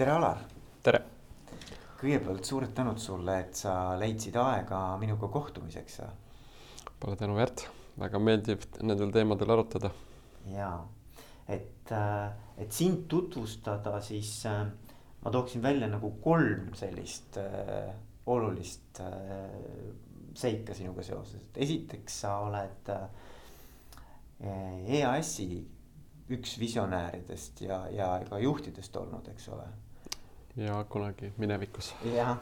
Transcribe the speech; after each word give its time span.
tere, 0.00 0.12
Alar. 0.16 0.38
tere. 0.80 0.98
kõigepealt 2.00 2.46
suured 2.48 2.70
tänud 2.72 2.96
sulle, 3.02 3.34
et 3.42 3.58
sa 3.58 3.72
leidsid 4.00 4.36
aega 4.40 4.78
minuga 4.96 5.28
kohtumiseks. 5.28 5.98
Pole 7.02 7.18
tänu 7.20 7.34
väärt, 7.36 7.66
väga 8.00 8.20
meeldib 8.22 8.64
nendel 8.80 9.12
teemadel 9.12 9.52
arutada. 9.52 9.90
ja, 10.54 10.70
et, 11.46 11.92
äh, 11.92 12.30
et 12.56 12.72
sind 12.72 13.02
tutvustada, 13.12 14.00
siis 14.00 14.46
äh, 14.48 14.62
ma 15.20 15.30
tooksin 15.34 15.62
välja 15.62 15.90
nagu 15.92 16.14
kolm 16.24 16.72
sellist 16.80 17.36
äh, 17.36 17.92
olulist 18.26 19.02
äh, 19.04 19.92
seika 20.32 20.74
sinuga 20.74 21.04
seoses, 21.04 21.42
et 21.42 21.60
esiteks 21.66 22.20
sa 22.24 22.38
oled 22.46 22.88
äh, 22.96 23.04
EAS-i 24.96 25.60
üks 26.32 26.56
visionääridest 26.58 27.60
ja, 27.68 27.84
ja 27.92 28.14
ka 28.30 28.40
juhtidest 28.40 28.96
olnud, 28.96 29.28
eks 29.28 29.52
ole. 29.52 29.68
Ja 30.60 30.84
kunagi 30.88 31.32
minevikus. 31.36 31.94
jah, 32.04 32.36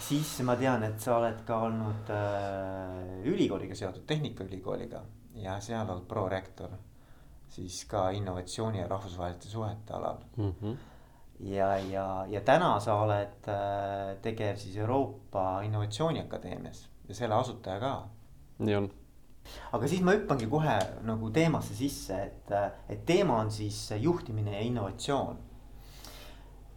siis 0.00 0.38
ma 0.46 0.56
tean, 0.56 0.84
et 0.86 1.00
sa 1.02 1.16
oled 1.18 1.42
ka 1.46 1.60
olnud 1.66 2.10
äh, 2.14 3.26
ülikooliga 3.26 3.74
seotud, 3.74 4.04
Tehnikaülikooliga 4.06 5.02
ja 5.42 5.58
seal 5.60 5.88
olnud 5.88 6.06
prorektor. 6.08 6.70
siis 7.48 7.84
ka 7.88 8.10
innovatsiooni 8.10 8.80
ja 8.80 8.88
rahvusvaheliste 8.88 9.48
suhete 9.48 9.94
alal 9.94 10.16
mm. 10.36 10.54
-hmm. 10.62 10.76
ja, 11.40 11.76
ja, 11.78 12.26
ja 12.28 12.40
täna 12.40 12.80
sa 12.80 12.94
oled 12.94 13.48
äh, 13.48 14.16
tegev 14.22 14.56
siis 14.56 14.76
Euroopa 14.76 15.60
Innovatsiooniakadeemias 15.62 16.88
ja 17.08 17.14
selle 17.14 17.34
asutaja 17.34 17.80
ka. 17.80 18.08
nii 18.58 18.76
on 18.76 18.90
aga 19.72 19.88
siis 19.88 20.02
ma 20.02 20.12
hüppangi 20.12 20.46
kohe 20.46 20.78
nagu 21.02 21.30
teemasse 21.30 21.74
sisse, 21.74 22.22
et, 22.22 22.52
et 22.88 23.06
teema 23.06 23.40
on 23.40 23.50
siis 23.50 23.90
juhtimine 24.00 24.52
ja 24.52 24.60
innovatsioon. 24.60 25.36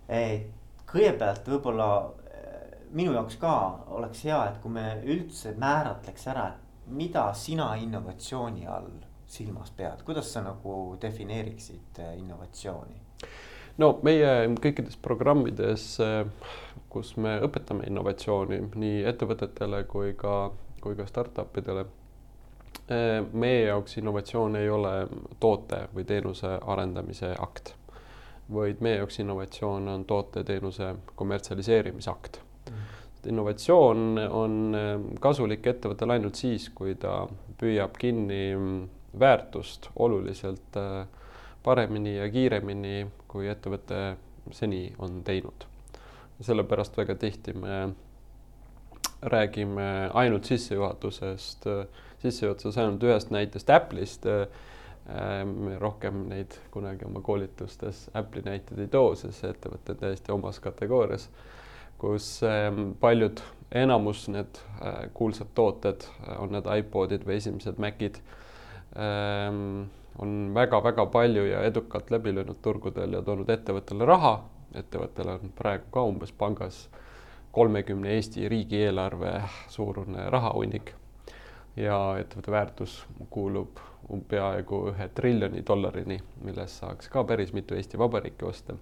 et 0.10 0.59
kõigepealt 0.94 1.48
võib-olla 1.50 1.90
eh, 2.30 2.80
minu 2.96 3.14
jaoks 3.14 3.38
ka 3.42 3.54
oleks 3.98 4.24
hea, 4.26 4.40
et 4.50 4.58
kui 4.64 4.74
me 4.74 4.88
üldse 5.06 5.54
määratleks 5.60 6.28
ära, 6.32 6.48
et 6.54 6.90
mida 6.90 7.28
sina 7.38 7.74
innovatsiooni 7.78 8.66
all 8.68 8.90
silmas 9.30 9.70
pead, 9.78 10.02
kuidas 10.06 10.32
sa 10.34 10.42
nagu 10.46 10.98
defineeriksid 11.02 12.02
eh, 12.02 12.16
innovatsiooni? 12.22 13.06
no 13.80 13.94
meie 14.04 14.34
kõikides 14.60 14.98
programmides, 15.02 15.92
eh, 16.04 16.50
kus 16.90 17.16
me 17.22 17.38
õpetame 17.46 17.86
innovatsiooni 17.88 18.64
nii 18.76 19.06
ettevõtetele 19.12 19.84
kui 19.92 20.16
ka, 20.18 20.50
kui 20.82 20.98
ka 20.98 21.08
startup 21.10 21.58
idele 21.62 21.86
meie 23.38 23.68
jaoks 23.68 24.00
innovatsioon 24.02 24.56
ei 24.58 24.70
ole 24.74 24.94
toote 25.40 25.84
või 25.94 26.08
teenuse 26.10 26.56
arendamise 26.74 27.36
akt, 27.38 27.76
vaid 28.54 28.82
meie 28.82 29.00
jaoks 29.00 29.20
innovatsioon 29.20 29.88
on 29.88 30.06
toote-teenuse 30.06 30.94
kommertsialiseerimise 31.16 32.10
akt 32.12 32.40
mm.. 32.70 32.82
innovatsioon 33.34 34.20
on 34.30 34.60
äh, 34.78 34.94
kasulik 35.22 35.68
ettevõttele 35.68 36.18
ainult 36.18 36.40
siis, 36.40 36.70
kui 36.76 36.96
ta 36.96 37.22
püüab 37.60 37.98
kinni 38.00 38.42
mm, 38.56 38.84
väärtust 39.20 39.90
oluliselt 39.96 40.78
äh, 40.78 41.06
paremini 41.64 42.18
ja 42.18 42.30
kiiremini, 42.32 43.08
kui 43.28 43.50
ettevõte 43.52 44.16
seni 44.52 44.88
on 45.00 45.24
teinud. 45.24 45.66
sellepärast 46.42 46.98
väga 46.98 47.16
tihti 47.20 47.54
me 47.54 47.90
räägime 49.22 50.10
ainult 50.14 50.46
sissejuhatusest 50.48 51.68
äh, 51.68 51.88
sissejuhatuses 52.24 52.78
ainult 52.78 53.04
ühest 53.04 53.32
näitest 53.34 53.70
Apple'ist. 53.70 54.28
Ähm, 55.10 55.80
rohkem 55.82 56.28
neid 56.30 56.54
kunagi 56.72 57.06
oma 57.08 57.22
koolitustes 57.26 58.10
Apple'i 58.14 58.44
näiteid 58.46 58.84
ei 58.84 58.90
too, 58.94 59.16
sest 59.18 59.42
see 59.42 59.50
ettevõte 59.50 59.96
on 59.96 60.02
täiesti 60.04 60.34
omas 60.36 60.60
kategoorias, 60.62 61.26
kus 61.98 62.28
ähm, 62.46 62.92
paljud, 63.02 63.42
enamus 63.72 64.28
need 64.30 64.60
äh, 64.84 65.08
kuulsad 65.18 65.50
tooted, 65.58 66.06
äh, 66.28 66.36
on 66.44 66.54
need 66.54 66.70
iPodid 66.76 67.26
või 67.26 67.40
esimesed 67.40 67.82
Macid, 67.82 68.22
ähm, 68.94 69.90
on 70.22 70.38
väga-väga 70.54 71.08
palju 71.10 71.48
ja 71.48 71.66
edukalt 71.66 72.14
läbi 72.14 72.36
löönud 72.36 72.62
turgudel 72.62 73.18
ja 73.18 73.26
toonud 73.26 73.50
ettevõttele 73.50 74.06
raha. 74.06 74.38
ettevõttel 74.78 75.30
on 75.34 75.50
praegu 75.58 75.90
ka 75.92 76.04
umbes 76.06 76.32
pangas 76.32 76.84
kolmekümne 77.52 78.12
Eesti 78.14 78.50
riigieelarve 78.50 79.32
suurune 79.74 80.30
rahahunnik 80.30 80.94
ja 81.76 81.98
ettevõtte 82.22 82.52
väärtus 82.52 83.06
kuulub 83.30 83.82
peaaegu 84.30 84.88
ühe 84.92 85.10
triljoni 85.16 85.64
dollarini, 85.68 86.20
millest 86.44 86.82
saaks 86.82 87.10
ka 87.10 87.24
päris 87.24 87.54
mitu 87.54 87.76
Eesti 87.76 88.00
Vabariiki 88.00 88.46
osta. 88.46 88.78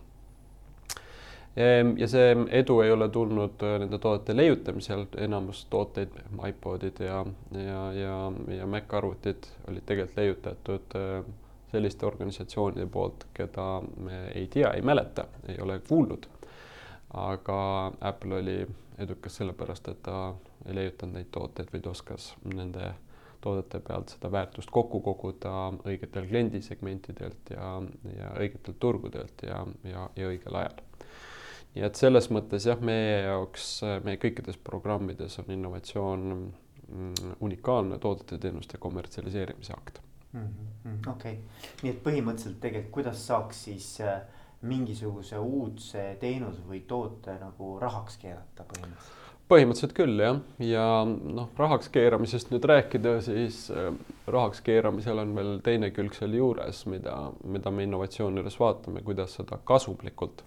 Ehm, 1.57 1.95
ja 1.97 2.07
see 2.07 2.35
edu 2.59 2.79
ei 2.83 2.91
ole 2.93 3.09
tulnud 3.09 3.63
äh, 3.65 3.79
nende 3.81 3.97
toodete 3.97 4.35
leiutamisel, 4.37 5.07
enamus 5.17 5.63
tooteid, 5.73 6.13
iPodid 6.49 7.01
ja, 7.01 7.23
ja, 7.57 7.81
ja, 7.93 8.15
ja 8.59 8.67
Mac 8.69 8.93
arvutid 8.93 9.49
olid 9.67 9.85
tegelikult 9.85 10.21
leiutatud 10.21 10.97
äh, 10.99 11.23
selliste 11.71 12.05
organisatsioonide 12.05 12.85
poolt, 12.85 13.25
keda 13.33 13.65
me 14.05 14.27
ei 14.35 14.45
tea, 14.53 14.69
ei 14.77 14.85
mäleta, 14.85 15.25
ei 15.49 15.57
ole 15.61 15.79
kuulnud. 15.89 16.29
aga 17.13 17.57
Apple 18.01 18.35
oli 18.35 18.67
edukas 18.97 19.35
sellepärast, 19.35 19.87
et 19.87 20.01
ta 20.03 20.35
ei 20.65 20.75
leiutanud 20.75 21.17
neid 21.17 21.29
tooteid, 21.31 21.73
vaid 21.73 21.85
oskas 21.89 22.35
nende 22.53 22.93
toodete 23.41 23.79
pealt 23.79 24.13
seda 24.13 24.31
väärtust 24.31 24.71
kokku 24.73 25.01
koguda 25.05 25.53
õigetel 25.85 26.27
kliendisegmentidelt 26.29 27.51
ja, 27.53 27.71
ja 28.17 28.31
õigetelt 28.39 28.79
turgudelt 28.79 29.43
ja, 29.47 29.63
ja, 29.87 30.07
ja 30.15 30.31
õigel 30.31 30.59
ajal. 30.61 30.81
nii 31.75 31.85
et 31.87 31.99
selles 31.99 32.31
mõttes 32.33 32.65
jah, 32.69 32.79
meie 32.81 33.21
jaoks, 33.27 33.69
meie 34.05 34.19
kõikides 34.21 34.57
programmides 34.63 35.39
on 35.43 35.53
innovatsioon 35.57 36.27
mm, 36.33 37.37
unikaalne 37.45 37.99
toodete-teenuste 38.03 38.81
kommertsialiseerimise 38.81 39.73
akt 39.77 40.01
mm 40.33 40.47
-hmm.. 40.47 41.11
okei 41.11 41.39
nii 41.83 41.93
et 41.93 42.03
põhimõtteliselt 42.03 42.59
tegelikult, 42.61 42.93
kuidas 42.99 43.27
saaks 43.27 43.63
siis 43.69 43.91
äh, 44.01 44.21
mingisuguse 44.61 45.37
uudse 45.37 46.17
teenuse 46.19 46.63
või 46.67 46.81
toote 46.87 47.37
nagu 47.41 47.77
rahaks 47.79 48.17
keerata 48.21 48.65
põhimõtteliselt? 48.73 49.16
Põhimõtteliselt 49.47 49.95
küll 49.95 50.19
jah, 50.19 50.39
ja 50.63 50.85
noh, 51.07 51.49
rahaks 51.57 51.89
keeramisest 51.93 52.51
nüüd 52.51 52.65
rääkida, 52.67 53.17
siis 53.23 53.67
äh, 53.71 53.89
rahaks 54.27 54.61
keeramisel 54.65 55.21
on 55.23 55.33
veel 55.37 55.53
teine 55.63 55.91
külg 55.95 56.15
seal 56.17 56.35
juures, 56.35 56.83
mida, 56.91 57.15
mida 57.47 57.71
me 57.71 57.87
innovatsiooni 57.87 58.41
juures 58.41 58.59
vaatame, 58.59 59.03
kuidas 59.07 59.37
seda 59.39 59.59
kasumlikult 59.67 60.43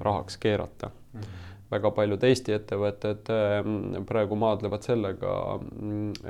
rahaks 0.00 0.38
keerata 0.40 0.88
mm. 0.88 1.20
-hmm. 1.20 1.52
väga 1.70 1.90
paljud 1.90 2.24
Eesti 2.24 2.56
ettevõtted 2.56 3.32
äh, 3.34 3.70
praegu 4.08 4.36
maadlevad 4.40 4.82
sellega, 4.82 5.60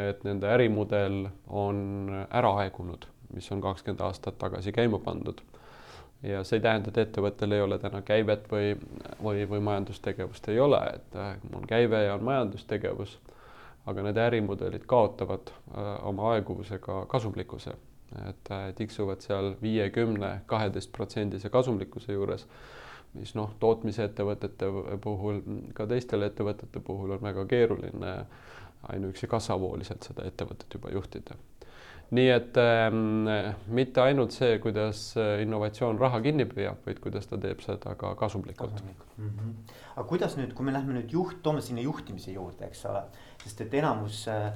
et 0.09 0.25
nende 0.25 0.50
ärimudel 0.50 1.28
on 1.47 2.11
ära 2.31 2.56
aegunud, 2.65 3.06
mis 3.34 3.50
on 3.53 3.62
kakskümmend 3.62 4.03
aastat 4.03 4.38
tagasi 4.38 4.72
käima 4.72 4.99
pandud 4.99 5.43
ja 6.25 6.45
see 6.45 6.59
ei 6.59 6.65
tähenda, 6.65 6.91
et 6.91 6.99
ettevõttel 7.05 7.53
ei 7.53 7.62
ole 7.62 7.79
täna 7.79 8.01
käivet 8.03 8.47
või, 8.51 8.73
või, 9.23 9.45
või 9.49 9.61
majandustegevust 9.69 10.49
ei 10.53 10.61
ole, 10.61 10.81
et 10.95 11.17
äh, 11.21 11.35
on 11.57 11.67
käive 11.69 12.05
ja 12.07 12.15
on 12.15 12.25
majandustegevus, 12.25 13.19
aga 13.91 14.07
need 14.07 14.21
ärimudelid 14.21 14.87
kaotavad 14.89 15.53
äh, 15.53 15.91
oma 16.09 16.33
aeguvusega 16.35 17.05
kasumlikkuse, 17.12 17.77
et 18.29 18.53
äh, 18.53 18.71
tiksuvad 18.79 19.25
seal 19.25 19.53
viiekümne, 19.62 20.39
kaheteist 20.47 20.93
protsendise 20.97 21.53
kasumlikkuse 21.53 22.17
juures, 22.17 22.49
mis 23.15 23.35
noh, 23.39 23.53
tootmisettevõtete 23.61 24.71
puhul, 25.05 25.43
ka 25.75 25.87
teistele 25.87 26.33
ettevõtete 26.33 26.81
puhul 26.81 27.15
on 27.15 27.23
väga 27.23 27.45
keeruline 27.47 28.15
ainuüksi 28.93 29.29
kassavooliselt 29.31 30.09
seda 30.09 30.25
ettevõtet 30.29 30.75
juba 30.75 30.91
juhtida 30.93 31.37
nii 32.15 32.31
et 32.31 32.59
ähm, 32.61 33.27
mitte 33.75 34.03
ainult 34.03 34.35
see, 34.37 34.59
kuidas 34.63 35.01
äh, 35.19 35.41
innovatsioon 35.43 35.99
raha 36.01 36.21
kinni 36.25 36.47
püüab, 36.49 36.83
vaid 36.87 37.01
kuidas 37.03 37.27
ta 37.31 37.39
teeb 37.41 37.63
seda 37.65 37.95
ka 37.99 38.15
kasumlikult. 38.19 38.83
Mm 39.17 39.31
-hmm. 39.31 39.55
aga 39.97 40.06
kuidas 40.09 40.37
nüüd, 40.38 40.55
kui 40.55 40.67
me 40.67 40.73
lähme 40.73 40.94
nüüd 40.99 41.12
juht, 41.12 41.43
toome 41.43 41.61
sinna 41.61 41.83
juhtimise 41.83 42.33
juurde, 42.33 42.67
eks 42.67 42.85
ole, 42.91 43.03
sest 43.43 43.61
et 43.61 43.75
enamus 43.75 44.29
äh, 44.29 44.53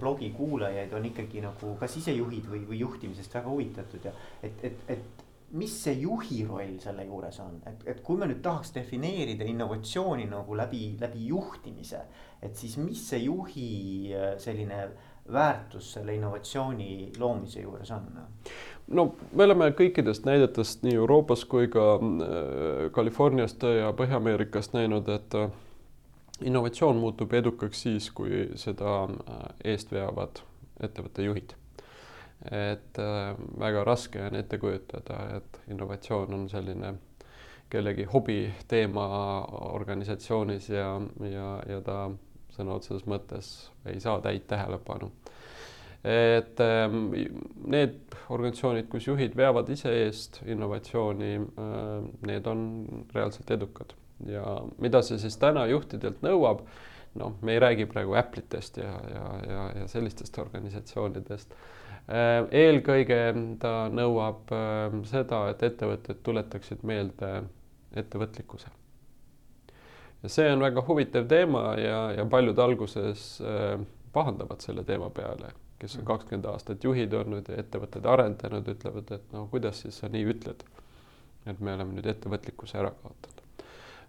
blogi 0.00 0.30
kuulajaid 0.30 0.92
on 0.92 1.04
ikkagi 1.04 1.40
nagu 1.40 1.76
kas 1.80 1.96
isejuhid 1.96 2.50
või, 2.50 2.64
või 2.68 2.80
juhtimisest 2.80 3.34
väga 3.34 3.48
huvitatud 3.50 4.04
ja 4.04 4.12
et, 4.42 4.64
et, 4.64 4.84
et 4.88 5.24
mis 5.50 5.70
see 5.82 6.00
juhi 6.00 6.44
roll 6.46 6.78
selle 6.82 7.04
juures 7.06 7.38
on, 7.40 7.60
et, 7.66 7.84
et 7.86 8.00
kui 8.02 8.18
me 8.18 8.26
nüüd 8.26 8.42
tahaks 8.42 8.72
defineerida 8.74 9.46
innovatsiooni 9.46 10.26
nagu 10.30 10.56
läbi, 10.58 10.96
läbi 11.00 11.26
juhtimise, 11.30 12.00
et 12.42 12.56
siis 12.56 12.76
mis 12.82 13.02
see 13.10 13.22
juhi 13.26 13.68
äh, 14.14 14.32
selline 14.42 14.88
väärtus 15.32 15.92
selle 15.92 16.14
innovatsiooni 16.14 17.12
loomise 17.18 17.60
juures 17.60 17.90
on? 17.90 18.06
no 18.88 19.06
me 19.32 19.44
oleme 19.44 19.70
kõikidest 19.78 20.26
näidetest 20.28 20.84
nii 20.86 20.94
Euroopas 20.94 21.44
kui 21.44 21.68
ka 21.72 21.86
äh, 21.98 22.90
Californiast 22.94 23.62
ja 23.62 23.92
Põhja-Ameerikast 23.96 24.76
näinud, 24.76 25.08
et 25.08 25.34
äh, 25.34 25.50
innovatsioon 26.44 26.96
muutub 27.02 27.32
edukaks 27.34 27.82
siis, 27.82 28.10
kui 28.10 28.46
seda 28.54 29.02
äh, 29.04 29.46
eest 29.74 29.92
veavad 29.92 30.42
ettevõtte 30.80 31.24
juhid. 31.24 31.56
et 32.52 32.98
väga 33.58 33.84
raske 33.84 34.20
on 34.22 34.34
ette 34.36 34.58
kujutada, 34.60 35.16
et 35.38 35.60
innovatsioon 35.72 36.34
on 36.34 36.42
selline 36.48 36.90
kellegi 37.72 38.04
hobiteema 38.04 39.06
organisatsioonis 39.72 40.68
ja, 40.68 41.00
ja, 41.30 41.46
ja 41.68 41.80
ta 41.80 42.10
sõna 42.56 42.76
otseses 42.76 43.06
mõttes 43.08 43.50
ei 43.88 44.00
saa 44.02 44.20
täit 44.24 44.46
tähelepanu. 44.50 45.10
et 46.06 46.60
ähm, 46.62 47.08
need 47.66 47.96
organisatsioonid, 48.30 48.86
kus 48.92 49.08
juhid 49.08 49.32
veavad 49.36 49.70
ise 49.74 49.90
eest 50.04 50.38
innovatsiooni, 50.46 51.32
äh, 51.34 52.04
need 52.28 52.46
on 52.46 52.60
reaalselt 53.14 53.50
edukad. 53.50 53.96
Ja 54.26 54.44
mida 54.78 55.02
see 55.02 55.18
siis 55.18 55.34
täna 55.42 55.66
juhtidelt 55.66 56.22
nõuab, 56.22 56.62
noh, 57.18 57.34
me 57.42 57.56
ei 57.56 57.60
räägi 57.64 57.88
praegu 57.90 58.14
Apple'itest 58.14 58.78
ja, 58.78 58.94
ja, 59.10 59.26
ja, 59.50 59.66
ja 59.80 59.90
sellistest 59.90 60.38
organisatsioonidest. 60.38 61.58
Äh, 62.06 62.38
eelkõige 62.54 63.20
ta 63.58 63.76
nõuab 63.90 64.54
seda, 65.10 65.48
et 65.50 65.68
ettevõtted 65.72 66.22
tuletaksid 66.22 66.86
meelde 66.86 67.40
ettevõtlikkuse 67.96 68.70
see 70.32 70.48
on 70.52 70.64
väga 70.64 70.82
huvitav 70.86 71.28
teema 71.28 71.68
ja, 71.80 72.00
ja 72.16 72.24
paljud 72.30 72.58
alguses 72.58 73.28
äh, 73.40 73.78
pahandavad 74.12 74.64
selle 74.64 74.84
teema 74.84 75.10
peale, 75.10 75.52
kes 75.80 75.98
on 75.98 76.02
mm. 76.02 76.08
kakskümmend 76.10 76.48
aastat 76.52 76.84
juhid 76.84 77.14
olnud 77.14 77.48
ja 77.52 77.60
ettevõtteid 77.62 78.08
arendanud, 78.08 78.68
ütlevad, 78.72 79.12
et 79.12 79.32
no 79.34 79.46
kuidas 79.52 79.84
siis 79.84 80.00
sa 80.00 80.10
nii 80.12 80.26
ütled. 80.32 80.64
et 81.46 81.60
me 81.60 81.76
oleme 81.76 81.94
nüüd 81.94 82.06
ettevõtlikkuse 82.10 82.78
ära 82.80 82.90
kaotanud. 83.02 83.64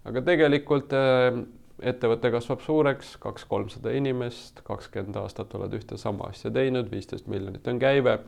aga 0.09 0.23
tegelikult 0.31 0.95
äh, 0.97 1.41
ettevõte 1.81 2.31
kasvab 2.33 2.63
suureks, 2.65 3.15
kaks-kolmsada 3.21 3.93
inimest, 3.93 4.63
kakskümmend 4.65 5.19
aastat 5.21 5.53
oled 5.55 5.75
ühte 5.77 5.97
sama 6.01 6.31
asja 6.31 6.51
teinud, 6.51 6.89
viisteist 6.91 7.27
miljonit 7.27 7.67
on 7.67 7.79
käive. 7.79 8.19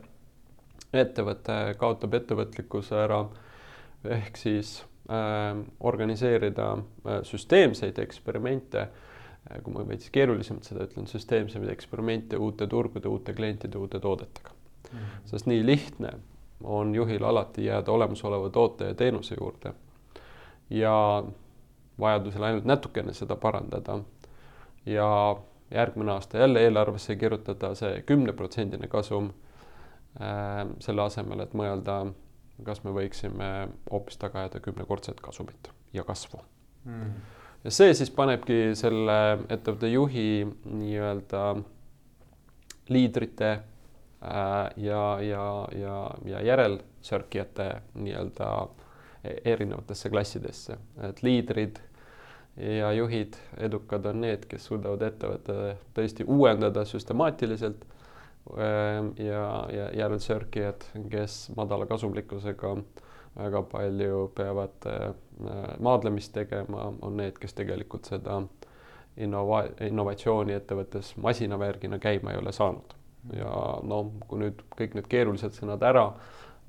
ettevõte 0.94 1.76
kaotab 1.78 2.14
ettevõtlikkuse 2.18 2.96
ära 2.98 3.24
ehk 4.04 4.38
siis 4.38 4.80
organiseerida 5.80 6.72
äh, 6.78 7.22
süsteemseid 7.24 8.00
eksperimente 8.00 8.82
äh,, 8.82 9.62
kui 9.64 9.74
ma 9.74 9.86
veits 9.88 10.10
keerulisemalt 10.14 10.70
seda 10.70 10.86
ütlen, 10.86 11.08
süsteemsemaid 11.10 11.72
eksperimente 11.74 12.38
uute 12.38 12.68
turgude, 12.68 13.10
uute 13.10 13.34
klientide, 13.34 13.78
uute 13.78 14.00
toodetega 14.00 14.52
mm. 14.52 14.98
-hmm. 14.98 15.26
sest 15.26 15.50
nii 15.50 15.66
lihtne 15.66 16.14
on 16.64 16.96
juhil 16.96 17.24
alati 17.24 17.66
jääda 17.66 17.92
olemasoleva 17.92 18.50
toote 18.50 18.86
ja 18.86 18.94
teenuse 18.94 19.36
juurde 19.40 19.74
ja 20.70 21.24
vajadusel 22.00 22.44
ainult 22.44 22.66
natukene 22.66 23.14
seda 23.14 23.36
parandada 23.36 24.00
ja 24.86 25.36
järgmine 25.72 26.12
aasta 26.12 26.38
jälle 26.38 26.64
eelarvesse 26.64 27.16
kirjutada 27.16 27.76
see 27.76 28.02
kümneprotsendine 28.02 28.88
kasum 28.88 29.30
äh, 30.22 30.68
selle 30.80 31.02
asemel, 31.02 31.40
et 31.40 31.54
mõelda 31.54 32.02
kas 32.66 32.84
me 32.84 32.94
võiksime 32.96 33.50
hoopis 33.92 34.20
taga 34.22 34.44
ajada 34.44 34.62
kümnekordset 34.64 35.22
kasumit 35.24 35.72
ja 35.94 36.04
kasvu. 36.08 36.42
Mm.. 36.86 37.12
ja 37.64 37.74
see 37.76 37.94
siis 37.98 38.12
panebki 38.16 38.76
selle 38.80 39.18
ettevõtte 39.52 39.90
juhi 39.92 40.46
nii-öelda 40.48 41.44
liidrite 42.90 43.52
äh, 43.52 44.70
ja, 44.78 45.04
ja, 45.22 45.46
ja, 45.76 45.98
ja 46.26 46.42
järelsörkijate 46.48 47.70
nii-öelda 48.00 48.50
erinevatesse 49.24 50.10
klassidesse, 50.10 50.78
et 51.04 51.24
liidrid 51.24 51.82
ja 52.60 52.92
juhid, 52.96 53.36
edukad 53.58 54.06
on 54.06 54.22
need, 54.24 54.46
kes 54.50 54.66
suudavad 54.70 55.04
ettevõtte 55.08 55.76
tõesti 55.96 56.26
uuendada 56.28 56.86
süstemaatiliselt 56.88 57.84
ja, 58.57 59.44
ja 59.74 59.90
järelsörkijad, 59.94 60.86
kes 61.12 61.51
madala 61.57 61.86
kasumlikkusega 61.86 62.75
väga 63.38 63.62
palju 63.72 64.31
peavad 64.36 64.88
äh, 64.90 65.13
maadlemist 65.80 66.34
tegema, 66.34 66.94
on 67.01 67.18
need, 67.18 67.38
kes 67.40 67.54
tegelikult 67.54 68.10
seda 68.10 68.42
innova-, 69.18 69.68
innovatsiooni 69.86 70.56
ettevõttes 70.57 71.13
masinavärgina 71.22 72.00
käima 72.00 72.34
ei 72.34 72.42
ole 72.42 72.51
saanud. 72.56 72.96
ja 73.36 73.51
no 73.84 74.04
kui 74.28 74.40
nüüd 74.40 74.62
kõik 74.80 74.94
need 74.95 75.07
keerulised 75.12 75.52
sõnad 75.57 75.84
ära 75.84 76.06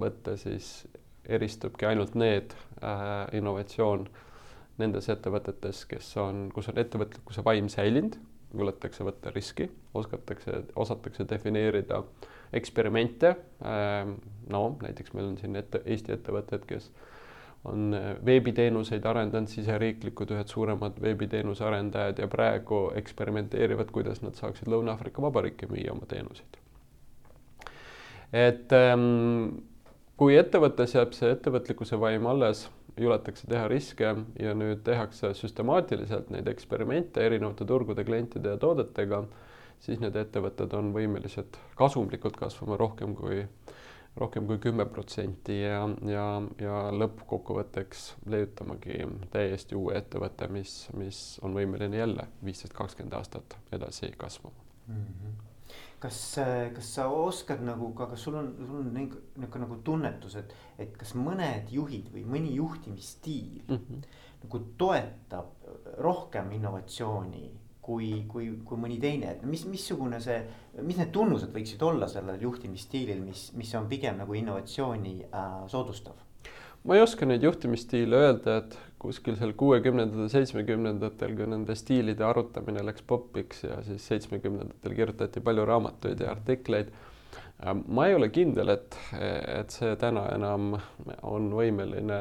võtta, 0.01 0.35
siis 0.37 0.89
eristubki 1.25 1.87
ainult 1.87 2.17
need 2.19 2.57
äh, 2.83 3.29
innovatsioon 3.39 4.09
nendes 4.81 5.09
ettevõtetes, 5.13 5.85
kes 5.87 6.17
on, 6.19 6.49
kus 6.55 6.69
on 6.73 6.79
ettevõtlikkuse 6.81 7.45
vaim 7.45 7.69
säilinud 7.69 8.17
juletakse 8.57 9.05
võtta 9.07 9.31
riski, 9.35 9.69
oskatakse, 9.95 10.63
osatakse 10.77 11.27
defineerida 11.31 12.03
eksperimente. 12.53 13.35
Ähm, 13.65 14.17
no 14.51 14.65
näiteks 14.83 15.15
meil 15.15 15.31
on 15.31 15.39
siin 15.39 15.57
ette, 15.61 15.83
Eesti 15.87 16.15
ettevõtted, 16.17 16.67
kes 16.69 16.91
on 17.71 17.95
äh, 17.95 18.13
veebiteenuseid 18.27 19.07
arendanud, 19.07 19.51
siseriiklikud 19.53 20.35
ühed 20.35 20.51
suuremad 20.51 20.99
veebiteenuse 21.03 21.65
arendajad 21.67 22.23
ja 22.25 22.29
praegu 22.33 22.89
eksperimenteerivad, 22.99 23.93
kuidas 23.95 24.23
nad 24.25 24.39
saaksid 24.39 24.71
Lõuna-Aafrika 24.73 25.23
Vabariiki 25.23 25.71
müüa 25.71 25.95
oma 25.95 26.09
teenuseid. 26.11 26.59
et 28.33 28.73
ähm, 28.73 29.70
kui 30.21 30.37
ettevõttes 30.37 30.93
jääb 30.93 31.15
see 31.17 31.31
ettevõtlikkuse 31.33 31.97
vaim 31.97 32.27
alles 32.29 32.67
juletakse 33.01 33.47
teha 33.49 33.69
riske 33.73 34.11
ja 34.43 34.53
nüüd 34.53 34.83
tehakse 34.85 35.31
süstemaatiliselt 35.39 36.29
neid 36.35 36.49
eksperimente 36.53 37.25
erinevate 37.25 37.65
turgude, 37.65 38.05
klientide 38.05 38.53
ja 38.53 38.61
toodetega, 38.61 39.23
siis 39.81 40.03
need 40.03 40.19
ettevõtted 40.21 40.77
on 40.77 40.93
võimelised 40.93 41.57
kasumlikult 41.79 42.37
kasvama 42.37 42.77
rohkem 42.81 43.15
kui, 43.17 43.47
rohkem 44.21 44.49
kui 44.51 44.61
kümme 44.61 44.85
protsenti 44.93 45.63
ja, 45.63 45.87
ja, 46.05 46.27
ja 46.61 46.81
lõppkokkuvõtteks 47.01 48.11
leiutamagi 48.29 49.07
täiesti 49.33 49.79
uue 49.79 49.97
ettevõtte, 50.03 50.51
mis, 50.53 50.83
mis 51.01 51.23
on 51.41 51.57
võimeline 51.57 52.05
jälle 52.05 52.29
viisteist, 52.45 52.77
kakskümmend 52.77 53.17
aastat 53.17 53.57
edasi 53.73 54.13
kasvama 54.21 54.69
mm. 54.87 55.07
-hmm 55.07 55.50
kas, 56.01 56.19
kas 56.75 56.93
sa 56.97 57.09
oskad 57.13 57.63
nagu 57.65 57.93
ka, 57.97 58.09
kas 58.13 58.25
sul 58.25 58.39
on, 58.41 58.51
sul 58.59 58.81
on 58.81 58.91
niisugune 58.95 59.65
nagu 59.65 59.81
tunnetus, 59.85 60.37
et, 60.41 60.55
et 60.81 60.97
kas 60.97 61.15
mõned 61.19 61.73
juhid 61.73 62.09
või 62.15 62.25
mõni 62.37 62.55
juhtimisstiil 62.57 63.65
mm 63.67 63.77
-hmm. 63.77 64.07
nagu 64.45 64.63
toetab 64.81 65.53
rohkem 65.99 66.53
innovatsiooni 66.57 67.51
kui, 67.91 68.25
kui, 68.29 68.51
kui 68.65 68.81
mõni 68.81 68.99
teine, 69.03 69.35
et 69.35 69.45
mis, 69.49 69.65
missugune 69.69 70.21
see, 70.23 70.39
mis 70.83 70.99
need 71.01 71.13
tunnused 71.15 71.53
võiksid 71.55 71.83
olla 71.83 72.09
sellel 72.09 72.41
juhtimisstiilil, 72.43 73.23
mis, 73.25 73.51
mis 73.59 73.73
on 73.75 73.89
pigem 73.91 74.21
nagu 74.21 74.37
innovatsiooni 74.37 75.17
äh, 75.27 75.55
soodustav? 75.69 76.19
ma 76.85 76.97
ei 76.97 77.03
oska 77.05 77.27
neid 77.29 77.43
juhtimisstiile 77.45 78.17
öelda, 78.17 78.57
et 78.63 78.79
kuskil 79.01 79.37
seal 79.41 79.55
kuuekümnendatel, 79.59 80.29
seitsmekümnendatel, 80.33 81.33
kui 81.39 81.49
nende 81.49 81.77
stiilide 81.79 82.25
arutamine 82.27 82.83
läks 82.85 83.05
popiks 83.09 83.65
ja 83.65 83.81
siis 83.87 84.05
seitsmekümnendatel 84.13 84.97
kirjutati 84.99 85.43
palju 85.45 85.65
raamatuid 85.69 86.21
ja 86.21 86.35
artikleid. 86.35 86.93
ma 87.87 88.07
ei 88.09 88.15
ole 88.17 88.31
kindel, 88.33 88.73
et, 88.73 88.97
et 89.21 89.73
see 89.73 89.97
täna 90.01 90.27
enam 90.35 90.75
on 91.29 91.51
võimeline 91.53 92.21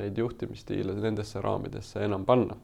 neid 0.00 0.18
juhtimisstiile 0.18 0.96
nendesse 0.96 1.40
raamidesse 1.40 2.04
enam 2.04 2.24
panna. 2.28 2.56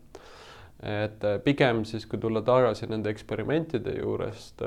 et 0.82 1.25
pigem 1.44 1.84
siis, 1.88 2.04
kui 2.06 2.20
tulla 2.20 2.42
tagasi 2.44 2.86
nende 2.92 3.08
eksperimentide 3.08 3.96
juurest 3.96 4.60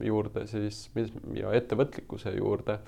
juurde, 0.00 0.46
siis 0.48 0.86
mis 0.94 1.12
ja 1.36 1.52
ettevõtlikkuse 1.52 2.32
juurde, 2.38 2.78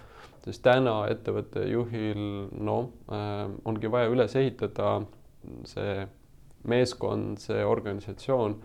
siis 0.45 0.61
täna 0.65 1.03
ettevõtte 1.13 1.67
juhil 1.69 2.23
noh, 2.57 2.89
ongi 3.69 3.91
vaja 3.93 4.09
üles 4.09 4.37
ehitada 4.41 5.03
see 5.69 6.07
meeskond, 6.69 7.41
see 7.43 7.65
organisatsioon, 7.67 8.57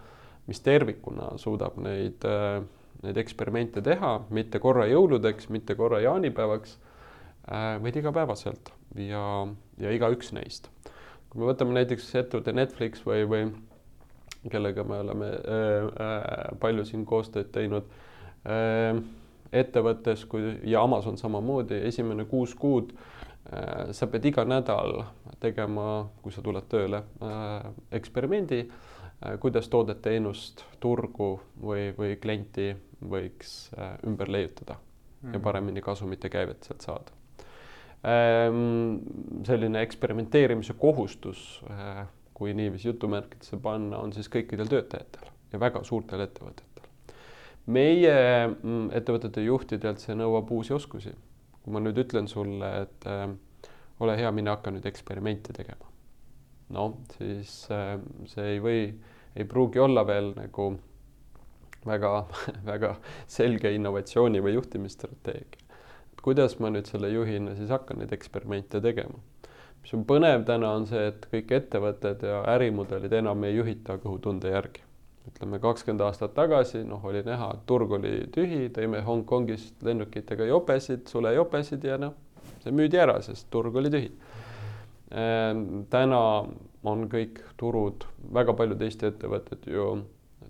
mis 0.47 0.61
tervikuna 0.63 1.33
suudab 1.41 1.79
neid, 1.83 2.23
äh, 2.27 2.61
neid 3.03 3.19
eksperimente 3.21 3.81
teha, 3.85 4.13
mitte 4.33 4.61
korra 4.63 4.87
jõuludeks, 4.89 5.49
mitte 5.53 5.75
korra 5.79 6.01
jaanipäevaks, 6.05 6.77
äh, 7.49 7.75
vaid 7.83 7.99
igapäevaselt 7.99 8.71
ja, 8.95 9.23
ja 9.81 9.93
igaüks 9.95 10.33
neist. 10.37 10.71
kui 11.27 11.41
me 11.41 11.49
võtame 11.49 11.75
näiteks 11.75 12.07
ettevõtte 12.15 12.53
Netflix 12.55 13.03
või, 13.03 13.25
või 13.27 13.41
kellega 14.51 14.83
me 14.87 15.01
oleme 15.03 15.27
äh, 15.27 15.87
äh, 16.05 16.59
palju 16.61 16.85
siin 16.87 17.03
koostööd 17.05 17.51
teinud 17.51 17.89
äh,, 18.47 19.01
ettevõttes 19.51 20.23
kui 20.27 20.53
ja 20.67 20.83
Amazon 20.83 21.17
samamoodi, 21.19 21.81
esimene 21.87 22.25
kuus 22.29 22.55
kuud 22.55 22.93
äh, 22.93 23.16
sa 23.91 24.07
pead 24.11 24.25
iga 24.27 24.43
nädal 24.47 25.01
tegema, 25.39 26.07
kui 26.23 26.33
sa 26.35 26.43
tuled 26.43 26.67
tööle, 26.71 27.03
äh, 27.23 27.69
eksperimendi, 27.95 28.63
äh, 28.67 29.37
kuidas 29.43 29.69
toodet, 29.71 30.01
teenust, 30.03 30.65
turgu 30.83 31.35
või, 31.61 31.91
või 31.97 32.17
klienti 32.21 32.73
võiks 32.97 33.69
ümber 34.07 34.31
leiutada 34.33 34.79
mm. 35.21 35.35
ja 35.35 35.43
paremini 35.43 35.83
kasumit 35.85 36.23
ja 36.25 36.33
käivet 36.33 36.67
sealt 36.67 36.87
saada. 36.87 37.15
Ähm, 38.07 38.99
selline 39.45 39.81
eksperimenteerimise 39.85 40.75
kohustus, 40.77 41.61
kui 42.37 42.53
niiviisi 42.53 42.91
jutumärkidesse 42.91 43.57
panna, 43.61 44.01
on 44.01 44.13
siis 44.13 44.29
kõikidel 44.33 44.69
töötajatel 44.69 45.29
ja 45.53 45.61
väga 45.61 45.81
suurtel 45.85 46.21
ettevõtetel 46.25 46.77
meie 47.67 48.15
mm, 48.47 48.89
ettevõtete 48.95 49.43
juhtidelt 49.43 50.01
see 50.03 50.15
nõuab 50.17 50.51
uusi 50.55 50.73
oskusi. 50.75 51.13
Kui 51.67 51.75
ma 51.75 51.81
nüüd 51.83 51.97
ütlen 51.99 52.29
sulle, 52.31 52.67
et 52.85 53.05
äh, 53.11 53.25
ole 53.99 54.13
hea, 54.15 54.29
mine 54.31 54.53
hakka 54.53 54.71
nüüd 54.71 54.85
eksperimente 54.87 55.51
tegema, 55.51 55.89
noh, 56.71 56.93
siis 57.17 57.65
äh, 57.75 57.97
see 58.31 58.53
ei 58.53 58.61
või, 58.63 58.85
ei 59.35 59.47
pruugi 59.51 59.81
olla 59.83 60.05
veel 60.07 60.31
nagu 60.37 60.69
väga-väga 61.91 62.93
selge 63.37 63.73
innovatsiooni 63.75 64.39
või 64.45 64.55
juhtimisstrateegia. 64.55 65.65
kuidas 66.23 66.55
ma 66.63 66.71
nüüd 66.71 66.87
selle 66.87 67.11
juhina 67.11 67.55
siis 67.59 67.69
hakkan 67.75 67.99
neid 67.99 68.15
eksperimente 68.15 68.79
tegema? 68.79 69.19
mis 69.81 69.91
on 69.99 70.07
põnev 70.07 70.47
täna, 70.47 70.71
on 70.71 70.87
see, 70.87 71.03
et 71.11 71.27
kõik 71.33 71.51
ettevõtted 71.59 72.23
ja 72.31 72.45
ärimudelid 72.55 73.19
enam 73.19 73.43
ei 73.43 73.59
juhita 73.59 73.99
kõhutunde 73.99 74.55
järgi. 74.55 74.86
Ütleme 75.27 75.59
kakskümmend 75.59 76.03
aastat 76.05 76.33
tagasi, 76.37 76.83
noh, 76.87 77.03
oli 77.05 77.21
näha, 77.25 77.51
turg 77.69 77.91
oli 77.97 78.13
tühi, 78.33 78.67
tõime 78.73 79.01
Hongkongist 79.05 79.83
lennukitega 79.85 80.47
jopesid, 80.49 81.07
sulejopesid 81.11 81.87
ja 81.87 81.97
noh, 82.01 82.15
see 82.63 82.73
müüdi 82.75 82.99
ära, 83.01 83.19
sest 83.25 83.49
turg 83.53 83.75
oli 83.79 83.91
tühi. 83.93 84.11
Ehm, 85.11 85.85
täna 85.91 86.21
on 86.87 87.07
kõik 87.11 87.41
turud, 87.59 88.05
väga 88.33 88.55
paljud 88.57 88.81
Eesti 88.83 89.09
ettevõtted 89.11 89.67
ju 89.71 89.89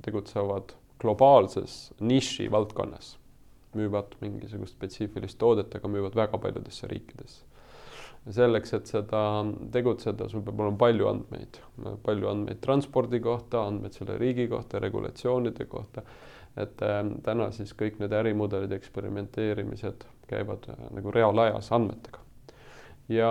tegutsevad 0.05 0.73
globaalses 1.01 1.77
niši 2.01 2.49
valdkonnas, 2.53 3.15
müüvad 3.77 4.17
mingisugust 4.21 4.77
spetsiifilist 4.77 5.37
toodet, 5.41 5.75
aga 5.77 5.91
müüvad 5.91 6.17
väga 6.17 6.39
paljudesse 6.41 6.89
riikidesse. 6.89 7.46
Selleks, 8.33 8.73
et 8.75 8.91
seda 8.91 9.21
tegutseda, 9.73 10.27
sul 10.31 10.43
peab 10.45 10.59
olema 10.63 10.79
palju 10.81 11.09
andmeid, 11.11 11.59
palju 12.03 12.29
andmeid 12.31 12.61
transpordi 12.63 13.21
kohta, 13.23 13.65
andmeid 13.69 13.95
selle 13.97 14.17
riigi 14.19 14.47
kohta, 14.51 14.81
regulatsioonide 14.83 15.69
kohta. 15.71 16.03
et 16.57 16.81
äh, 16.81 17.03
täna 17.21 17.51
siis 17.53 17.69
kõik 17.77 17.99
need 18.01 18.13
ärimudelid, 18.17 18.71
eksperimenteerimised 18.73 20.07
käivad 20.27 20.63
äh, 20.73 20.87
nagu 20.95 21.11
reaalajas 21.13 21.69
andmetega. 21.77 22.23
Ja 23.13 23.29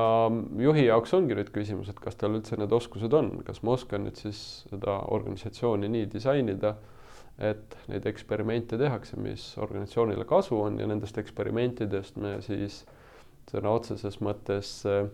juhi 0.62 0.85
jaoks 0.87 1.12
ongi 1.19 1.35
nüüd 1.35 1.50
küsimus, 1.52 1.90
et 1.90 1.99
kas 2.00 2.14
tal 2.16 2.38
üldse 2.38 2.57
need 2.57 2.73
oskused 2.73 3.12
on, 3.12 3.33
kas 3.45 3.64
ma 3.66 3.75
oskan 3.75 4.07
nüüd 4.07 4.16
siis 4.21 4.38
seda 4.71 5.00
organisatsiooni 5.19 5.90
nii 5.90 6.07
disainida 6.14 6.76
et 7.38 7.76
neid 7.90 8.07
eksperimente 8.09 8.78
tehakse, 8.81 9.19
mis 9.21 9.45
organisatsioonile 9.61 10.25
kasu 10.28 10.57
on 10.61 10.78
ja 10.81 10.87
nendest 10.88 11.19
eksperimentidest 11.21 12.16
me 12.21 12.38
siis 12.45 12.85
sõna 13.50 13.72
otseses 13.76 14.18
mõttes 14.24 14.72
äh, 14.88 15.06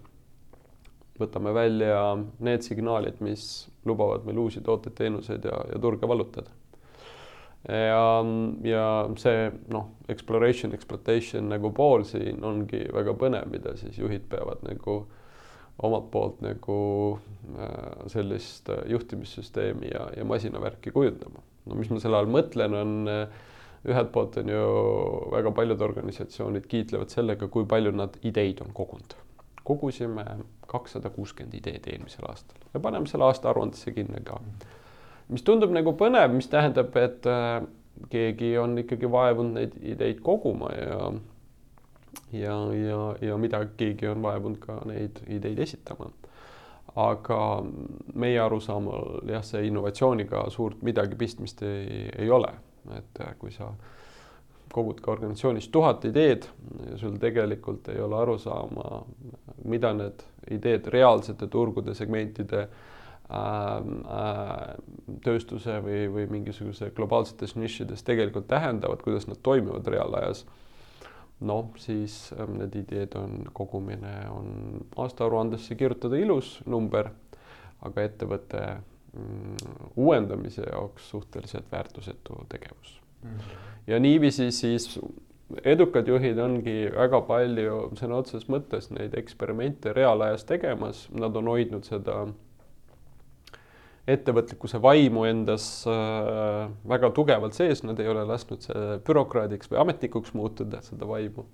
võtame 1.21 1.53
välja 1.55 2.01
need 2.43 2.65
signaalid, 2.65 3.21
mis 3.25 3.69
lubavad 3.89 4.27
meil 4.27 4.41
uusi 4.43 4.63
tooteid, 4.65 4.97
teenuseid 4.99 5.45
ja, 5.49 5.59
ja 5.73 5.81
turge 5.83 6.09
vallutada. 6.09 6.51
ja, 7.69 8.25
ja 8.67 8.87
see 9.23 9.51
noh, 9.71 9.93
exploration, 10.11 10.73
exploitation 10.75 11.53
nagu 11.53 11.71
pool 11.77 12.07
siin 12.09 12.43
ongi 12.45 12.87
väga 12.95 13.15
põnev, 13.19 13.47
mida 13.53 13.77
siis 13.79 13.99
juhid 13.99 14.27
peavad 14.31 14.65
nagu 14.67 15.05
omalt 15.83 16.11
poolt 16.11 16.43
nagu 16.45 16.81
äh, 17.59 18.05
sellist 18.13 18.69
juhtimissüsteemi 18.91 19.95
ja, 19.95 20.09
ja 20.17 20.25
masinavärki 20.25 20.91
kujundama 20.95 21.43
no 21.67 21.79
mis 21.79 21.91
ma 21.93 22.01
selle 22.03 22.19
all 22.19 22.31
mõtlen, 22.31 22.77
on 22.77 23.11
äh, 23.11 23.43
ühelt 23.89 24.13
poolt 24.15 24.37
on 24.39 24.49
ju 24.49 24.63
väga 25.33 25.51
paljud 25.57 25.83
organisatsioonid 25.83 26.67
kiitlevad 26.71 27.11
sellega, 27.11 27.49
kui 27.49 27.67
palju 27.69 27.93
nad 27.97 28.17
ideid 28.23 28.63
on 28.65 28.73
kogunud. 28.75 29.19
kogusime 29.65 30.25
kakssada 30.67 31.11
kuuskümmend 31.11 31.55
ideed 31.55 31.85
eelmisel 31.87 32.25
aastal 32.27 32.59
ja 32.75 32.81
paneme 32.81 33.07
selle 33.07 33.25
aasta 33.25 33.51
aruandesse 33.51 33.93
kinni 33.93 34.23
ka. 34.25 34.41
mis 35.29 35.43
tundub 35.43 35.71
nagu 35.71 35.93
põnev, 35.99 36.33
mis 36.35 36.49
tähendab, 36.49 36.97
et 36.97 37.27
äh, 37.27 37.63
keegi 38.11 38.57
on 38.59 38.79
ikkagi 38.79 39.11
vaevunud 39.11 39.59
neid 39.59 39.77
ideid 39.83 40.21
koguma 40.21 40.73
ja 40.75 41.13
ja, 42.33 42.57
ja, 42.75 42.99
ja 43.21 43.37
mida 43.37 43.65
keegi 43.77 44.09
on 44.09 44.23
vaevunud 44.23 44.59
ka 44.59 44.81
neid 44.87 45.23
ideid 45.29 45.59
esitama 45.59 46.11
aga 46.99 47.39
meie 48.15 48.41
arusaamal 48.41 49.23
jah, 49.31 49.45
see 49.47 49.67
innovatsiooniga 49.69 50.45
suurt 50.53 50.83
midagi 50.85 51.17
pistmist 51.17 51.63
ei, 51.65 52.09
ei 52.19 52.31
ole, 52.31 52.51
et 52.97 53.21
äh, 53.21 53.35
kui 53.39 53.53
sa 53.55 53.73
kogud 54.73 55.03
ka 55.05 55.13
organisatsioonis 55.13 55.69
tuhat 55.69 56.05
ideed 56.09 56.47
ja 56.91 56.97
sul 56.99 57.19
tegelikult 57.21 57.89
ei 57.93 58.01
ole 58.01 58.17
aru 58.17 58.39
saama, 58.41 59.03
mida 59.69 59.93
need 59.93 60.25
ideed 60.51 60.89
reaalsete 60.95 61.47
turgude, 61.53 61.95
segmentide 61.95 62.63
äh, 62.63 62.73
äh, 63.37 64.57
tööstuse 65.25 65.79
või, 65.85 66.07
või 66.15 66.27
mingisuguse 66.39 66.91
globaalsetes 66.97 67.57
nišides 67.57 68.03
tegelikult 68.09 68.49
tähendavad, 68.49 69.05
kuidas 69.05 69.29
nad 69.29 69.43
toimivad 69.43 69.87
reaalajas 69.93 70.47
noh, 71.43 71.73
siis 71.77 72.33
ähm, 72.39 72.57
need 72.61 72.77
ideed 72.79 73.17
on, 73.19 73.43
kogumine 73.53 74.15
on 74.31 74.49
aastaaruandesse 74.97 75.77
kirjutada 75.79 76.19
ilus 76.21 76.61
number, 76.67 77.11
aga 77.83 78.07
ettevõtte 78.07 78.63
mm, 78.63 78.92
uuendamise 79.97 80.63
jaoks 80.63 81.11
suhteliselt 81.11 81.73
väärtusetu 81.73 82.47
tegevus 82.49 83.01
mm. 83.23 83.31
-hmm. 83.31 83.59
ja 83.87 83.99
niiviisi 84.01 84.51
siis 84.51 85.01
edukad 85.65 86.09
juhid 86.09 86.39
ongi 86.39 86.77
väga 86.95 87.21
palju 87.29 87.91
sõna 87.99 88.21
otseses 88.23 88.49
mõttes 88.49 88.89
neid 88.95 89.15
eksperimente 89.19 89.93
reaalajas 89.93 90.45
tegemas, 90.49 91.09
nad 91.13 91.37
on 91.37 91.51
hoidnud 91.53 91.85
seda 91.85 92.27
ettevõtlikkuse 94.09 94.81
vaimu 94.83 95.25
endas 95.29 95.67
äh, 95.87 96.71
väga 96.89 97.11
tugevalt 97.15 97.55
sees, 97.55 97.85
nad 97.87 98.01
ei 98.01 98.09
ole 98.09 98.25
lasknud 98.27 98.65
bürokraadiks 99.07 99.71
või 99.71 99.83
ametnikuks 99.85 100.35
muutuda, 100.35 100.81
seda 100.83 101.07
vaimu. 101.07 101.45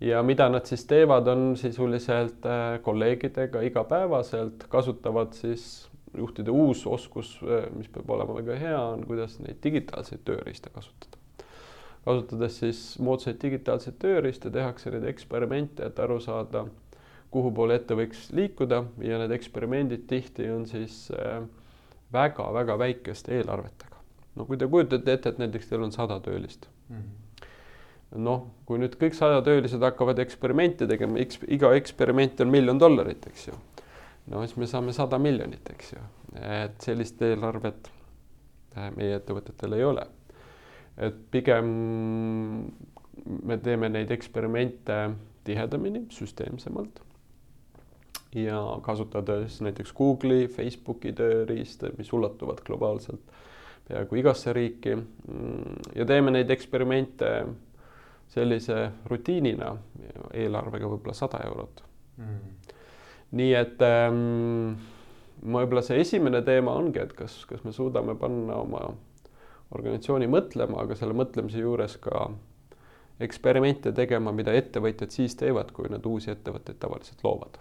ja 0.00 0.22
mida 0.22 0.48
nad 0.48 0.66
siis 0.66 0.84
teevad, 0.86 1.28
on 1.28 1.56
sisuliselt 1.56 2.46
äh, 2.46 2.80
kolleegidega 2.82 3.60
igapäevaselt, 3.60 4.66
kasutavad 4.68 5.32
siis 5.32 5.87
juhtide 6.16 6.50
uus 6.50 6.86
oskus, 6.86 7.36
äh, 7.42 7.68
mis 7.76 7.88
peab 7.92 8.10
olema 8.10 8.38
väga 8.40 8.56
hea, 8.58 8.80
on 8.94 9.04
kuidas 9.06 9.38
neid 9.44 9.60
digitaalseid 9.64 10.24
tööriista 10.24 10.70
kasutada. 10.74 11.16
kasutades 12.04 12.58
siis 12.62 12.78
moodsaid 13.04 13.36
digitaalseid 13.42 13.98
tööriiste, 14.00 14.50
tehakse 14.50 14.90
neid 14.90 15.04
eksperimente, 15.10 15.84
et 15.84 15.98
aru 16.00 16.20
saada, 16.20 16.64
kuhu 17.30 17.50
poole 17.52 17.76
ette 17.76 17.94
võiks 17.94 18.30
liikuda 18.32 18.84
ja 19.04 19.18
need 19.20 19.34
eksperimendid 19.36 20.06
tihti 20.08 20.48
on 20.50 20.64
siis 20.66 21.10
väga-väga 22.12 22.78
väikeste 22.78 23.36
eelarvetega. 23.36 23.96
no 24.36 24.44
kui 24.46 24.56
te 24.56 24.66
kujutate 24.66 25.12
ette, 25.12 25.28
et 25.28 25.38
näiteks 25.38 25.68
teil 25.68 25.82
on 25.82 25.92
sada 25.92 26.20
töölist 26.20 26.68
mm 26.88 26.96
-hmm. 26.96 28.18
noh, 28.24 28.46
kui 28.66 28.78
nüüd 28.78 28.96
kõik 28.96 29.14
sada 29.14 29.42
töölised 29.42 29.82
hakkavad 29.82 30.18
eksperimente 30.18 30.86
tegema, 30.86 31.18
eks 31.18 31.40
iga 31.48 31.74
eksperiment 31.74 32.40
on 32.40 32.48
miljon 32.48 32.80
dollarit, 32.80 33.26
eks 33.26 33.48
ju. 33.48 33.54
No 34.30 34.42
siis 34.44 34.56
me 34.60 34.68
saame 34.70 34.92
sada 34.96 35.18
miljonit, 35.22 35.70
eks 35.74 35.92
ju, 35.94 36.04
et 36.42 36.84
sellist 36.84 37.22
eelarvet 37.22 37.90
äh, 38.76 38.90
meie 38.96 39.18
ettevõtetel 39.18 39.78
ei 39.78 39.84
ole. 39.84 40.06
et 40.98 41.18
pigem 41.30 41.68
me 43.24 43.58
teeme 43.62 43.88
neid 43.88 44.10
eksperimente 44.10 44.96
tihedamini, 45.46 46.06
süsteemsemalt. 46.10 47.00
Ja 48.36 48.60
kasutades 48.84 49.60
näiteks 49.64 49.92
Google'i, 49.96 50.48
Facebooki 50.52 51.14
tööriiste, 51.16 51.94
mis 51.96 52.10
ulatuvad 52.12 52.60
globaalselt 52.66 53.30
peaaegu 53.88 54.18
igasse 54.20 54.52
riiki. 54.52 54.96
Mm, 54.96 55.78
ja 55.96 56.04
teeme 56.06 56.34
neid 56.34 56.50
eksperimente 56.52 57.30
sellise 58.28 58.82
rutiinina, 59.08 59.72
eelarvega 60.36 60.90
võib-olla 60.92 61.16
sada 61.16 61.40
eurot. 61.48 61.80
Mm.. 62.20 62.74
Nii 63.36 63.52
et 63.58 63.82
ähm, 63.84 64.78
võib-olla 65.42 65.82
see 65.84 66.00
esimene 66.00 66.40
teema 66.46 66.74
ongi, 66.78 67.02
et 67.02 67.12
kas, 67.16 67.42
kas 67.48 67.64
me 67.66 67.74
suudame 67.76 68.16
panna 68.18 68.56
oma 68.62 68.86
organisatsiooni 69.76 70.28
mõtlema, 70.32 70.82
aga 70.82 70.96
selle 70.96 71.16
mõtlemise 71.16 71.60
juures 71.60 71.98
ka 72.00 72.28
eksperimente 73.20 73.92
tegema, 73.92 74.32
mida 74.32 74.54
ettevõtjad 74.56 75.12
siis 75.12 75.34
teevad, 75.36 75.72
kui 75.76 75.90
nad 75.92 76.04
uusi 76.06 76.30
ettevõtteid 76.32 76.78
tavaliselt 76.80 77.24
loovad 77.26 77.58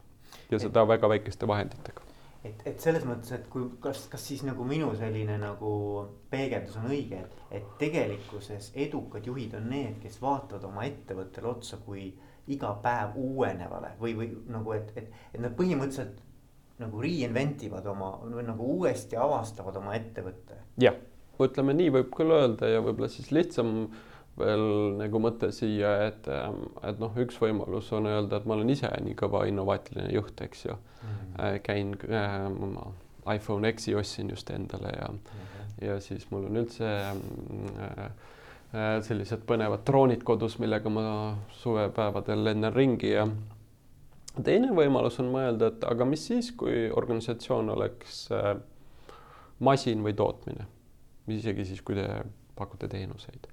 ja 0.52 0.60
seda 0.62 0.84
et, 0.84 0.92
väga 0.94 1.10
väikeste 1.10 1.48
vahenditega. 1.50 2.06
et, 2.46 2.62
et 2.70 2.80
selles 2.80 3.04
mõttes, 3.08 3.34
et 3.36 3.48
kui, 3.52 3.66
kas, 3.84 4.06
kas 4.12 4.28
siis 4.30 4.46
nagu 4.48 4.64
minu 4.68 4.94
selline 4.96 5.36
nagu 5.42 5.72
peegeldus 6.32 6.78
on 6.80 6.88
õige, 6.92 7.20
et, 7.26 7.42
et 7.60 7.74
tegelikkuses 7.82 8.72
edukad 8.88 9.28
juhid 9.28 9.58
on 9.60 9.68
need, 9.74 9.98
kes 10.04 10.22
vaatavad 10.22 10.70
oma 10.70 10.86
ettevõttele 10.88 11.52
otsa 11.52 11.82
kui 11.86 12.12
iga 12.48 12.72
päev 12.84 13.18
uuenevale 13.20 13.94
või, 14.00 14.16
või 14.18 14.30
nagu, 14.52 14.74
et, 14.78 14.92
et, 14.96 15.12
et 15.34 15.42
nad 15.44 15.56
põhimõtteliselt 15.58 16.24
nagu 16.82 17.02
reinvent 17.02 17.64
ivad 17.66 17.88
oma 17.90 18.12
või 18.24 18.46
nagu 18.46 18.68
uuesti 18.78 19.18
avastavad 19.18 19.80
oma 19.80 19.96
ettevõtte. 19.98 20.60
jah, 20.82 20.98
ütleme 21.42 21.74
nii 21.78 21.94
võib 21.98 22.14
küll 22.16 22.34
öelda 22.34 22.70
ja 22.70 22.84
võib-olla 22.86 23.10
siis 23.12 23.32
lihtsam 23.34 23.90
veel 24.38 24.64
nagu 25.00 25.20
mõte 25.22 25.50
siia, 25.56 25.96
et, 26.12 26.28
ähm, 26.30 26.62
et 26.86 27.00
noh, 27.02 27.16
üks 27.18 27.40
võimalus 27.42 27.90
on 27.98 28.06
öelda, 28.10 28.38
et 28.38 28.46
ma 28.46 28.54
olen 28.54 28.70
ise 28.70 28.92
nii 29.02 29.18
kõva 29.18 29.48
innovaatiline 29.50 30.12
juht, 30.14 30.42
eks 30.46 30.66
ju 30.68 30.76
mm. 30.78 31.10
-hmm. 31.10 31.60
käin 31.66 31.96
äh,, 32.06 32.48
ma 32.54 32.92
iPhone 33.34 33.74
X-i 33.74 33.96
ostsin 33.96 34.30
just 34.30 34.50
endale 34.50 34.94
ja 34.94 35.08
mm, 35.12 35.20
-hmm. 35.20 35.86
ja 35.88 36.00
siis 36.02 36.32
mul 36.32 36.46
on 36.46 36.58
üldse 36.58 36.86
äh, 36.86 37.16
äh, 38.06 38.12
sellised 38.74 39.46
põnevad 39.48 39.86
droonid 39.88 40.24
kodus, 40.28 40.58
millega 40.60 40.92
ma 40.92 41.04
suvepäevadel 41.56 42.44
lennan 42.50 42.74
ringi 42.76 43.14
ja 43.14 43.28
teine 44.44 44.72
võimalus 44.76 45.20
on 45.22 45.30
mõelda, 45.34 45.72
et 45.72 45.86
aga 45.88 46.08
mis 46.08 46.26
siis, 46.30 46.52
kui 46.58 46.88
organisatsioon 46.94 47.72
oleks 47.74 48.26
äh, 48.36 48.56
masin 49.64 50.04
või 50.06 50.16
tootmine, 50.18 50.68
isegi 51.32 51.66
siis, 51.68 51.84
kui 51.86 51.98
te 51.98 52.08
pakute 52.58 52.90
teenuseid. 52.92 53.48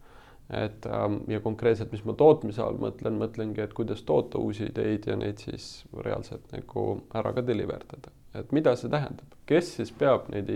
et 0.51 0.87
ähm, 0.87 1.23
ja 1.29 1.41
konkreetselt, 1.41 1.93
mis 1.93 2.05
ma 2.05 2.13
tootmise 2.13 2.61
all 2.63 2.77
mõtlen, 2.77 3.17
mõtlengi, 3.17 3.63
et 3.65 3.73
kuidas 3.73 4.03
toota 4.05 4.39
uusi 4.39 4.67
ideid 4.69 5.07
ja 5.09 5.17
neid 5.17 5.41
siis 5.41 5.87
reaalselt 6.05 6.53
nagu 6.53 7.01
ära 7.15 7.33
ka 7.33 7.47
deliver 7.47 7.85
dada. 7.93 8.13
et 8.35 8.53
mida 8.53 8.77
see 8.77 8.91
tähendab, 8.91 9.39
kes 9.47 9.77
siis 9.79 9.93
peab 9.93 10.29
neid 10.35 10.51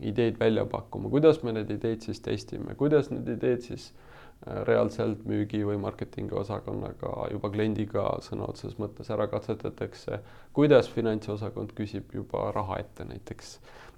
ideid 0.00 0.38
välja 0.40 0.64
pakkuma, 0.66 1.10
kuidas 1.10 1.42
me 1.42 1.52
neid 1.52 1.70
ideid 1.74 2.04
siis 2.06 2.20
testime, 2.22 2.74
kuidas 2.78 3.10
need 3.10 3.28
ideed 3.32 3.64
siis 3.66 3.88
äh, 3.90 4.62
reaalselt 4.68 5.24
müügi 5.26 5.64
või 5.66 5.78
marketingi 5.82 6.36
osakonnaga 6.38 7.28
juba 7.32 7.50
kliendiga 7.54 8.04
sõna 8.24 8.46
otseses 8.52 8.78
mõttes 8.78 9.10
ära 9.14 9.26
katsetatakse, 9.30 10.20
kuidas 10.54 10.90
finantsosakond 10.94 11.74
küsib 11.78 12.14
juba 12.14 12.50
raha 12.54 12.78
ette 12.84 13.06
näiteks 13.08 13.56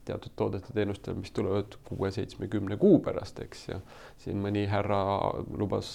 teatud 0.09 0.33
toodete-teenustel, 0.40 1.19
mis 1.21 1.35
tulevad 1.37 1.76
kuue-seitsmekümne 1.85 2.78
kuu 2.80 3.02
pärast, 3.04 3.42
eks? 3.45 3.66
Ju. 3.69 3.83
siin 4.25 4.40
mõni 4.40 4.64
härra 4.71 5.02
lubas 5.52 5.90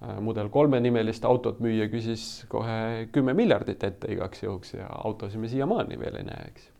äh, 0.00 0.16
mudel 0.24 0.48
kolme 0.48 0.80
nimelist 0.80 1.28
autot 1.28 1.60
müüa, 1.60 1.90
küsis 1.92 2.46
kohe 2.48 3.10
kümme 3.12 3.36
miljardit 3.36 3.84
ette 3.84 4.08
igaks 4.16 4.42
juhuks 4.46 4.72
ja 4.78 4.88
autosid 5.04 5.44
me 5.44 5.52
siiamaani 5.52 6.00
veel 6.00 6.22
ei 6.22 6.26
näe, 6.30 6.48
eks? 6.54 6.70
ju 6.70 6.75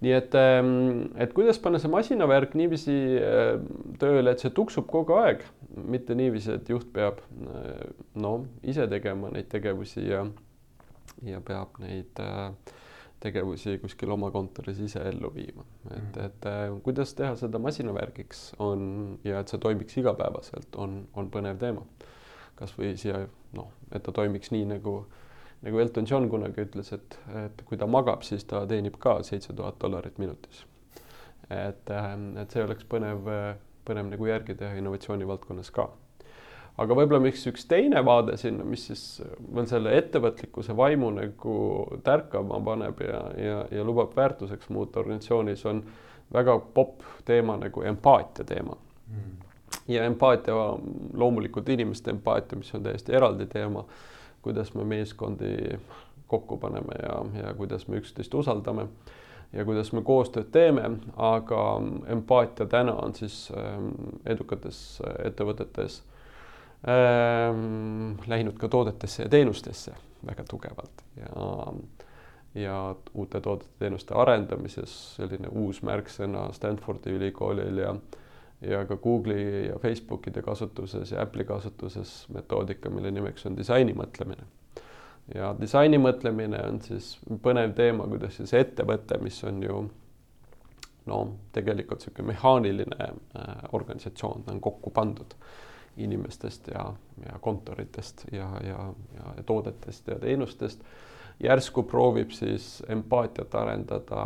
nii 0.00 0.12
et, 0.16 0.34
ähm, 0.38 1.10
et 1.20 1.32
kuidas 1.36 1.60
panna 1.60 1.80
see 1.80 1.90
masinavärk 1.92 2.54
niiviisi 2.58 2.96
äh, 3.20 3.54
tööle, 4.00 4.32
et 4.32 4.42
see 4.42 4.52
tuksub 4.56 4.88
kogu 4.90 5.18
aeg, 5.20 5.44
mitte 5.76 6.16
niiviisi, 6.16 6.54
et 6.56 6.70
juht 6.72 6.88
peab 6.94 7.20
äh, 7.20 7.82
no 8.20 8.38
ise 8.62 8.88
tegema 8.90 9.32
neid 9.34 9.50
tegevusi 9.52 10.06
ja, 10.08 10.24
ja 11.28 11.42
peab 11.44 11.76
neid 11.84 12.22
äh, 12.24 12.48
tegevusi 13.20 13.76
kuskil 13.82 14.12
oma 14.14 14.30
kontoris 14.32 14.80
ise 14.80 15.02
ellu 15.10 15.32
viima, 15.34 15.66
et, 15.90 15.98
mhm. 15.98 16.24
et 16.24 16.48
äh, 16.48 16.62
kuidas 16.84 17.12
teha 17.18 17.34
seda 17.36 17.60
masinavärgiks 17.60 18.54
on 18.64 19.18
ja 19.24 19.42
et 19.42 19.52
see 19.52 19.60
toimiks 19.60 20.00
igapäevaselt, 20.00 20.72
on, 20.80 21.02
on 21.14 21.28
põnev 21.32 21.60
teema. 21.60 21.84
kasvõi 22.60 22.94
siia 23.00 23.22
noh, 23.56 23.70
et 23.92 24.02
ta 24.04 24.12
toimiks 24.12 24.50
nii 24.52 24.66
nagu, 24.74 25.02
nagu 25.66 25.80
Elton 25.82 26.06
John 26.08 26.28
kunagi 26.32 26.64
ütles, 26.64 26.92
et, 26.96 27.18
et 27.44 27.64
kui 27.68 27.78
ta 27.78 27.88
magab, 27.90 28.24
siis 28.26 28.44
ta 28.48 28.64
teenib 28.68 28.98
ka 29.00 29.18
seitse 29.26 29.52
tuhat 29.56 29.80
dollarit 29.80 30.18
minutis. 30.18 30.64
et, 31.50 31.90
äh, 31.90 32.12
et 32.42 32.52
see 32.54 32.62
oleks 32.64 32.86
põnev, 32.86 33.26
põnev 33.84 34.12
nagu 34.12 34.28
järgi 34.28 34.54
teha 34.54 34.78
innovatsiooni 34.78 35.26
valdkonnas 35.26 35.72
ka. 35.74 35.88
Aga 36.80 36.96
võib-olla 36.96 37.20
miks 37.20 37.42
üks 37.50 37.66
teine 37.68 38.00
vaade 38.06 38.36
sinna, 38.40 38.64
mis 38.64 38.86
siis 38.88 39.02
veel 39.52 39.66
selle 39.68 39.92
ettevõtlikkuse 39.98 40.76
vaimu 40.76 41.10
nagu 41.12 41.56
tärkama 42.06 42.60
paneb 42.64 43.02
ja, 43.04 43.18
ja, 43.36 43.58
ja 43.74 43.84
lubab 43.84 44.14
väärtuseks 44.16 44.70
muuta 44.72 45.02
organisatsioonis, 45.02 45.64
on 45.68 45.82
väga 46.32 46.54
popp 46.74 47.04
teema 47.28 47.58
nagu 47.60 47.84
empaatia 47.84 48.46
teema. 48.48 48.78
Mm.. 49.10 49.36
ja 49.90 50.04
empaatia, 50.06 50.54
loomulikult 51.18 51.68
inimeste 51.68 52.14
empaatia, 52.14 52.58
mis 52.60 52.70
on 52.78 52.84
täiesti 52.86 53.12
eraldi 53.18 53.48
teema, 53.50 53.82
kuidas 54.42 54.74
me 54.74 54.84
meeskondi 54.84 55.78
kokku 56.30 56.56
paneme 56.56 56.94
ja, 57.02 57.16
ja 57.42 57.54
kuidas 57.54 57.88
me 57.88 57.98
üksteist 58.00 58.34
usaldame 58.34 58.86
ja 59.52 59.64
kuidas 59.64 59.92
me 59.92 60.02
koostööd 60.06 60.50
teeme, 60.54 60.84
aga 61.16 61.64
empaatia 62.12 62.66
täna 62.70 62.94
on 63.02 63.14
siis 63.14 63.48
ähm, 63.56 63.90
edukates 64.26 65.00
ettevõtetes 65.24 66.02
ähm, 66.86 68.14
läinud 68.30 68.58
ka 68.60 68.68
toodetesse 68.68 69.26
ja 69.26 69.32
teenustesse 69.32 69.96
väga 70.26 70.44
tugevalt. 70.48 71.02
Ja, 71.16 71.72
ja 72.54 72.78
uute 73.14 73.40
toodete-teenuste 73.40 74.14
arendamises 74.14 74.94
selline 75.16 75.50
uus 75.50 75.82
märksõna 75.86 76.48
Stanfordi 76.52 77.14
ülikoolil 77.18 77.78
ja 77.78 77.94
ja 78.60 78.84
ka 78.86 78.96
Google'i 78.96 79.68
ja 79.68 79.78
Facebookide 79.78 80.42
kasutuses 80.42 81.12
ja 81.12 81.22
Apple'i 81.22 81.44
kasutuses 81.44 82.28
metoodika, 82.28 82.90
mille 82.90 83.10
nimeks 83.10 83.46
on 83.46 83.56
disaini 83.56 83.94
mõtlemine. 83.96 84.44
ja 85.34 85.54
disaini 85.60 85.98
mõtlemine 85.98 86.60
on 86.68 86.80
siis 86.82 87.18
põnev 87.42 87.74
teema, 87.74 88.06
kuidas 88.10 88.36
siis 88.36 88.54
ettevõte, 88.54 89.18
mis 89.22 89.44
on 89.44 89.62
ju 89.62 89.82
no 91.06 91.20
tegelikult 91.52 92.00
niisugune 92.00 92.32
mehaaniline 92.32 93.04
äh, 93.04 93.54
organisatsioon, 93.72 94.42
ta 94.44 94.52
on 94.52 94.60
kokku 94.60 94.90
pandud 94.90 95.34
inimestest 95.96 96.68
ja, 96.74 96.92
ja 97.26 97.38
kontoritest 97.40 98.24
ja, 98.32 98.50
ja, 98.64 98.92
ja 99.36 99.42
toodetest 99.46 100.08
ja 100.08 100.18
teenustest. 100.18 100.84
järsku 101.40 101.82
proovib 101.82 102.30
siis 102.30 102.82
empaatiat 102.88 103.54
arendada 103.54 104.24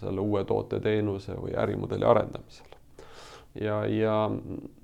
selle 0.00 0.20
uue 0.20 0.44
toote-teenuse 0.44 1.36
või 1.36 1.52
ärimudeli 1.56 2.04
arendamisel. 2.04 2.75
Ja, 3.60 3.86
ja 3.86 4.30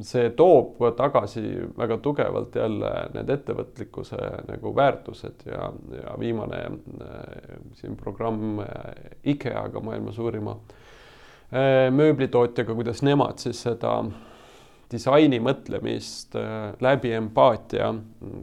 see 0.01 0.31
toob 0.37 0.81
tagasi 0.97 1.43
väga 1.79 1.99
tugevalt 2.03 2.57
jälle 2.57 2.91
need 3.15 3.31
ettevõtlikkuse 3.35 4.19
nagu 4.49 4.75
väärtused 4.77 5.47
ja, 5.47 5.71
ja 5.97 6.17
viimane 6.21 6.61
äh, 6.67 7.57
siin 7.81 7.97
programm 7.97 8.61
äh, 8.65 8.69
IKEA-ga, 9.35 9.81
maailma 9.85 10.13
suurima 10.13 10.57
äh, 10.57 11.89
mööblitootjaga, 11.95 12.75
kuidas 12.79 13.03
nemad 13.07 13.43
siis 13.43 13.63
seda 13.67 13.97
disaini 14.93 15.39
mõtlemist 15.41 16.35
läbi 16.85 17.15
empaatia 17.17 17.95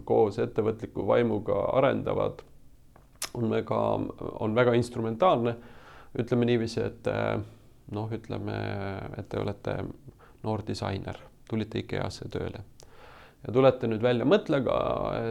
koos 0.09 0.39
ettevõtliku 0.41 1.03
vaimuga 1.05 1.59
arendavad, 1.77 2.39
on 3.37 3.51
väga, 3.53 3.81
on 4.41 4.55
väga 4.57 4.73
instrumentaalne. 4.73 5.53
ütleme 6.17 6.45
niiviisi, 6.49 6.81
et 6.81 7.09
noh, 7.93 8.09
ütleme, 8.09 8.55
et 9.17 9.29
te 9.29 9.37
olete 9.37 9.75
noor 10.43 10.63
disainer, 10.67 11.17
tulite 11.49 11.83
IKEA-sse 11.83 12.29
tööle 12.31 12.63
ja 13.39 13.53
tulete 13.55 13.87
nüüd 13.87 14.03
välja 14.03 14.27
mõttega, 14.27 14.79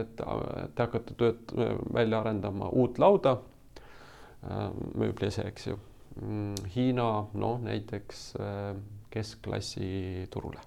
et 0.01 0.15
te 0.17 0.81
hakkate 0.81 1.17
tööd 1.19 1.53
välja 1.93 2.23
arendama 2.23 2.71
uut 2.73 2.97
lauda 3.01 3.37
äh, 3.37 4.69
mööbli 4.95 5.29
ese, 5.29 5.45
eks 5.49 5.69
ju. 5.69 5.77
Mm, 6.19 6.55
Hiina, 6.73 7.09
noh 7.37 7.61
näiteks 7.63 8.31
keskklassi 9.13 10.25
turule 10.33 10.65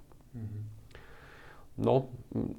noh, 1.81 2.09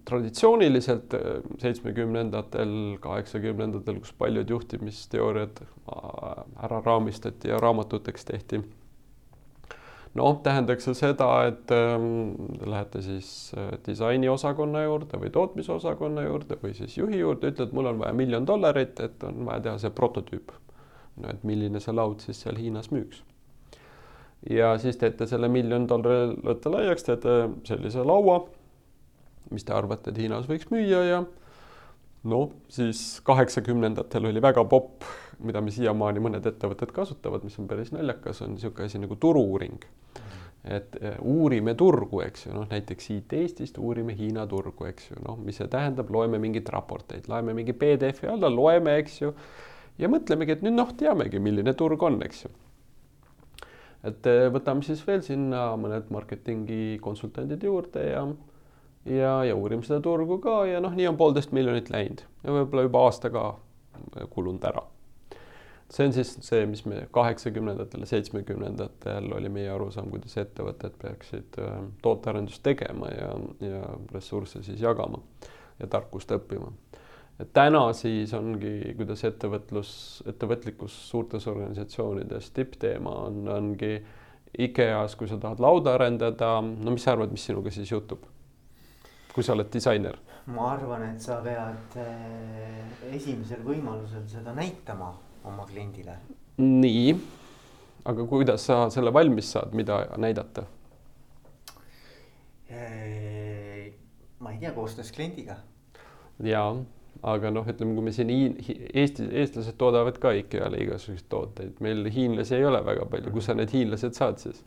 traditsiooniliselt 0.06 1.14
äh, 1.14 1.42
seitsmekümnendatel, 1.62 2.98
kaheksakümnendatel, 3.04 4.00
kus 4.02 4.14
paljud 4.18 4.50
juhtimisteooriad 4.50 5.62
äh, 5.64 6.46
ära 6.66 6.82
raamistati 6.86 7.52
ja 7.54 7.60
raamatuteks 7.62 8.26
tehti. 8.26 8.64
Noh, 10.20 10.38
tähendaks 10.46 10.88
see 10.88 10.98
seda, 10.98 11.30
et 11.50 11.74
ähm, 11.74 12.34
te 12.60 12.70
lähete 12.70 13.02
siis 13.06 13.30
äh, 13.58 13.74
disainiosakonna 13.86 14.84
juurde 14.86 15.20
või 15.22 15.34
tootmisosakonna 15.34 16.26
juurde 16.28 16.58
või 16.62 16.76
siis 16.78 16.98
juhi 16.98 17.22
juurde, 17.24 17.54
ütled, 17.54 17.74
mul 17.74 17.92
on 17.94 18.02
vaja 18.04 18.14
miljon 18.18 18.48
dollarit, 18.48 19.00
et 19.04 19.24
on 19.28 19.46
vaja 19.50 19.68
teha 19.68 19.78
see 19.86 19.94
prototüüp. 19.94 20.56
no 21.22 21.30
et 21.30 21.44
milline 21.46 21.80
see 21.82 21.94
laud 21.94 22.22
siis 22.26 22.40
seal 22.42 22.58
Hiinas 22.58 22.90
müüks 22.90 23.22
ja 24.50 24.74
siis 24.82 24.98
teete 24.98 25.28
selle 25.30 25.48
miljon 25.52 25.86
dollari 25.88 26.34
lõtte 26.44 26.72
laiaks, 26.74 27.06
teete 27.08 27.36
sellise 27.68 28.04
laua, 28.06 28.42
mis 29.54 29.64
te 29.64 29.76
arvate, 29.76 30.12
et 30.12 30.20
Hiinas 30.20 30.50
võiks 30.50 30.70
müüa 30.74 31.04
ja 31.08 31.22
noh, 32.30 32.52
siis 32.72 33.22
kaheksakümnendatel 33.28 34.30
oli 34.32 34.42
väga 34.44 34.66
popp, 34.70 35.06
mida 35.48 35.62
me 35.62 35.74
siiamaani 35.74 36.24
mõned 36.24 36.48
ettevõtted 36.50 36.94
kasutavad, 36.96 37.44
mis 37.46 37.58
on 37.62 37.68
päris 37.70 37.94
naljakas, 37.96 38.42
on 38.46 38.56
niisugune 38.56 38.90
asi 38.90 39.02
nagu 39.02 39.18
turu-uuring. 39.20 39.86
et 40.64 40.96
eh, 41.02 41.18
uurime 41.20 41.74
turgu, 41.76 42.22
eks 42.24 42.46
ju, 42.46 42.54
noh 42.56 42.70
näiteks 42.70 43.10
siit 43.10 43.34
Eestist 43.36 43.78
uurime 43.78 44.14
Hiina 44.16 44.46
turgu, 44.48 44.86
eks 44.88 45.10
ju, 45.10 45.18
noh, 45.26 45.36
mis 45.36 45.58
see 45.60 45.68
tähendab, 45.68 46.08
loeme 46.08 46.40
mingeid 46.40 46.70
raporteid, 46.72 47.28
loeme 47.28 47.52
mingi 47.54 47.76
PDF-i 47.76 48.30
alla, 48.32 48.48
loeme, 48.48 48.94
eks 49.02 49.18
ju, 49.22 49.34
ja 50.00 50.08
mõtlemegi, 50.08 50.56
et 50.56 50.64
nüüd 50.64 50.78
noh, 50.78 50.94
teamegi, 50.96 51.42
milline 51.44 51.74
turg 51.76 52.08
on, 52.08 52.22
eks 52.24 52.46
ju 52.46 52.54
et 54.08 54.32
eh, 54.32 54.48
võtame 54.56 54.88
siis 54.88 55.04
veel 55.08 55.22
sinna 55.24 55.74
mõned 55.80 56.08
marketingi 56.16 56.98
konsultandid 57.04 57.64
juurde 57.68 58.08
ja 58.08 58.24
ja, 59.06 59.44
ja 59.44 59.56
uurime 59.56 59.84
seda 59.84 60.00
turgu 60.04 60.40
ka 60.44 60.64
ja 60.70 60.80
noh, 60.84 60.94
nii 60.96 61.08
on 61.12 61.20
poolteist 61.20 61.52
miljonit 61.56 61.92
läinud 61.92 62.24
ja 62.44 62.56
võib-olla 62.56 62.88
juba 62.88 63.06
aasta 63.08 63.32
ka 63.34 63.46
kulunud 64.34 64.64
ära. 64.68 64.84
See 65.94 66.08
on 66.08 66.14
siis 66.14 66.32
see, 66.42 66.66
mis 66.66 66.86
me 66.90 67.04
kaheksakümnendatel 67.14 68.02
ja 68.02 68.10
seitsmekümnendatel 68.10 69.30
oli 69.38 69.50
meie 69.54 69.70
arusaam, 69.70 70.10
kuidas 70.14 70.36
ettevõtted 70.42 70.96
peaksid 71.02 71.60
eh, 71.62 71.76
tootearendust 72.02 72.64
tegema 72.66 73.12
ja, 73.14 73.30
ja 73.62 73.84
ressursse 74.14 74.64
siis 74.66 74.82
jagama 74.82 75.22
ja 75.80 75.90
tarkust 75.90 76.32
õppima. 76.34 76.72
Täna 77.54 77.88
siis 77.98 78.34
ongi, 78.38 78.94
kuidas 78.98 79.24
ettevõtlus, 79.26 79.94
ettevõtlikkus 80.30 80.96
suurtes 81.10 81.48
organisatsioonides 81.50 82.52
tippteema 82.54 83.14
on, 83.28 83.40
ongi 83.50 83.96
IKEA-s, 84.54 85.16
kui 85.18 85.28
sa 85.30 85.40
tahad 85.42 85.62
lauda 85.62 85.96
arendada, 85.98 86.60
no 86.62 86.94
mis 86.94 87.06
sa 87.06 87.16
arvad, 87.16 87.34
mis 87.34 87.46
sinuga 87.50 87.74
siis 87.74 87.92
juhtub? 87.92 88.30
kui 89.34 89.42
sa 89.42 89.56
oled 89.56 89.66
disainer. 89.74 90.14
Ma 90.54 90.68
arvan, 90.76 91.08
et 91.08 91.22
sa 91.24 91.40
pead 91.42 91.96
eh, 91.98 93.16
esimesel 93.18 93.64
võimalusel 93.66 94.28
seda 94.30 94.54
näitama 94.54 95.08
oma 95.44 95.66
kliendile. 95.66 96.18
nii, 96.58 97.14
aga 98.06 98.26
kuidas 98.30 98.66
sa 98.70 98.88
selle 98.94 99.14
valmis 99.14 99.52
saad, 99.56 99.74
mida 99.78 100.04
näidata? 100.18 100.66
Eh, 102.70 103.94
ma 104.40 104.52
ei 104.52 104.60
tea, 104.60 104.72
koostöös 104.72 105.12
kliendiga. 105.12 105.56
ja, 106.44 106.66
aga 107.24 107.52
noh, 107.52 107.68
ütleme, 107.70 107.96
kui 107.96 108.04
me 108.04 108.12
siin 108.12 108.30
Eesti, 108.94 109.30
eestlased 109.32 109.78
toodavad 109.78 110.18
ka 110.22 110.34
IKEA-le 110.40 110.84
igasuguseid 110.86 111.30
tooteid, 111.30 111.82
meil 111.86 112.06
hiinlasi 112.12 112.56
ei 112.60 112.66
ole 112.66 112.84
väga 112.86 113.06
palju, 113.10 113.34
kus 113.34 113.50
sa 113.50 113.58
need 113.58 113.74
hiinlased 113.74 114.18
saad 114.18 114.42
siis? 114.42 114.64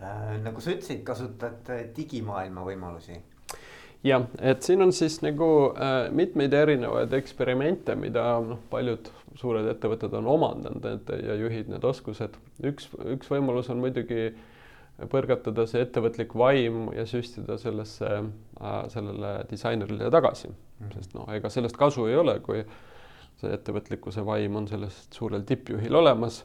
Äh, 0.00 0.38
nagu 0.44 0.60
sa 0.60 0.72
ütlesid, 0.74 1.04
kasutad 1.04 1.68
digimaailma 1.96 2.64
võimalusi 2.64 3.18
jah, 4.06 4.26
et 4.38 4.62
siin 4.62 4.82
on 4.82 4.92
siis 4.96 5.20
nagu 5.24 5.48
äh, 5.74 6.10
mitmeid 6.16 6.54
erinevaid 6.56 7.12
eksperimente, 7.18 7.96
mida 7.98 8.24
noh, 8.44 8.60
paljud 8.70 9.10
suured 9.38 9.68
ettevõtted 9.70 10.14
on 10.18 10.28
omandanud 10.30 10.86
et, 10.90 11.12
ja 11.24 11.36
juhid 11.38 11.70
need 11.70 11.84
oskused. 11.86 12.36
üks, 12.66 12.88
üks 13.14 13.30
võimalus 13.30 13.70
on 13.72 13.82
muidugi 13.82 14.30
põrgatada 15.10 15.64
see 15.68 15.80
ettevõtlik 15.84 16.34
vaim 16.36 16.90
ja 16.92 17.06
süstida 17.08 17.56
sellesse 17.60 18.08
äh,, 18.10 18.80
sellele 18.92 19.34
disainerile 19.50 20.10
tagasi 20.12 20.48
mm, 20.48 20.56
-hmm. 20.56 20.94
sest 20.96 21.14
noh, 21.16 21.28
ega 21.32 21.48
sellest 21.48 21.78
kasu 21.80 22.06
ei 22.06 22.16
ole, 22.20 22.38
kui 22.44 22.64
see 23.40 23.52
ettevõtlikkuse 23.56 24.24
vaim 24.26 24.56
on 24.56 24.68
sellest 24.68 25.16
suurel 25.16 25.46
tippjuhil 25.48 25.94
olemas 25.94 26.42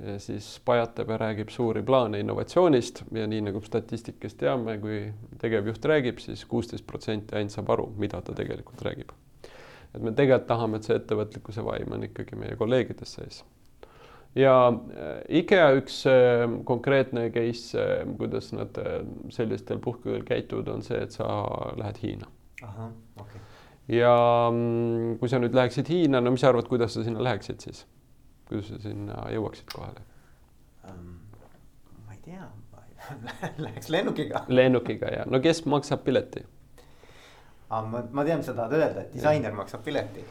ja 0.00 0.18
siis 0.18 0.60
pajatab 0.64 1.10
ja 1.10 1.18
räägib 1.20 1.50
suuri 1.50 1.82
plaane 1.82 2.20
innovatsioonist 2.20 3.02
ja 3.12 3.26
nii 3.26 3.40
nagu 3.48 3.60
statistikast 3.64 4.38
teame, 4.40 4.78
kui 4.82 5.00
tegevjuht 5.40 5.84
räägib 5.84 6.20
siis, 6.22 6.40
siis 6.40 6.48
kuusteist 6.50 6.86
protsenti 6.86 7.36
ainult 7.36 7.54
saab 7.54 7.72
aru, 7.74 7.88
mida 7.98 8.20
ta 8.22 8.34
tegelikult 8.36 8.82
räägib. 8.82 9.12
et 9.94 10.02
me 10.02 10.12
tegelikult 10.12 10.48
tahame, 10.48 10.78
et 10.78 10.88
see 10.88 10.96
ettevõtlikkuse 10.96 11.64
vaim 11.64 11.92
on 11.92 12.06
ikkagi 12.08 12.38
meie 12.40 12.56
kolleegides 12.56 13.14
sees. 13.18 13.42
ja 14.34 14.54
äh, 14.68 15.14
IKEA 15.42 15.70
üks 15.80 16.02
äh, 16.10 16.46
konkreetne 16.64 17.30
case, 17.30 17.78
äh, 17.78 18.04
kuidas 18.18 18.52
nad 18.52 18.78
sellistel 19.30 19.78
puhkudel 19.78 20.24
käituvad, 20.24 20.68
on 20.68 20.82
see, 20.82 21.00
et 21.02 21.12
sa 21.12 21.26
lähed 21.76 22.02
Hiina. 22.02 22.30
ahah, 22.62 22.92
okei 23.20 23.40
okay. 23.40 23.98
ja 23.98 24.14
mm, 24.52 25.18
kui 25.18 25.28
sa 25.28 25.42
nüüd 25.42 25.54
läheksid 25.54 25.88
Hiina, 25.88 26.20
no 26.20 26.34
mis 26.34 26.40
sa 26.40 26.52
arvad, 26.52 26.70
kuidas 26.70 26.94
sa 26.94 27.04
sinna 27.04 27.22
läheksid 27.24 27.60
siis? 27.60 27.86
Kuidas 28.52 28.72
sa 28.72 28.80
sinna 28.86 29.26
jõuaksid 29.34 29.72
kohale 29.74 30.04
um,? 30.88 31.18
ma 32.06 32.18
ei 32.18 32.24
tea 32.28 32.48
Läheks 33.64 33.88
lennukiga. 33.90 34.44
lennukiga 34.48 35.08
ja 35.10 35.22
no 35.26 35.40
kes 35.42 35.64
maksab 35.66 36.04
pileti? 36.06 36.44
aga 37.72 37.88
ma, 37.88 38.02
ma 38.12 38.24
tean, 38.26 38.42
mis 38.42 38.48
sa 38.50 38.54
tahad 38.56 38.74
öelda, 38.76 39.06
et 39.06 39.14
disainer 39.16 39.54
maksab 39.56 39.84
pileti. 39.86 40.24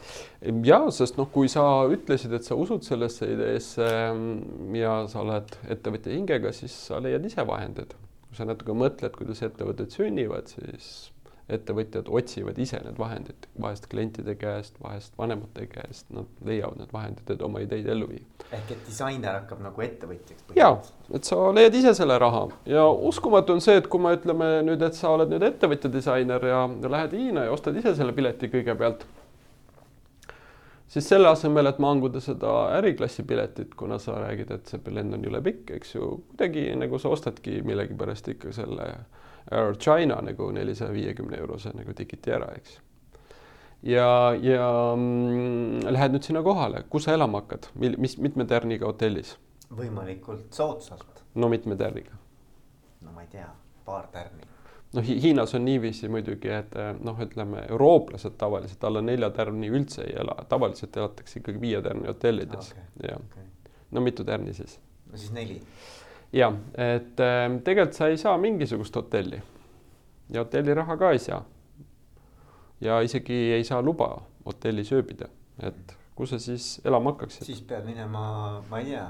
ja, 0.68 0.80
sest 0.94 1.18
noh, 1.18 1.30
kui 1.34 1.50
sa 1.52 1.64
ütlesid, 1.90 2.34
et 2.38 2.48
sa 2.48 2.58
usud 2.60 2.86
sellesse 2.86 3.28
ideesse 3.34 3.88
mm, 3.88 4.76
ja 4.78 4.94
sa 5.12 5.24
oled 5.24 5.58
ettevõtja 5.74 6.14
hingega, 6.14 6.54
siis 6.56 6.76
sa 6.90 7.02
leiad 7.02 7.26
ise 7.26 7.46
vahendid. 7.48 7.96
kui 8.28 8.38
sa 8.38 8.48
natuke 8.48 8.76
mõtled, 8.78 9.18
kuidas 9.18 9.42
ettevõtted 9.48 9.92
sünnivad, 9.92 10.54
siis 10.54 11.10
ettevõtjad 11.56 12.10
otsivad 12.10 12.60
ise 12.62 12.80
need 12.86 12.98
vahendid, 13.00 13.48
vahest 13.62 13.88
klientide 13.92 14.36
käest, 14.40 14.76
vahest 14.84 15.16
vanemate 15.20 15.68
käest, 15.72 16.08
nad 16.16 16.30
leiavad 16.48 16.82
need 16.82 16.94
vahendid, 16.94 17.30
et 17.34 17.46
oma 17.46 17.62
ideid 17.64 17.88
ellu 17.92 18.10
viia. 18.10 18.26
ehk 18.52 18.74
et 18.76 18.84
disainer 18.88 19.40
hakkab 19.40 19.64
nagu 19.64 19.86
ettevõtjaks? 19.86 20.52
ja, 20.56 20.74
et 21.14 21.28
sa 21.28 21.40
leiad 21.56 21.78
ise 21.82 21.94
selle 21.98 22.18
raha 22.22 22.46
ja 22.70 22.86
uskumatu 23.12 23.56
on 23.56 23.64
see, 23.64 23.78
et 23.82 23.88
kui 23.92 24.04
me 24.04 24.14
ütleme 24.18 24.52
nüüd, 24.68 24.84
et 24.88 24.98
sa 24.98 25.14
oled 25.16 25.32
nüüd 25.32 25.46
ettevõtja 25.52 25.92
disainer 25.94 26.46
ja, 26.52 26.66
lähed 26.92 27.18
Hiina 27.18 27.48
ja 27.48 27.56
ostad 27.56 27.78
ise 27.80 27.96
selle 27.98 28.16
pileti 28.18 28.52
kõigepealt, 28.52 29.06
siis 30.92 31.08
selle 31.08 31.32
asemel, 31.32 31.70
et 31.72 31.80
manguda 31.84 32.20
seda 32.24 32.54
äriklassi 32.78 33.24
piletit, 33.28 33.76
kuna 33.80 34.00
sa 34.00 34.20
räägid, 34.20 34.52
et 34.52 34.72
see 34.72 34.96
lend 34.96 35.16
on 35.16 35.24
jõle 35.28 35.44
pikk, 35.46 35.76
eks 35.80 35.96
ju, 35.96 36.14
kuidagi 36.34 36.70
nagu 36.80 37.00
sa 37.00 37.12
ostadki 37.14 37.62
millegipärast 37.68 38.28
ikka 38.34 38.52
selle 38.56 38.88
äh, 38.92 39.22
Air 39.52 39.76
China 39.76 40.22
nagu 40.22 40.52
nelisaja 40.52 40.94
viiekümne 40.94 41.38
eurose 41.42 41.74
nagu 41.76 41.94
tikiti 41.98 42.32
ära, 42.32 42.52
eks. 42.56 42.78
ja, 43.84 44.08
ja 44.42 44.68
mm, 44.96 45.88
lähed 45.90 46.16
nüüd 46.16 46.28
sinna 46.28 46.44
kohale, 46.46 46.84
kus 46.90 47.08
sa 47.08 47.18
elama 47.18 47.42
hakkad, 47.42 47.72
mil-, 47.76 47.98
mis, 48.02 48.18
mitme 48.22 48.46
tärniga 48.46 48.90
hotellis? 48.90 49.36
võimalikult 49.72 50.54
soodsalt. 50.54 51.26
no 51.36 51.50
mitme 51.50 51.76
tärniga? 51.80 52.18
no 53.02 53.12
ma 53.16 53.26
ei 53.26 53.32
tea, 53.32 53.50
paar 53.86 54.10
tärni 54.14 54.52
noh 54.94 55.06
Hi, 55.08 55.22
Hiinas 55.22 55.56
on 55.56 55.66
niiviisi 55.66 56.10
muidugi, 56.12 56.50
et 56.52 56.76
eh, 56.76 56.92
noh, 57.00 57.20
ütleme 57.24 57.66
eurooplased 57.70 58.36
tavaliselt 58.38 58.84
alla 58.84 59.02
nelja 59.02 59.30
tärni 59.36 59.72
üldse 59.72 60.04
ei 60.04 60.16
ela, 60.20 60.36
tavaliselt 60.50 60.98
elatakse 60.98 61.40
ikkagi 61.40 61.62
viie 61.62 61.82
tärni 61.82 62.10
hotellides 62.12 62.74
okay. 62.74 62.88
ja 63.08 63.20
okay. 63.20 63.46
no 63.92 64.04
mitu 64.04 64.28
tärni 64.28 64.54
siis? 64.54 64.80
no 65.12 65.18
siis 65.18 65.32
neli 65.36 65.62
ja 66.34 66.52
et 66.78 67.20
äh, 67.20 67.48
tegelikult 67.64 67.98
sa 67.98 68.08
ei 68.08 68.18
saa 68.18 68.38
mingisugust 68.38 68.96
hotelli 68.96 69.42
ja 70.30 70.44
hotelliraha 70.44 70.98
ka 70.98 71.12
ei 71.12 71.20
saa. 71.20 71.46
ja 72.82 73.02
isegi 73.02 73.34
ei 73.54 73.64
saa 73.64 73.82
luba 73.82 74.22
hotellis 74.46 74.92
ööbida, 74.92 75.28
et 75.64 75.98
kus 76.16 76.30
sa 76.30 76.40
siis 76.40 76.82
elama 76.86 77.12
hakkaksid? 77.12 77.46
siis 77.46 77.62
pead 77.62 77.86
minema, 77.86 78.64
ma 78.70 78.80
ei 78.80 78.86
tea, 78.94 79.06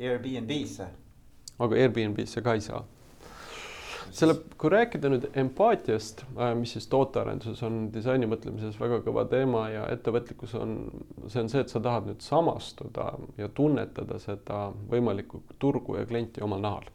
Airbnb-sse. 0.00 0.88
aga 1.58 1.76
Airbnb-sse 1.76 2.42
ka 2.42 2.54
ei 2.54 2.60
saa 2.60 2.84
selle, 4.14 4.34
kui 4.58 4.70
rääkida 4.70 5.10
nüüd 5.10 5.26
empaatiast, 5.38 6.24
äh, 6.38 6.52
mis 6.58 6.74
siis 6.76 6.86
tootearenduses 6.92 7.62
on 7.66 7.88
disaini 7.94 8.28
mõtlemises 8.30 8.76
väga 8.80 9.00
kõva 9.06 9.24
teema 9.30 9.66
ja 9.72 9.86
ettevõtlikkus 9.92 10.54
on, 10.58 10.76
see 11.26 11.42
on 11.42 11.50
see, 11.50 11.62
et 11.64 11.72
sa 11.72 11.82
tahad 11.82 12.06
nüüd 12.08 12.22
samastuda 12.24 13.08
ja 13.40 13.48
tunnetada 13.48 14.18
seda 14.22 14.66
võimalikku 14.90 15.42
turgu 15.62 15.98
ja 15.98 16.06
klienti 16.06 16.44
omal 16.46 16.62
nahal. 16.62 16.90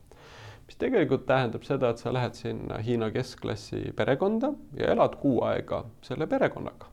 mis 0.69 0.77
tegelikult 0.77 1.25
tähendab 1.25 1.63
seda, 1.65 1.89
et 1.89 1.97
sa 1.97 2.13
lähed 2.13 2.38
sinna 2.38 2.77
Hiina 2.86 3.10
keskklassi 3.12 3.91
perekonda 3.97 4.53
ja 4.77 4.91
elad 4.93 5.17
kuu 5.19 5.41
aega 5.43 5.84
selle 6.01 6.27
perekonnaga. 6.27 6.88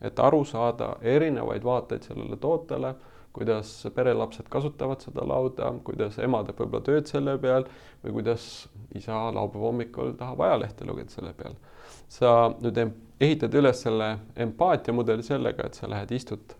et 0.00 0.18
aru 0.18 0.44
saada 0.44 0.96
erinevaid 1.00 1.64
vaateid 1.64 2.02
sellele 2.02 2.36
tootele 2.36 2.94
kuidas 3.34 3.70
perelapsed 3.94 4.46
kasutavad 4.50 5.02
seda 5.02 5.24
lauda, 5.26 5.72
kuidas 5.84 6.18
ema 6.22 6.44
teeb 6.46 6.60
võib-olla 6.62 6.86
tööd 6.86 7.08
selle 7.10 7.34
peal 7.42 7.66
või 8.04 8.20
kuidas 8.20 8.44
isa 8.94 9.16
laupäeva 9.34 9.70
hommikul 9.70 10.12
tahab 10.18 10.44
ajalehte 10.46 10.86
lugeda 10.86 11.10
selle 11.10 11.32
peal. 11.34 11.56
sa 12.08 12.52
nüüd 12.62 12.78
ehitad 13.20 13.54
üles 13.58 13.80
selle 13.82 14.18
empaatiamudeli 14.36 15.24
sellega, 15.26 15.66
et 15.66 15.74
sa 15.74 15.90
lähed, 15.90 16.12
istud, 16.14 16.54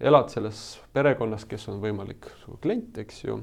elad 0.00 0.28
selles 0.32 0.60
perekonnas, 0.92 1.46
kes 1.48 1.68
on 1.72 1.80
võimalik 1.80 2.28
su 2.42 2.56
klient, 2.60 2.98
eks 3.00 3.24
ju, 3.24 3.38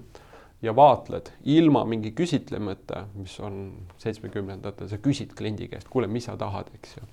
ja 0.61 0.73
vaatled 0.75 1.31
ilma 1.45 1.83
mingi 1.85 2.11
küsitlemata, 2.17 3.05
mis 3.17 3.39
on 3.39 3.57
seitsmekümnendatel, 4.01 4.89
sa 4.89 5.01
küsid 5.01 5.33
kliendi 5.37 5.69
käest, 5.71 5.89
kuule, 5.89 6.09
mis 6.09 6.29
sa 6.29 6.37
tahad, 6.37 6.69
eks 6.77 6.97
ju. 6.97 7.09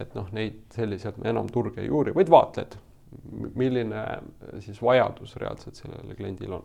et 0.00 0.16
noh, 0.16 0.28
neid 0.32 0.62
selliselt 0.72 1.20
enam 1.28 1.52
turge 1.52 1.84
ei 1.84 1.92
uuri, 1.92 2.16
vaid 2.16 2.32
vaatled 2.32 2.78
milline 3.54 4.04
siis 4.60 4.82
vajadus 4.82 5.36
reaalselt 5.40 5.78
sellel 5.78 6.14
kliendil 6.16 6.52
on. 6.58 6.64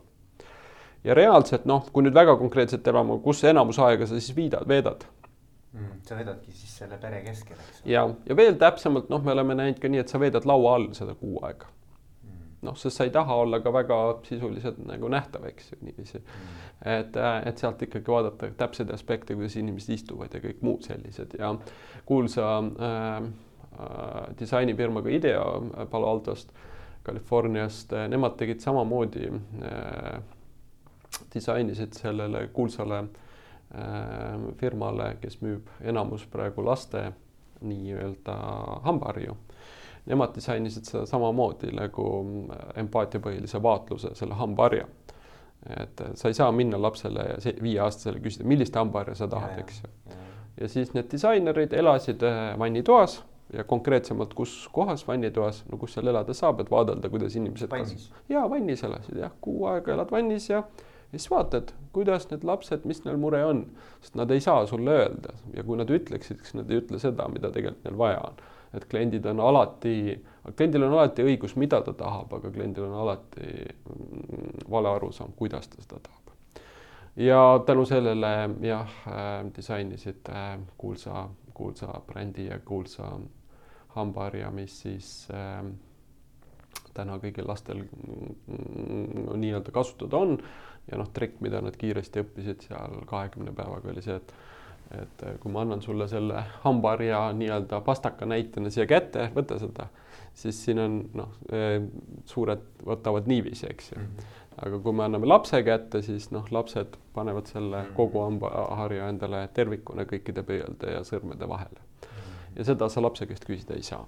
ja 1.04 1.14
reaalselt 1.14 1.68
noh, 1.68 1.86
kui 1.92 2.04
nüüd 2.04 2.16
väga 2.16 2.36
konkreetselt 2.40 2.86
elama, 2.90 3.18
kus 3.22 3.44
enamus 3.48 3.78
aega 3.84 4.06
sa 4.06 4.18
siis 4.18 4.36
viidad, 4.36 4.68
veedad 4.68 5.06
mm,? 5.72 6.04
sa 6.08 6.18
veedadki 6.18 6.52
siis 6.52 6.76
selle 6.82 6.98
pere 7.00 7.22
keskel, 7.26 7.56
eks. 7.56 7.82
ja, 7.86 8.04
ja 8.28 8.36
veel 8.36 8.58
täpsemalt 8.60 9.10
noh, 9.12 9.24
me 9.24 9.34
oleme 9.36 9.58
näinud 9.58 9.82
ka 9.82 9.90
nii, 9.90 10.04
et 10.04 10.14
sa 10.14 10.20
veedad 10.22 10.48
laua 10.48 10.76
all 10.78 10.88
seda 10.98 11.14
kuu 11.18 11.38
aega 11.46 11.68
mm.. 11.68 12.46
noh, 12.68 12.78
sest 12.80 12.98
sa 12.98 13.08
ei 13.08 13.14
taha 13.14 13.40
olla 13.46 13.62
ka 13.64 13.72
väga 13.74 13.98
sisuliselt 14.28 14.80
nagu 14.88 15.10
nähtav, 15.12 15.46
eks 15.52 15.72
ju 15.72 15.82
niiviisi 15.82 16.18
mm.. 16.20 16.62
et, 16.98 17.20
et 17.50 17.64
sealt 17.64 17.82
ikkagi 17.86 18.14
vaadata 18.14 18.52
täpseid 18.64 18.90
aspekte, 18.94 19.38
kuidas 19.38 19.58
inimesed 19.60 19.94
istuvad 19.98 20.34
ja 20.34 20.42
kõik 20.44 20.64
muud 20.66 20.88
sellised 20.88 21.38
ja 21.38 21.54
kuulsa 22.08 22.56
äh, 22.58 23.28
Äh, 23.28 23.28
disainifirmaga 24.38 25.10
IDEA 25.10 25.42
äh, 25.42 25.88
Palo 25.90 26.10
Altost, 26.10 26.52
Californiast, 27.04 27.92
äh, 27.92 28.08
nemad 28.08 28.36
tegid 28.36 28.60
samamoodi, 28.60 29.30
disainisid 31.34 31.92
sellele 31.96 32.48
kuulsale 32.52 33.04
firmale, 34.56 35.16
kes 35.20 35.40
müüb 35.42 35.66
enamus 35.84 36.22
praegu 36.32 36.62
laste 36.64 37.02
nii-öelda 37.60 38.36
hambaharju. 38.84 39.34
Nemad 40.08 40.32
disainisid 40.36 40.88
seda 40.88 41.02
samamoodi 41.06 41.74
nagu 41.76 42.06
empaatiapõhilise 42.80 43.60
vaatluse, 43.62 44.14
selle 44.16 44.38
hambaharja. 44.40 44.86
et 45.76 46.00
sa 46.14 46.28
ei 46.28 46.34
saa 46.34 46.52
minna 46.52 46.78
lapsele 46.80 47.24
viieaastasele 47.62 48.20
küsida, 48.24 48.44
millist 48.48 48.76
hambaharja 48.76 49.14
sa 49.14 49.28
tahad, 49.28 49.58
eks 49.58 49.82
ju. 49.82 50.14
ja 50.60 50.68
siis 50.68 50.94
need 50.94 51.10
disainerid 51.12 51.72
elasid 51.72 52.22
vannitoas 52.58 53.18
ja 53.52 53.64
konkreetsemalt, 53.64 54.34
kus 54.34 54.68
kohas 54.72 55.06
vannitoas, 55.08 55.64
no 55.72 55.78
kus 55.78 55.94
seal 55.96 56.10
elada 56.12 56.34
saab, 56.36 56.60
et 56.60 56.70
vaadelda, 56.70 57.08
kuidas 57.08 57.36
inimesed 57.36 57.70
vannis? 57.70 58.10
jaa, 58.28 58.44
vannis 58.50 58.84
elasid 58.84 59.22
jah, 59.22 59.32
kuu 59.40 59.66
aega 59.70 59.94
elad 59.94 60.12
vannis 60.12 60.50
ja 60.50 60.62
ja 61.12 61.18
siis 61.18 61.30
vaatad, 61.30 61.72
kuidas 61.92 62.28
need 62.30 62.44
lapsed, 62.44 62.84
mis 62.84 63.00
neil 63.04 63.16
mure 63.16 63.40
on, 63.44 63.62
sest 64.02 64.16
nad 64.20 64.30
ei 64.30 64.40
saa 64.44 64.66
sulle 64.66 64.92
öelda 64.92 65.32
ja 65.54 65.64
kui 65.64 65.78
nad 65.80 65.88
ütleksid, 65.90 66.42
siis 66.44 66.58
nad 66.58 66.70
ei 66.70 66.82
ütle 66.82 67.00
seda, 67.00 67.28
mida 67.32 67.48
tegelikult 67.54 67.88
neil 67.88 67.98
vaja 67.98 68.20
on. 68.28 68.42
et 68.76 68.84
kliendid 68.84 69.24
on 69.24 69.40
alati, 69.40 70.18
kliendil 70.56 70.84
on 70.84 70.92
alati 70.98 71.24
õigus, 71.24 71.54
mida 71.56 71.80
ta 71.80 71.94
tahab, 71.96 72.34
aga 72.36 72.50
kliendil 72.52 72.84
on 72.84 72.98
alati 73.00 73.46
mm, 73.48 74.68
vale 74.70 74.92
arusaam, 74.92 75.32
kuidas 75.36 75.68
ta 75.72 75.80
seda 75.80 76.02
tahab. 76.04 76.34
ja 77.16 77.40
tänu 77.66 77.86
sellele 77.88 78.34
jah 78.60 78.92
äh,, 79.06 79.48
disainisid 79.56 80.28
äh, 80.28 80.58
kuulsa, 80.78 81.28
kuulsa 81.54 82.00
brändi 82.06 82.46
ja 82.50 82.58
kuulsa 82.58 83.14
hambaharja, 83.98 84.50
mis 84.54 84.80
siis 84.84 85.10
äh, 85.34 85.62
täna 86.98 87.18
kõigil 87.22 87.46
lastel 87.48 87.84
mm, 87.84 89.32
nii-öelda 89.38 89.74
kasutada 89.74 90.20
on. 90.20 90.38
ja 90.90 90.98
noh, 91.00 91.10
trikk, 91.14 91.40
mida 91.44 91.60
nad 91.64 91.76
kiiresti 91.76 92.24
õppisid 92.24 92.68
seal 92.68 93.02
kahekümne 93.08 93.52
päevaga 93.56 93.92
oli 93.92 94.04
see, 94.04 94.16
et 94.16 94.34
et 94.96 95.24
kui 95.42 95.52
ma 95.52 95.60
annan 95.66 95.82
sulle 95.84 96.06
selle 96.08 96.42
hambaharja 96.62 97.26
nii-öelda 97.36 97.82
pastaka 97.84 98.24
näitena 98.24 98.70
siia 98.72 98.86
kätte, 98.88 99.26
võta 99.34 99.58
seda, 99.60 99.88
siis 100.32 100.62
siin 100.64 100.80
on 100.80 100.94
noh, 101.18 101.34
suured 102.28 102.64
võtavad 102.86 103.28
niiviisi, 103.28 103.66
eks 103.68 103.92
ju 103.92 103.98
mm. 103.98 104.06
-hmm. 104.06 104.38
aga 104.66 104.80
kui 104.86 104.96
me 104.96 105.04
anname 105.04 105.28
lapse 105.28 105.60
kätte, 105.62 106.02
siis 106.02 106.30
noh, 106.32 106.48
lapsed 106.50 106.96
panevad 107.14 107.52
selle 107.52 107.82
mhm. 107.82 107.92
kogu 108.00 108.24
hambaharja 108.24 109.08
endale 109.12 109.48
tervikuna 109.54 110.08
kõikide 110.08 110.42
pöialde 110.42 110.96
ja 110.96 111.04
sõrmede 111.04 111.48
vahele. 111.48 111.87
Ja 112.58 112.66
seda 112.66 112.88
sa 112.90 113.02
lapse 113.02 113.26
käest 113.30 113.46
küsida 113.46 113.76
ei 113.78 113.84
saa. 113.86 114.02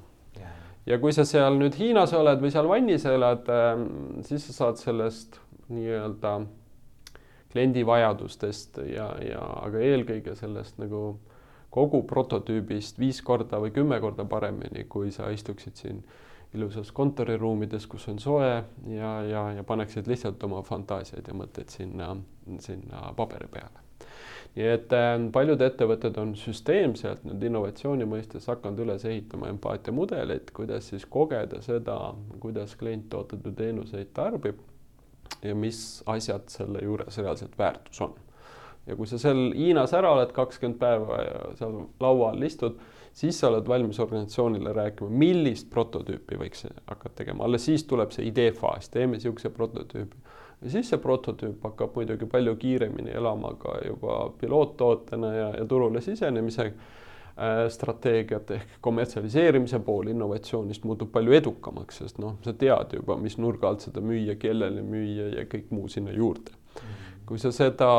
Ja 0.88 0.96
kui 0.98 1.12
sa 1.12 1.26
seal 1.28 1.58
nüüd 1.60 1.76
Hiinas 1.78 2.14
oled 2.16 2.40
või 2.42 2.50
seal 2.52 2.68
vannis 2.68 3.04
elad, 3.06 3.48
ähm, 3.52 3.84
siis 4.26 4.46
sa 4.48 4.56
saad 4.56 4.80
sellest 4.80 5.36
nii-öelda 5.70 6.38
kliendi 7.52 7.84
vajadustest 7.86 8.80
ja, 8.88 9.10
ja 9.22 9.42
aga 9.66 9.82
eelkõige 9.84 10.34
sellest 10.38 10.80
nagu 10.80 11.18
kogu 11.70 12.02
prototüübist 12.08 12.98
viis 12.98 13.20
korda 13.22 13.60
või 13.62 13.74
kümme 13.74 14.00
korda 14.02 14.24
paremini, 14.26 14.86
kui 14.90 15.12
sa 15.14 15.30
istuksid 15.30 15.78
siin 15.78 16.00
ilusas 16.54 16.90
kontoriruumides, 16.94 17.86
kus 17.86 18.08
on 18.10 18.18
soe 18.18 18.50
ja, 18.90 19.12
ja, 19.28 19.44
ja 19.60 19.66
paneksid 19.66 20.10
lihtsalt 20.10 20.42
oma 20.48 20.64
fantaasiaid 20.66 21.28
ja 21.30 21.36
mõtteid 21.36 21.70
sinna, 21.70 22.16
sinna 22.58 23.12
paberi 23.18 23.46
peale 23.52 23.89
nii 24.56 24.66
et 24.66 24.92
äh, 24.96 25.12
paljud 25.32 25.60
ettevõtted 25.62 26.16
on 26.18 26.32
süsteemselt 26.38 27.22
nüüd 27.28 27.44
innovatsiooni 27.46 28.08
mõistes 28.10 28.48
hakanud 28.50 28.82
üles 28.82 29.04
ehitama 29.06 29.50
empaatiamudeleid, 29.52 30.50
kuidas 30.56 30.90
siis 30.90 31.06
kogeda 31.06 31.62
seda, 31.62 31.98
kuidas 32.42 32.74
klient 32.80 33.14
või 33.14 33.54
teenuseid 33.56 34.10
tarbib 34.16 34.58
ja 35.42 35.54
mis 35.54 36.02
asjad 36.10 36.50
selle 36.52 36.82
juures 36.84 37.18
reaalselt 37.18 37.54
väärtus 37.58 38.00
on. 38.00 38.16
ja 38.86 38.96
kui 38.96 39.06
sa 39.06 39.20
seal 39.22 39.52
Hiinas 39.54 39.94
ära 39.94 40.10
oled 40.16 40.32
kakskümmend 40.34 40.80
päeva 40.80 41.20
ja 41.22 41.44
seal 41.60 41.84
laua 42.02 42.32
all 42.32 42.42
istud, 42.42 42.80
siis 43.14 43.38
sa 43.38 43.48
oled 43.52 43.68
valmis 43.68 44.00
organisatsioonile 44.02 44.72
rääkima, 44.74 45.10
millist 45.10 45.70
prototüüpi 45.70 46.38
võiks 46.40 46.66
hakata 46.88 47.22
tegema, 47.22 47.46
alles 47.46 47.68
siis 47.70 47.86
tuleb 47.86 48.10
see 48.14 48.26
idee 48.26 48.50
faas, 48.56 48.90
teeme 48.90 49.18
niisuguse 49.18 49.52
prototüübi 49.54 50.26
ja 50.62 50.70
siis 50.70 50.90
see 50.92 51.00
prototüüp 51.00 51.62
hakkab 51.64 51.94
muidugi 51.96 52.28
palju 52.28 52.56
kiiremini 52.60 53.12
elama 53.16 53.54
ka 53.60 53.78
juba 53.86 54.22
piloottootena 54.40 55.34
ja, 55.34 55.48
ja 55.56 55.66
turule 55.68 56.02
sisenemise 56.04 56.66
äh, 56.66 57.62
strateegiat 57.72 58.50
ehk 58.56 58.74
kommertsialiseerimise 58.84 59.80
pool 59.86 60.12
innovatsioonist 60.12 60.84
muutub 60.88 61.12
palju 61.12 61.36
edukamaks, 61.40 62.02
sest 62.02 62.20
noh, 62.20 62.36
sa 62.44 62.52
tead 62.52 62.96
juba, 62.98 63.16
mis 63.20 63.38
nurga 63.40 63.70
alt 63.70 63.86
seda 63.86 64.04
müüa, 64.04 64.36
kellele 64.40 64.84
müüa 64.84 65.30
ja 65.38 65.46
kõik 65.48 65.72
muu 65.72 65.88
sinna 65.88 66.12
juurde 66.16 66.52
mm. 66.52 67.00
kui 67.30 67.40
sa 67.40 67.54
seda 67.56 67.90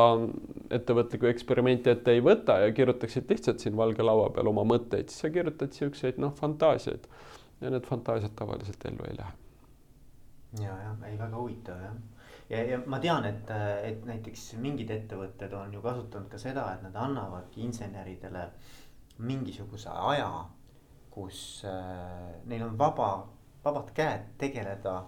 ettevõtlikku 0.70 1.30
eksperimenti 1.32 1.90
ette 1.90 2.14
ei 2.14 2.22
võta 2.22 2.60
ja 2.62 2.70
kirjutaksid 2.76 3.30
lihtsalt 3.32 3.64
siin 3.64 3.76
valge 3.76 4.06
laua 4.06 4.30
peal 4.30 4.54
oma 4.54 4.66
mõtteid, 4.76 5.10
siis 5.10 5.26
sa 5.26 5.34
kirjutad 5.34 5.74
siukseid 5.74 6.22
noh, 6.22 6.34
fantaasiaid 6.38 7.10
ja 7.62 7.74
need 7.74 7.90
fantaasiad 7.90 8.38
tavaliselt 8.38 8.86
ellu 8.86 9.10
ei 9.10 9.18
lähe. 9.18 9.36
ja, 10.62 10.78
jah, 10.86 10.96
ei 11.10 11.18
väga 11.18 11.34
huvitav 11.34 11.82
jah 11.82 12.00
ja, 12.52 12.62
ja 12.70 12.80
ma 12.86 12.98
tean, 13.00 13.24
et, 13.24 13.50
et 13.88 14.02
näiteks 14.06 14.52
mingid 14.62 14.90
ettevõtted 14.92 15.52
on 15.56 15.72
ju 15.72 15.82
kasutanud 15.84 16.30
ka 16.32 16.40
seda, 16.40 16.66
et 16.74 16.82
nad 16.84 16.96
annavadki 17.00 17.64
inseneridele 17.64 18.48
mingisuguse 19.22 19.92
aja, 19.92 20.28
kus 21.12 21.62
äh, 21.68 22.42
neil 22.48 22.66
on 22.66 22.76
vaba, 22.78 23.10
vabad 23.64 23.92
käed 23.96 24.32
tegeleda. 24.40 24.98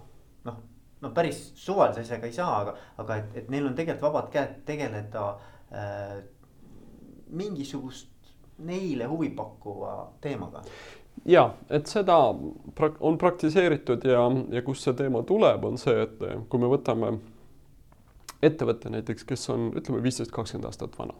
Noh, 0.44 0.58
no 1.00 1.12
päris 1.16 1.46
suvalise 1.58 2.04
asjaga 2.04 2.28
ei 2.28 2.36
saa, 2.36 2.58
aga, 2.62 2.76
aga 3.04 3.20
et, 3.20 3.38
et 3.42 3.52
neil 3.52 3.68
on 3.68 3.76
tegelikult 3.76 4.08
vabad 4.08 4.32
käed 4.32 4.58
tegeleda 4.68 5.28
äh, 5.72 6.18
mingisugust 7.34 8.12
neile 8.64 9.08
huvipakkuva 9.10 9.94
teemaga. 10.22 10.62
Ja 11.24 11.48
et 11.72 11.88
seda 11.88 12.16
on 13.00 13.16
praktiseeritud 13.18 14.04
ja, 14.04 14.26
ja 14.52 14.62
kust 14.66 14.84
see 14.84 14.96
teema 14.98 15.22
tuleb, 15.26 15.64
on 15.64 15.78
see, 15.80 16.04
et 16.04 16.20
kui 16.50 16.60
me 16.60 16.68
võtame 16.68 17.14
ettevõte 18.48 18.90
näiteks, 18.92 19.24
kes 19.28 19.48
on, 19.54 19.70
ütleme, 19.78 20.02
viisteist, 20.04 20.32
kakskümmend 20.34 20.68
aastat 20.70 20.98
vana. 20.98 21.16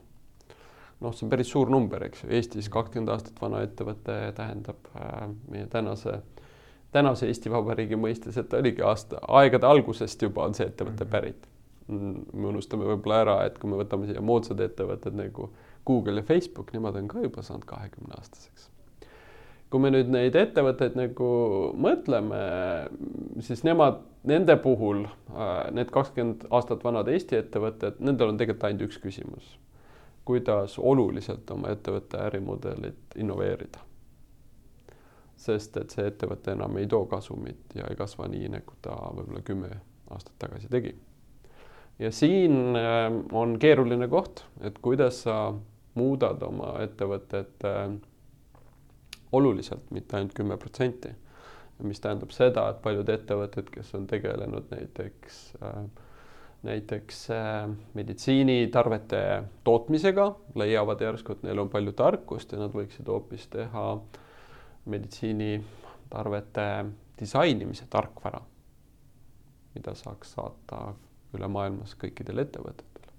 noh, 1.05 1.13
see 1.13 1.27
on 1.27 1.33
päris 1.33 1.51
suur 1.53 1.71
number, 1.73 2.05
eks 2.07 2.25
ju, 2.25 2.31
Eestis 2.33 2.71
kakskümmend 2.73 3.13
aastat 3.13 3.41
vana 3.43 3.63
ettevõte 3.67 4.19
tähendab 4.37 4.91
äh, 4.97 5.25
meie 5.51 5.67
tänase, 5.73 6.21
tänase 6.95 7.29
Eesti 7.29 7.53
Vabariigi 7.53 7.99
mõistes, 8.01 8.39
et 8.41 8.49
ta 8.49 8.63
oligi 8.63 8.85
aasta, 8.87 9.21
aegade 9.41 9.69
algusest 9.69 10.23
juba 10.23 10.47
on 10.47 10.55
see 10.57 10.69
ettevõte 10.71 11.05
mhm. 11.05 11.11
pärit. 11.11 11.49
Mm, 11.89 12.29
me 12.33 12.49
unustame 12.55 12.87
võib-olla 12.89 13.21
ära, 13.27 13.41
et 13.49 13.59
kui 13.61 13.69
me 13.69 13.81
võtame 13.83 14.09
siia 14.09 14.23
moodsad 14.25 14.63
ettevõtted 14.65 15.19
nagu 15.19 15.51
Google 15.85 16.23
ja 16.23 16.29
Facebook, 16.31 16.73
nemad 16.73 16.97
on 16.97 17.11
ka 17.11 17.27
juba 17.27 17.45
saanud 17.45 17.67
kahekümne 17.69 18.17
aastaseks 18.17 18.71
kui 19.75 19.83
me 19.83 19.91
nüüd 19.91 20.07
neid 20.15 20.37
ettevõtteid 20.39 20.95
nagu 20.95 21.29
mõtleme, 21.83 22.37
siis 23.43 23.65
nemad, 23.67 24.05
nende 24.23 24.55
puhul 24.63 25.01
äh, 25.09 25.49
need 25.75 25.91
kakskümmend 25.91 26.45
aastat 26.55 26.85
vanad 26.87 27.11
Eesti 27.11 27.41
ettevõtted, 27.41 27.99
nendel 27.99 28.31
on 28.31 28.39
tegelikult 28.39 28.69
ainult 28.69 28.85
üks 28.87 29.01
küsimus. 29.03 29.49
kuidas 30.25 30.79
oluliselt 30.79 31.51
oma 31.51 31.75
ettevõtte 31.75 32.23
ärimudelit 32.23 33.19
innoveerida? 33.19 33.83
sest 35.35 35.77
et 35.83 35.91
see 35.91 36.07
ettevõte 36.07 36.55
enam 36.55 36.79
ei 36.79 36.87
too 36.87 37.03
kasumit 37.11 37.75
ja 37.75 37.91
ei 37.91 37.99
kasva 37.99 38.31
nii, 38.31 38.47
nagu 38.55 38.79
ta 38.81 38.95
võib-olla 38.95 39.43
kümme 39.43 39.75
aastat 40.15 40.39
tagasi 40.39 40.71
tegi. 40.71 40.95
ja 41.99 42.15
siin 42.15 42.79
äh, 42.79 43.11
on 43.33 43.59
keeruline 43.59 44.07
koht, 44.09 44.47
et 44.63 44.79
kuidas 44.79 45.25
sa 45.27 45.53
muudad 45.99 46.47
oma 46.47 46.77
ettevõtet 46.87 47.67
äh, 47.67 47.89
oluliselt, 49.35 49.91
mitte 49.91 50.17
ainult 50.17 50.35
kümme 50.37 50.57
protsenti. 50.61 51.15
mis 51.83 52.01
tähendab 52.01 52.31
seda, 52.31 52.69
et 52.71 52.83
paljud 52.83 53.09
ettevõtted, 53.11 53.67
kes 53.75 53.89
on 53.99 54.07
tegelenud 54.07 54.69
näiteks 54.71 55.39
äh, 55.59 55.81
näiteks 56.65 57.31
äh, 57.31 57.71
meditsiinitarvete 57.95 59.43
tootmisega, 59.65 60.35
leiavad 60.55 61.01
järsku, 61.05 61.37
et 61.37 61.43
neil 61.45 61.61
on 61.61 61.71
palju 61.71 61.93
tarkust 61.97 62.53
ja 62.55 62.61
nad 62.63 62.73
võiksid 62.73 63.09
hoopis 63.11 63.47
teha 63.53 63.85
meditsiinitarvete 64.89 66.69
disainimise 67.21 67.87
tarkvara, 67.91 68.41
mida 69.77 69.95
saaks 69.99 70.35
saata 70.39 70.81
üle 71.37 71.49
maailmas 71.51 71.97
kõikidele 72.01 72.47
ettevõtetele. 72.47 73.13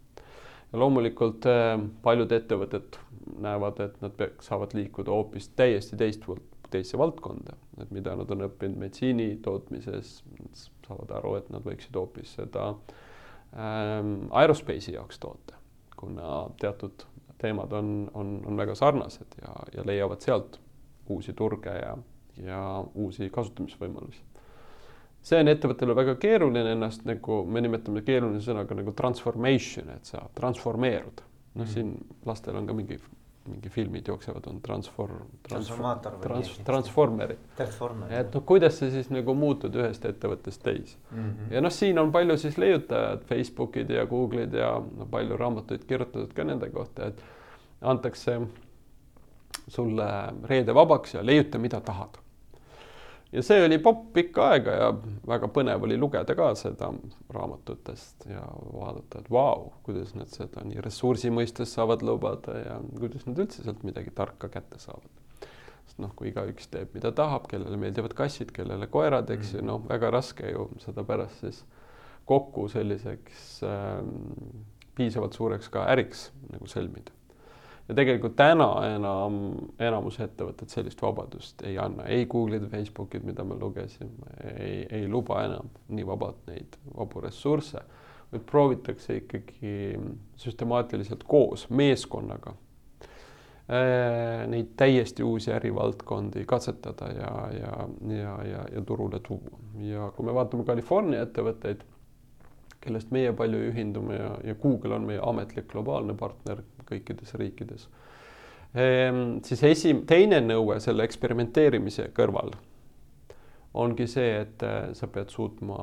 ja 0.72 0.82
loomulikult 0.82 1.46
äh, 1.52 1.78
paljud 2.02 2.32
ettevõtted 2.32 2.98
näevad, 3.42 3.80
et 3.80 4.02
nad 4.02 4.14
peaks, 4.18 4.50
saavad 4.50 4.76
liikuda 4.78 5.12
hoopis 5.12 5.50
täiesti 5.58 5.98
teist, 5.98 6.26
teisse 6.72 6.98
valdkonda, 6.98 7.56
et 7.82 7.92
mida 7.96 8.16
nad 8.18 8.32
on 8.32 8.46
õppinud 8.48 8.80
meditsiini 8.82 9.36
tootmises, 9.46 10.18
saavad 10.88 11.12
aru, 11.20 11.36
et 11.40 11.50
nad 11.54 11.66
võiksid 11.66 11.98
hoopis 11.98 12.36
seda 12.40 12.70
ähm, 12.72 14.28
aerospace'i 14.32 14.96
jaoks 14.98 15.20
toota, 15.22 15.60
kuna 15.98 16.46
teatud 16.62 17.06
teemad 17.42 17.74
on, 17.74 17.96
on, 18.14 18.38
on 18.48 18.58
väga 18.58 18.76
sarnased 18.76 19.40
ja, 19.42 19.56
ja 19.76 19.86
leiavad 19.86 20.24
sealt 20.24 20.60
uusi 21.10 21.34
turge 21.34 21.74
ja, 21.76 21.98
ja 22.42 22.62
uusi 22.94 23.30
kasutamisvõimalusi. 23.30 24.24
see 25.26 25.40
on 25.42 25.50
ettevõttele 25.50 25.96
väga 25.98 26.16
keeruline 26.22 26.76
ennast 26.76 27.06
nagu 27.06 27.44
me 27.50 27.62
nimetame 27.62 28.02
keerulise 28.06 28.52
sõnaga 28.52 28.78
nagu 28.78 28.94
transformation, 28.94 29.90
et 29.96 30.06
sa 30.06 30.22
transformeerud 30.38 31.24
noh, 31.56 31.70
siin 31.70 31.94
lastel 32.26 32.58
on 32.60 32.68
ka 32.68 32.76
mingi, 32.78 32.98
mingi 33.50 33.70
filmid 33.70 34.08
jooksevad, 34.08 34.48
on 34.50 34.60
transform, 34.62 35.30
transformaator 35.48 36.18
trans, 36.24 36.52
transformerid. 36.68 37.46
et 38.20 38.36
noh, 38.36 38.46
kuidas 38.48 38.80
sa 38.82 38.90
siis 38.92 39.10
nagu 39.14 39.36
muutud 39.38 39.76
ühest 39.80 40.06
ettevõttest 40.10 40.64
teise 40.66 40.98
mm. 41.12 41.18
-hmm. 41.22 41.54
ja 41.56 41.64
noh, 41.64 41.74
siin 41.74 42.00
on 42.02 42.12
palju 42.12 42.38
siis 42.42 42.58
leiutajad, 42.58 43.24
Facebookid 43.30 43.90
ja 43.90 44.06
Google'id 44.06 44.54
ja 44.54 44.76
no 44.98 45.08
palju 45.12 45.38
raamatuid 45.38 45.88
kirjutatud 45.88 46.34
ka 46.34 46.44
nende 46.44 46.70
kohta, 46.70 47.08
et 47.08 47.24
antakse 47.82 48.40
sulle 49.68 50.08
reede 50.44 50.74
vabaks 50.76 51.14
ja 51.14 51.26
leiuta, 51.26 51.60
mida 51.60 51.82
tahad. 51.82 52.18
Ja 53.36 53.44
see 53.44 53.66
oli 53.66 53.78
popp 53.84 54.14
pikka 54.16 54.48
aega 54.54 54.76
ja 54.80 54.88
väga 55.28 55.50
põnev 55.52 55.84
oli 55.88 55.98
lugeda 56.00 56.36
ka 56.38 56.50
seda 56.60 56.90
raamatutest 57.36 58.28
ja 58.30 58.44
vaadata, 58.74 59.22
et 59.22 59.32
vau, 59.32 59.72
kuidas 59.86 60.14
nad 60.16 60.32
seda 60.32 60.64
nii 60.68 60.84
ressursi 60.86 61.32
mõistes 61.34 61.74
saavad 61.76 62.06
lubada 62.06 62.58
ja 62.62 62.80
kuidas 63.00 63.28
nad 63.28 63.42
üldse 63.44 63.66
sealt 63.66 63.84
midagi 63.88 64.14
tarka 64.16 64.50
kätte 64.54 64.80
saavad. 64.82 65.10
sest 65.86 66.00
noh, 66.02 66.14
kui 66.16 66.32
igaüks 66.32 66.72
teeb, 66.72 66.94
mida 66.96 67.12
tahab, 67.16 67.50
kellele 67.52 67.78
meeldivad 67.78 68.16
kassid, 68.18 68.54
kellele 68.56 68.88
koerad, 68.92 69.30
eks 69.36 69.56
ju, 69.58 69.66
noh, 69.66 69.84
väga 69.90 70.14
raske 70.16 70.50
ju 70.54 70.70
seda 70.86 71.04
pärast 71.06 71.44
siis 71.44 71.62
kokku 72.26 72.70
selliseks 72.72 73.60
äh, 73.68 74.00
piisavalt 74.96 75.36
suureks 75.38 75.70
ka 75.70 75.86
äriks 75.92 76.30
nagu 76.54 76.72
sõlmida 76.72 77.14
ja 77.88 77.96
tegelikult 77.96 78.36
täna 78.38 78.68
enam 78.96 79.40
enamus 79.82 80.18
ettevõtted 80.24 80.72
sellist 80.74 81.02
vabadust 81.02 81.62
ei 81.68 81.78
anna, 81.82 82.08
ei 82.10 82.26
Google'id, 82.30 82.68
Facebookid, 82.72 83.26
mida 83.28 83.46
me 83.46 83.58
lugesime, 83.62 84.34
ei, 84.56 84.86
ei 84.90 85.08
luba 85.12 85.44
enam 85.46 85.70
nii 85.94 86.08
vabalt 86.08 86.42
neid 86.50 86.78
vabu 86.96 87.22
ressursse, 87.26 87.84
vaid 88.32 88.46
proovitakse 88.50 89.20
ikkagi 89.22 89.74
süstemaatiliselt 90.42 91.24
koos 91.30 91.68
meeskonnaga 91.70 92.56
äh, 93.70 94.46
neid 94.50 94.74
täiesti 94.78 95.24
uusi 95.24 95.54
ärivaldkondi 95.54 96.46
katsetada 96.50 97.12
ja, 97.14 97.34
ja, 97.60 97.90
ja, 98.16 98.38
ja, 98.50 98.70
ja 98.74 98.82
turule 98.82 99.20
tuua. 99.20 99.60
ja 99.86 100.10
kui 100.16 100.26
me 100.26 100.34
vaatame 100.34 100.66
California 100.66 101.22
ettevõtteid, 101.28 101.86
kellest 102.82 103.14
meie 103.14 103.34
palju 103.34 103.62
ühindume 103.70 104.18
ja, 104.18 104.32
ja 104.44 104.56
Google 104.62 104.98
on 104.98 105.06
meie 105.06 105.22
ametlik 105.22 105.70
globaalne 105.70 106.14
partner 106.18 106.66
kõikides 106.90 107.36
riikides. 107.40 107.88
Ehm, 108.76 109.40
siis 109.48 109.64
esi-, 109.64 109.98
teine 110.08 110.42
nõue 110.44 110.80
selle 110.84 111.06
eksperimenteerimise 111.08 112.10
kõrval 112.16 112.54
ongi 113.76 114.08
see, 114.08 114.42
et 114.42 114.64
äh, 114.64 114.90
sa 114.96 115.08
pead 115.12 115.32
suutma 115.34 115.78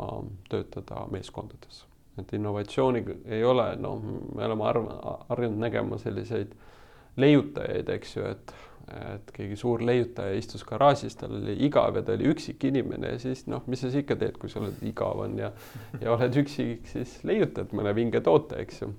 töötada 0.50 1.06
meeskondades. 1.12 1.86
et 2.20 2.32
innovatsiooni 2.36 3.00
ei 3.24 3.44
ole, 3.44 3.70
noh, 3.80 4.02
me 4.36 4.44
oleme 4.44 4.64
arv-, 4.68 4.90
harjunud 5.30 5.62
nägema 5.62 5.96
selliseid 5.98 6.52
leiutajaid, 7.16 7.88
eks 7.88 8.16
ju, 8.16 8.26
et 8.34 8.54
et 8.92 9.30
keegi 9.32 9.56
suur 9.56 9.80
leiutaja 9.86 10.34
istus 10.36 10.64
garaažis, 10.66 11.14
tal 11.16 11.36
oli 11.38 11.54
igav 11.64 11.96
ja 11.96 12.02
ta 12.04 12.16
oli 12.16 12.26
üksik 12.32 12.64
inimene 12.66 13.12
ja 13.14 13.20
siis 13.22 13.44
noh, 13.46 13.62
mis 13.70 13.80
sa 13.80 13.88
siis 13.88 14.02
ikka 14.02 14.16
teed, 14.20 14.36
kui 14.42 14.50
sa 14.50 14.60
oled 14.60 14.82
igav 14.84 15.22
on 15.22 15.38
ja 15.38 15.52
ja 16.00 16.12
oled 16.16 16.36
üksik, 16.42 16.88
siis 16.90 17.14
leiutad 17.24 17.72
mõne 17.76 17.94
vinge 17.96 18.20
toote, 18.26 18.58
eks 18.60 18.82
ju 18.82 18.90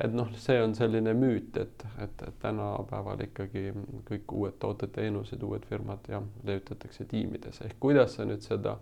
et 0.00 0.14
noh, 0.14 0.30
see 0.42 0.58
on 0.62 0.74
selline 0.74 1.14
müüt, 1.14 1.56
et, 1.60 1.86
et, 2.02 2.22
et 2.26 2.38
tänapäeval 2.42 3.20
ikkagi 3.28 3.68
kõik 4.08 4.34
uued 4.34 4.58
tooted-teenused, 4.62 5.42
uued 5.46 5.66
firmad 5.70 6.08
ja 6.10 6.22
leiutatakse 6.46 7.06
tiimides. 7.10 7.60
Ehk 7.62 7.78
kuidas 7.80 8.16
sa 8.18 8.26
nüüd 8.26 8.42
seda 8.42 8.78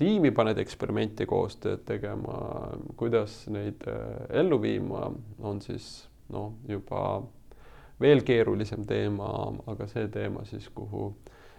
tiimi 0.00 0.30
paned 0.34 0.58
eksperimenti 0.58 1.26
koostööd 1.28 1.84
tegema, 1.86 2.38
kuidas 2.98 3.44
neid 3.52 3.84
äh, 3.90 4.38
ellu 4.40 4.60
viima, 4.62 5.10
on 5.44 5.60
siis 5.62 6.08
noh, 6.32 6.54
juba 6.68 7.20
veel 8.00 8.24
keerulisem 8.26 8.86
teema, 8.88 9.28
aga 9.70 9.86
see 9.90 10.08
teema 10.12 10.44
siis, 10.48 10.68
kuhu 10.74 11.12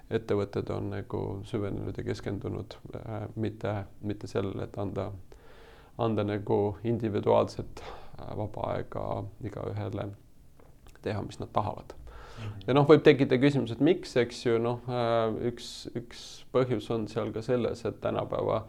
ettevõtted 0.10 0.70
on 0.74 0.90
nagu 0.96 1.24
süvenenud 1.46 1.98
ja 1.98 2.04
keskendunud 2.04 2.76
äh,, 2.98 3.26
mitte, 3.38 3.76
mitte 4.02 4.28
sellele, 4.28 4.66
et 4.66 4.78
anda, 4.82 5.12
anda 6.02 6.26
nagu 6.26 6.78
individuaalset 6.84 7.84
vaba 8.38 8.74
aega 8.74 9.06
igaühele 9.46 10.10
teha, 11.04 11.22
mis 11.24 11.40
nad 11.40 11.52
tahavad. 11.54 11.96
Mhm. 12.40 12.62
ja 12.68 12.76
noh, 12.78 12.86
võib 12.88 13.04
tekkida 13.04 13.40
küsimus, 13.42 13.74
et 13.76 13.82
miks, 13.84 14.16
eks 14.20 14.46
ju, 14.46 14.60
noh, 14.64 14.86
äh, 14.88 15.34
üks, 15.52 15.90
üks 15.98 16.22
põhjus 16.56 16.88
on 16.96 17.08
seal 17.12 17.34
ka 17.36 17.44
selles, 17.44 17.84
et 17.88 18.00
tänapäeva, 18.04 18.62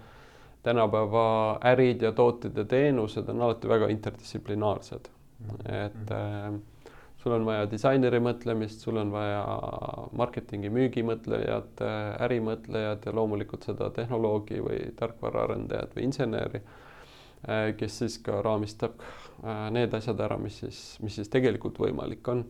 tänapäeva 0.67 1.25
ärid 1.71 2.03
ja 2.03 2.11
tooted 2.13 2.59
ja 2.59 2.65
teenused 2.69 3.31
on 3.31 3.47
alati 3.47 3.71
väga 3.71 3.91
interdistsiplinaarsed. 3.95 5.15
Mhm. 5.41 5.61
et 5.73 6.11
äh, 6.13 6.91
sul 7.23 7.33
on 7.33 7.47
vaja 7.47 7.65
disaineri 7.71 8.19
mõtlemist, 8.21 8.83
sul 8.85 8.99
on 9.01 9.13
vaja 9.13 9.41
marketingi, 10.17 10.69
müügimõtlejat, 10.73 11.81
ärimõtlejat 12.27 13.07
ja 13.07 13.15
loomulikult 13.17 13.65
seda 13.65 13.89
tehnoloogi 13.97 14.61
või 14.65 14.83
tarkvaraarendajat 14.99 15.97
või 15.97 16.09
inseneri 16.09 16.63
Äh, 17.49 17.71
kes 17.77 17.95
siis 17.99 18.19
ka 18.21 18.43
raamistab 18.45 19.01
äh, 19.01 19.07
need 19.73 19.95
asjad 19.97 20.21
ära, 20.21 20.37
mis 20.41 20.59
siis, 20.61 20.81
mis 21.05 21.15
siis 21.17 21.31
tegelikult 21.33 21.79
võimalik 21.81 22.29
on. 22.29 22.45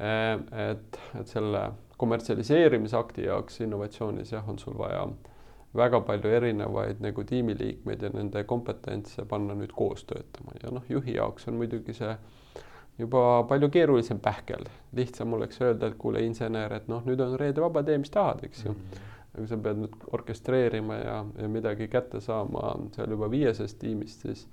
Äh, 0.00 0.38
et, 0.70 1.00
et 1.20 1.28
selle 1.28 1.66
kommertsialiseerimisakti 2.00 3.26
jaoks 3.28 3.60
innovatsioonis 3.62 4.32
jah, 4.32 4.48
on 4.48 4.58
sul 4.58 4.74
vaja 4.78 5.04
väga 5.76 6.02
palju 6.04 6.32
erinevaid 6.36 7.00
nagu 7.00 7.24
tiimiliikmeid 7.24 8.02
ja 8.02 8.10
nende 8.12 8.42
kompetentse 8.48 9.24
panna 9.28 9.54
nüüd 9.56 9.72
koos 9.76 10.04
töötama 10.08 10.56
ja 10.62 10.72
noh, 10.74 10.84
juhi 10.88 11.14
jaoks 11.16 11.48
on 11.48 11.56
muidugi 11.60 11.94
see 11.96 12.10
juba 12.98 13.22
palju 13.48 13.70
keerulisem 13.72 14.18
pähkel, 14.20 14.66
lihtsam 14.96 15.32
oleks 15.32 15.62
öelda, 15.62 15.88
et 15.88 15.96
kuule, 16.00 16.20
insener, 16.26 16.74
et 16.76 16.90
noh, 16.92 17.00
nüüd 17.08 17.22
on 17.24 17.38
reede 17.40 17.62
vaba, 17.64 17.80
tee, 17.86 17.96
mis 18.02 18.12
tahad, 18.12 18.44
eks 18.44 18.66
ju 18.66 18.74
mm. 18.74 18.84
-hmm 18.90 19.08
aga 19.32 19.46
sa 19.48 19.58
pead 19.64 19.80
nüüd 19.80 19.94
orkestreerima 20.12 20.98
ja, 20.98 21.16
ja 21.40 21.48
midagi 21.48 21.88
kätte 21.92 22.20
saama 22.20 22.74
seal 22.96 23.14
juba 23.14 23.30
viieses 23.32 23.74
tiimis, 23.80 24.18
siis, 24.24 24.44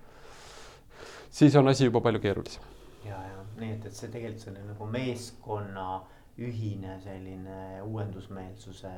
siis 1.31 1.55
on 1.55 1.67
asi 1.67 1.85
juba 1.85 2.01
palju 2.01 2.19
keerulisem. 2.19 2.63
ja, 3.05 3.19
ja 3.27 3.43
nii 3.59 3.73
et, 3.75 3.85
et 3.85 3.95
see 3.95 4.11
tegelikult 4.11 4.47
selline 4.47 4.71
nagu 4.71 4.87
meeskonna 4.89 5.87
ühine 6.39 6.97
selline 7.03 7.81
uuendusmeelsuse 7.83 8.91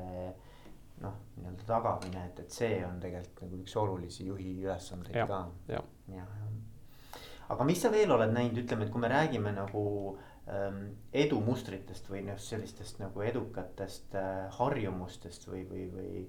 noh, 1.01 1.15
nii-öelda 1.37 1.65
tagamine, 1.65 2.25
et, 2.29 2.43
et 2.43 2.53
see 2.53 2.81
on 2.85 2.99
tegelikult 3.01 3.45
nagu 3.47 3.61
üks 3.63 3.77
olulisi 3.81 4.27
juhi 4.27 4.51
ülesandeid 4.61 5.17
ja, 5.17 5.25
ka. 5.29 5.45
ja, 5.71 5.81
ja, 6.13 6.25
ja. 6.25 7.21
aga 7.55 7.65
mis 7.65 7.81
sa 7.81 7.89
veel 7.93 8.11
oled 8.13 8.35
näinud, 8.35 8.61
ütleme, 8.61 8.85
et 8.85 8.93
kui 8.93 9.01
me 9.01 9.09
räägime 9.09 9.55
nagu 9.57 9.85
äh, 10.11 10.27
Ähm, 10.49 10.95
edumustritest 11.13 12.07
või 12.09 12.23
noh, 12.25 12.39
sellistest 12.41 12.97
nagu 12.97 13.21
edukatest 13.21 14.15
äh, 14.17 14.47
harjumustest 14.57 15.45
või, 15.47 15.61
või, 15.69 15.83
või 15.93 16.23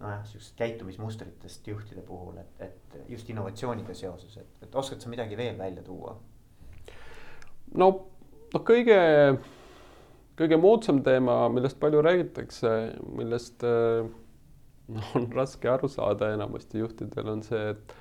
nojah, 0.00 0.24
sihukesest 0.26 0.56
käitumismustritest 0.58 1.66
juhtide 1.68 2.02
puhul, 2.06 2.38
et, 2.38 2.62
et 2.68 2.98
just 3.10 3.30
innovatsiooniga 3.30 3.94
seoses, 3.94 4.36
et, 4.40 4.50
et 4.62 4.74
oskad 4.74 5.02
sa 5.02 5.10
midagi 5.12 5.36
veel 5.36 5.58
välja 5.58 5.82
tuua? 5.86 6.16
no, 7.74 7.88
noh, 8.54 8.64
kõige, 8.64 8.98
kõige 10.38 10.60
moodsam 10.60 11.02
teema, 11.06 11.40
millest 11.52 11.80
palju 11.80 12.02
räägitakse, 12.04 12.74
millest 13.18 13.64
äh, 13.66 14.08
on 15.14 15.30
raske 15.34 15.70
aru 15.70 15.90
saada 15.92 16.32
enamasti 16.34 16.84
juhtidel, 16.84 17.34
on 17.34 17.42
see, 17.46 17.72
et 17.74 17.96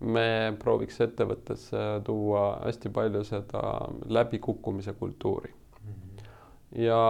me 0.00 0.54
prooviks 0.62 1.00
ettevõttesse 1.02 1.84
tuua 2.06 2.42
hästi 2.62 2.92
palju 2.94 3.24
seda 3.26 3.62
läbikukkumise 4.06 4.94
kultuuri. 4.98 5.50
Ja 6.76 7.00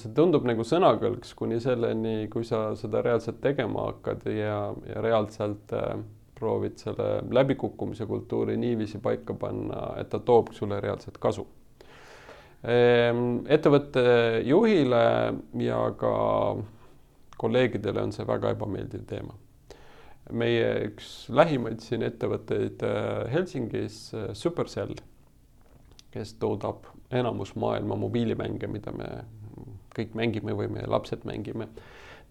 see 0.00 0.12
tundub 0.16 0.46
nagu 0.48 0.64
sõnakõlks 0.66 1.34
kuni 1.38 1.60
selleni, 1.62 2.26
kui 2.32 2.44
sa 2.44 2.68
seda 2.78 3.02
reaalselt 3.04 3.38
tegema 3.44 3.88
hakkad 3.90 4.26
ja, 4.32 4.58
ja 4.88 5.04
reaalselt 5.04 5.74
äh, 5.76 5.94
proovid 6.36 6.80
selle 6.82 7.20
läbikukkumise 7.32 8.06
kultuuri 8.06 8.56
niiviisi 8.60 8.98
paika 9.02 9.34
panna, 9.38 9.92
et 10.00 10.10
ta 10.12 10.20
toob 10.20 10.52
sulle 10.52 10.80
reaalset 10.84 11.16
kasu. 11.22 11.46
Ehm, 12.66 13.46
ettevõtte 13.48 14.02
juhile 14.44 15.02
ja 15.62 15.80
ka 15.96 16.12
kolleegidele 17.38 18.02
on 18.02 18.12
see 18.12 18.26
väga 18.26 18.52
ebameeldiv 18.56 19.04
teema 19.08 19.36
meie 20.34 20.70
üks 20.88 21.28
lähimaid 21.30 21.82
siin 21.84 22.02
ettevõtteid 22.06 22.82
äh, 22.86 23.26
Helsingis, 23.30 23.98
äh, 24.16 24.30
Supercell, 24.34 24.96
kes 26.14 26.34
toodab 26.42 26.88
enamus 27.10 27.54
maailma 27.54 27.96
mobiilimänge, 27.96 28.66
mida 28.66 28.92
me 28.92 29.10
kõik 29.96 30.16
mängime 30.18 30.56
või 30.56 30.68
meie 30.72 30.88
lapsed 30.90 31.24
mängime. 31.24 31.68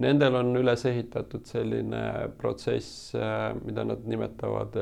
Nendel 0.03 0.35
on 0.35 0.51
üles 0.59 0.83
ehitatud 0.85 1.45
selline 1.47 2.29
protsess, 2.37 3.13
äh, 3.15 3.53
mida 3.63 3.85
nad 3.87 4.03
nimetavad 4.05 4.75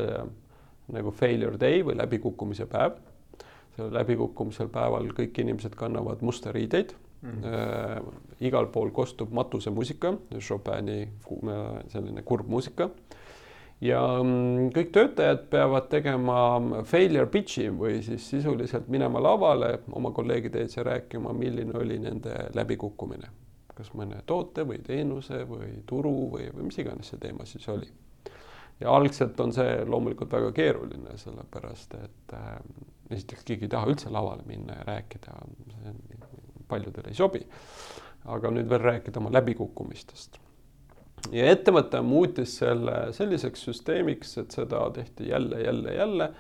nagu 0.93 1.13
failure 1.15 1.59
day 1.59 1.83
või 1.85 1.97
läbikukkumise 1.99 2.67
päev. 2.69 2.99
sellel 3.73 3.93
läbikukkumisel 3.95 4.67
päeval 4.69 5.07
kõik 5.17 5.39
inimesed 5.41 5.73
kannavad 5.75 6.21
musta 6.21 6.51
riideid 6.53 6.91
mm. 7.21 7.43
äh,. 7.43 8.01
igal 8.39 8.67
pool 8.67 8.91
kostub 8.91 9.31
matusemuusika, 9.33 10.13
Chopini 10.39 11.07
selline 11.87 12.21
kurb 12.21 12.47
muusika. 12.47 12.89
Ja 13.83 14.01
mm, 14.23 14.69
kõik 14.75 14.91
töötajad 14.95 15.47
peavad 15.51 15.89
tegema 15.91 16.37
failure 16.87 17.27
pitch'i 17.31 17.67
või 17.73 17.99
siis 18.05 18.29
sisuliselt 18.35 18.87
minema 18.93 19.21
lavale 19.23 19.75
oma 19.91 20.13
kolleegide 20.15 20.63
ees 20.63 20.77
ja 20.77 20.85
rääkima, 20.87 21.33
milline 21.35 21.75
oli 21.79 21.99
nende 21.99 22.49
läbikukkumine. 22.55 23.31
kas 23.73 23.89
mõne 23.97 24.19
toote 24.25 24.67
või 24.69 24.83
teenuse 24.85 25.43
või 25.49 25.81
turu 25.89 26.29
või, 26.35 26.51
või 26.53 26.69
mis 26.69 26.77
iganes 26.77 27.09
see 27.09 27.17
teema 27.17 27.45
siis 27.49 27.67
oli 27.73 27.89
ja 28.79 28.91
algselt 28.95 29.39
on 29.39 29.53
see 29.53 29.85
loomulikult 29.85 30.31
väga 30.31 30.51
keeruline, 30.51 31.17
sellepärast 31.17 31.95
et 31.99 32.35
äh, 32.37 32.57
esiteks 33.09 33.45
keegi 33.47 33.67
ei 33.67 33.73
taha 33.73 33.89
üldse 33.91 34.11
lavale 34.13 34.45
minna 34.47 34.79
ja 34.79 34.87
rääkida, 34.87 35.35
paljudele 36.67 37.11
ei 37.11 37.17
sobi. 37.17 37.43
aga 38.23 38.49
nüüd 38.55 38.69
veel 38.71 38.79
rääkida 38.79 39.19
oma 39.19 39.33
läbikukkumistest. 39.35 40.37
Ja 41.31 41.51
ettevõte 41.51 42.01
muutis 42.01 42.57
selle 42.59 43.13
selliseks 43.15 43.67
süsteemiks, 43.69 44.37
et 44.37 44.51
seda 44.51 44.89
tehti 44.93 45.29
jälle, 45.29 45.61
jälle, 45.63 45.93
jälle. 45.95 46.33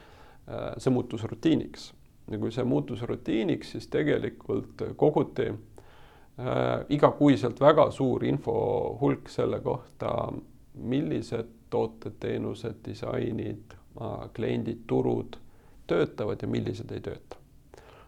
see 0.77 0.91
muutus 0.91 1.23
rutiiniks 1.23 1.93
ja 2.31 2.39
kui 2.39 2.51
see 2.51 2.63
muutus 2.67 3.01
rutiiniks, 3.01 3.71
siis 3.71 3.87
tegelikult 3.91 4.83
koguti 4.99 5.47
äh, 5.49 6.83
igakuiselt 6.89 7.61
väga 7.61 7.89
suur 7.91 8.25
info 8.25 8.55
hulk 9.01 9.29
selle 9.29 9.59
kohta, 9.63 10.31
millised 10.73 11.51
tooted, 11.69 12.19
teenused, 12.19 12.81
disainid 12.85 13.75
äh,, 14.01 14.27
kliendid, 14.33 14.83
turud 14.87 15.39
töötavad 15.87 16.41
ja 16.41 16.47
millised 16.47 16.91
ei 16.91 17.01
tööta. 17.03 17.39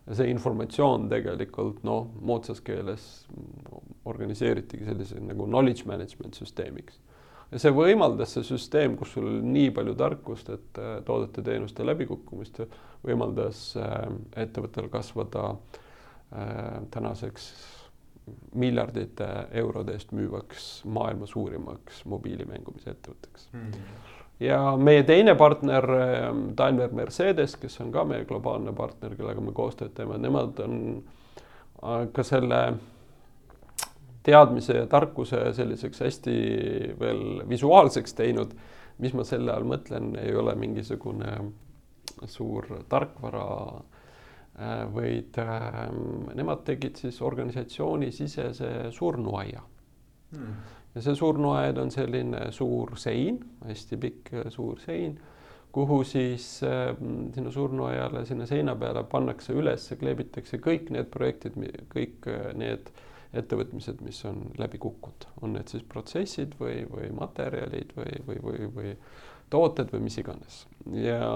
ja 0.07 0.15
see 0.15 0.29
informatsioon 0.29 1.09
tegelikult 1.09 1.83
noh, 1.83 2.07
moodsas 2.21 2.61
keeles 2.61 3.25
organiseeritigi 4.05 4.85
sellise 4.85 5.19
nagu 5.23 5.47
knowledge 5.49 5.87
management 5.89 6.37
süsteemiks 6.37 7.01
ja 7.51 7.61
see 7.61 7.73
võimaldas, 7.75 8.33
see 8.35 8.45
süsteem, 8.47 8.97
kus 8.99 9.13
sul 9.15 9.29
oli 9.29 9.53
nii 9.55 9.71
palju 9.75 9.95
tarkust, 9.99 10.49
et 10.55 10.81
äh, 10.81 10.97
toodete-teenuste 11.07 11.85
läbikukkumist, 11.87 12.63
võimaldas 13.05 13.67
äh, 13.79 13.95
ettevõttel 14.45 14.89
kasvada 14.93 15.51
äh, 15.53 16.81
tänaseks 16.93 17.49
miljardite 18.57 19.27
eurode 19.61 19.93
eest 19.93 20.15
müüvaks 20.17 20.69
maailma 20.89 21.27
suurimaks 21.29 21.99
mobiilimängumise 22.09 22.89
ettevõtteks 22.95 23.43
mm. 23.53 23.83
ja 24.41 24.57
meie 24.81 25.03
teine 25.05 25.35
partner, 25.37 25.85
Daimler 26.57 26.95
Mercedes, 26.97 27.53
kes 27.61 27.77
on 27.85 27.91
ka 27.93 28.01
meie 28.09 28.25
globaalne 28.25 28.73
partner, 28.73 29.13
kellega 29.13 29.43
me 29.45 29.53
koostööd 29.53 29.93
teeme, 29.93 30.17
nemad 30.17 30.57
on 30.65 30.79
ka 32.17 32.25
selle 32.25 32.63
teadmise 34.25 34.79
ja 34.79 34.87
tarkuse 34.89 35.41
selliseks 35.53 36.01
hästi 36.01 36.37
veel 36.99 37.43
visuaalseks 37.49 38.17
teinud. 38.17 38.55
mis 38.97 39.11
ma 39.11 39.25
selle 39.27 39.51
all 39.51 39.65
mõtlen, 39.67 40.13
ei 40.15 40.31
ole 40.39 40.53
mingisugune 40.55 41.31
suur 42.31 42.69
tarkvara, 42.87 43.47
äh, 44.55 44.93
vaid 44.93 45.35
ähm, 45.43 46.29
nemad 46.37 46.61
tegid 46.63 46.95
siis 46.95 47.19
organisatsioonisisese 47.21 48.69
surnuaia 48.95 49.59
hmm.. 50.31 50.53
ja 50.95 51.03
see 51.03 51.15
surnuaed 51.19 51.81
on 51.83 51.91
selline 51.91 52.45
suur 52.55 52.95
sein, 52.95 53.41
hästi 53.67 53.99
pikk 53.99 54.31
suur 54.55 54.79
sein, 54.79 55.17
kuhu 55.75 55.99
siis 56.07 56.47
äh, 56.63 56.95
sinna 57.35 57.51
surnuaiale, 57.51 58.23
sinna 58.25 58.47
seina 58.47 58.77
peale 58.79 59.03
pannakse 59.11 59.59
üles, 59.59 59.89
kleebitakse 59.99 60.61
kõik 60.63 60.87
need 60.95 61.11
projektid, 61.11 61.59
kõik 61.91 62.31
äh, 62.31 62.53
need 62.55 62.87
äh, 62.93 63.03
ettevõtmised, 63.35 64.01
mis 64.05 64.21
on 64.29 64.41
läbi 64.59 64.79
kukkunud, 64.81 65.27
on 65.43 65.55
need 65.57 65.71
siis 65.71 65.83
protsessid 65.89 66.55
või, 66.59 66.83
või 66.89 67.09
materjalid 67.15 67.93
või, 67.97 68.19
või, 68.27 68.39
või, 68.43 68.69
või 68.75 68.93
tooted 69.53 69.91
või 69.93 70.05
mis 70.07 70.17
iganes. 70.21 70.63
Ja 70.95 71.29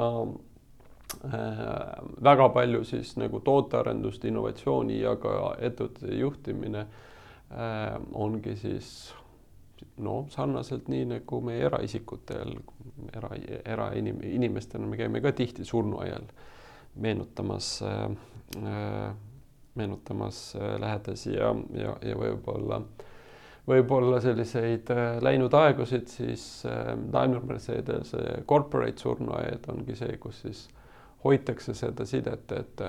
äh, 1.28 1.94
väga 2.24 2.50
palju 2.56 2.84
siis 2.88 3.16
nagu 3.20 3.42
tootearendust, 3.46 4.26
innovatsiooni 4.26 5.00
ja 5.02 5.16
ka 5.22 5.56
ettevõtete 5.60 6.20
juhtimine 6.20 6.86
äh, 6.86 7.96
ongi 8.14 8.56
siis 8.60 8.92
no 10.04 10.26
sarnaselt 10.32 10.88
nii 10.92 11.06
nagu 11.14 11.42
meie 11.44 11.66
eraisikutel, 11.68 12.54
era, 13.16 13.32
erainim-, 13.64 14.24
inimestena 14.28 14.88
me 14.88 15.00
käime 15.00 15.22
ka 15.24 15.32
tihti 15.36 15.66
surnuaial 15.68 16.30
meenutamas 17.00 17.80
äh, 17.86 18.06
äh 18.60 19.18
meenutamas 19.76 20.56
äh, 20.56 20.80
lähedasi 20.82 21.34
ja, 21.34 21.54
ja, 21.74 21.96
ja 22.02 22.18
võib-olla, 22.18 22.82
võib-olla 23.68 24.20
selliseid 24.24 24.92
äh, 24.94 25.20
läinud 25.24 25.54
aegusid, 25.54 26.10
siis 26.12 26.66
äh, 26.66 26.94
Daimler 27.14 27.46
Mercedes 27.46 28.16
corporate 28.50 29.02
surnuaed 29.02 29.70
ongi 29.72 29.98
see, 30.00 30.18
kus 30.22 30.44
siis 30.46 30.68
hoitakse 31.24 31.74
seda 31.76 32.06
sidet, 32.08 32.52
et, 32.56 32.82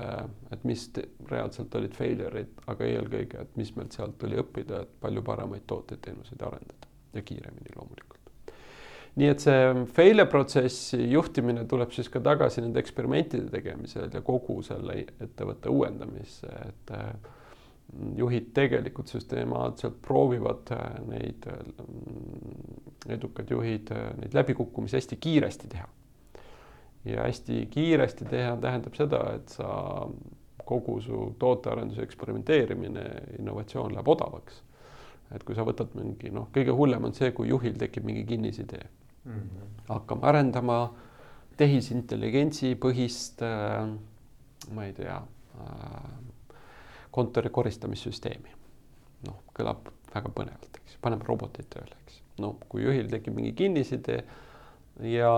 et 0.55 0.61
mis 0.63 0.85
reaalselt 1.27 1.75
olid 1.75 1.97
failure'id, 1.97 2.63
aga 2.71 2.87
eelkõige, 2.87 3.43
et 3.43 3.59
mis 3.59 3.73
meilt 3.75 3.97
sealt 3.97 4.15
tuli 4.21 4.39
õppida, 4.39 4.85
et 4.85 4.95
palju 5.03 5.25
paremaid 5.27 5.67
tooteid, 5.67 5.99
teenuseid 6.07 6.47
arendada. 6.47 6.87
Ja 7.11 7.25
kiiremini 7.27 7.75
loomulikult 7.75 8.20
nii 9.19 9.27
et 9.27 9.43
see 9.43 9.85
failure 9.91 10.27
protsessi 10.31 11.01
juhtimine 11.11 11.65
tuleb 11.69 11.91
siis 11.91 12.07
ka 12.11 12.21
tagasi 12.23 12.63
nende 12.63 12.79
eksperimentide 12.79 13.49
tegemisel 13.51 14.07
ja 14.13 14.21
kogu 14.23 14.61
selle 14.63 15.01
ettevõtte 15.19 15.71
uuendamisse, 15.71 16.51
et 16.69 16.93
äh, 16.95 17.09
juhid 18.17 18.53
tegelikult 18.55 19.11
süstemaatselt 19.11 19.97
proovivad 20.05 20.71
äh, 20.77 20.85
neid, 21.09 21.47
äh, 21.51 23.17
edukad 23.17 23.51
juhid 23.51 23.91
neid 24.21 24.37
läbikukkumisi 24.37 24.99
hästi 24.99 25.19
kiiresti 25.19 25.73
teha. 25.75 25.89
ja 27.05 27.23
hästi 27.25 27.65
kiiresti 27.73 28.25
teha 28.29 28.55
tähendab 28.61 28.95
seda, 28.95 29.21
et 29.35 29.49
sa 29.49 30.07
kogu 30.65 30.99
su 31.01 31.33
tootearenduse 31.39 32.03
eksperimenteerimine, 32.05 33.03
innovatsioon 33.39 33.91
läheb 33.91 34.07
odavaks. 34.07 34.63
et 35.35 35.43
kui 35.43 35.55
sa 35.55 35.67
võtad 35.67 35.91
mingi 35.99 36.31
noh, 36.31 36.47
kõige 36.55 36.71
hullem 36.71 37.11
on 37.11 37.13
see, 37.17 37.35
kui 37.35 37.51
juhil 37.51 37.75
tekib 37.75 38.07
mingi 38.07 38.23
kinnisidee 38.29 38.87
mm. 38.87 39.00
Hakkame 39.89 40.27
arendama 40.27 40.77
tehisintelligentsi 41.57 42.75
põhist 42.81 43.43
äh,, 43.45 43.85
ma 44.73 44.85
ei 44.87 44.93
tea 44.97 45.17
äh,, 45.17 46.55
kontori 47.11 47.51
koristamissüsteemi. 47.53 48.57
noh, 49.27 49.43
kõlab 49.53 49.91
väga 50.13 50.31
põnevalt, 50.33 50.79
eks, 50.81 50.97
paneme 51.01 51.27
robotid 51.27 51.67
tööle, 51.69 51.97
eks. 52.05 52.21
no 52.41 52.55
kui 52.71 52.85
juhil 52.85 53.09
tekib 53.11 53.35
mingi 53.37 53.53
kinnisidee 53.53 54.23
ja, 55.11 55.33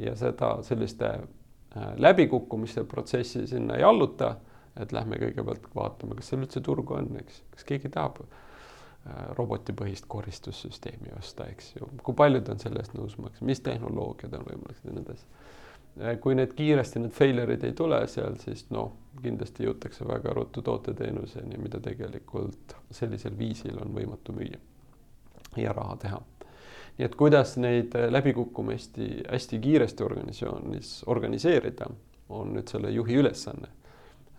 ja 0.00 0.14
seda 0.16 0.54
selliste 0.66 1.10
äh, 1.10 1.90
läbikukkumiste 2.00 2.84
protsessi 2.88 3.46
sinna 3.46 3.76
ei 3.76 3.84
alluta, 3.84 4.36
et 4.80 4.92
lähme 4.96 5.18
kõigepealt 5.20 5.66
vaatame, 5.74 6.16
kas 6.16 6.30
seal 6.30 6.46
üldse 6.46 6.62
turgu 6.64 6.96
on, 6.96 7.10
eks, 7.20 7.42
kas 7.52 7.66
keegi 7.68 7.90
tahab 7.92 8.22
robotipõhist 9.38 10.06
koristussüsteemi 10.08 11.14
osta, 11.18 11.46
eks 11.50 11.74
ju, 11.76 11.88
kui 12.04 12.16
paljud 12.16 12.48
on 12.52 12.60
sellest 12.62 12.94
nõus 12.96 13.16
maksma, 13.18 13.46
mis 13.50 13.62
tehnoloogiad 13.66 14.34
on 14.38 14.46
võimalikud 14.48 14.90
ja 14.90 14.96
nii 14.96 15.04
edasi. 15.06 15.28
Äh, 16.00 16.18
kui 16.22 16.36
need 16.38 16.54
kiiresti, 16.58 17.02
need 17.02 17.14
failure'id 17.16 17.64
ei 17.66 17.74
tule 17.76 18.00
seal, 18.10 18.36
siis 18.42 18.66
noh, 18.74 18.92
kindlasti 19.22 19.66
jõutakse 19.66 20.06
väga 20.08 20.34
ruttu 20.36 20.62
tooteteenuseni, 20.66 21.58
mida 21.62 21.80
tegelikult 21.82 22.76
sellisel 22.94 23.34
viisil 23.38 23.80
on 23.82 23.94
võimatu 23.96 24.36
müüa 24.36 24.60
ja 25.58 25.72
raha 25.74 25.96
teha. 25.98 26.20
nii 26.98 27.06
et 27.06 27.14
kuidas 27.16 27.56
neid 27.56 27.94
läbikukkumisi 28.10 29.24
hästi 29.30 29.58
kiiresti 29.58 30.04
organisatsioonis 30.04 30.90
organiseerida, 31.10 31.86
on 32.28 32.54
nüüd 32.54 32.68
selle 32.70 32.90
juhi 32.94 33.16
ülesanne 33.18 33.70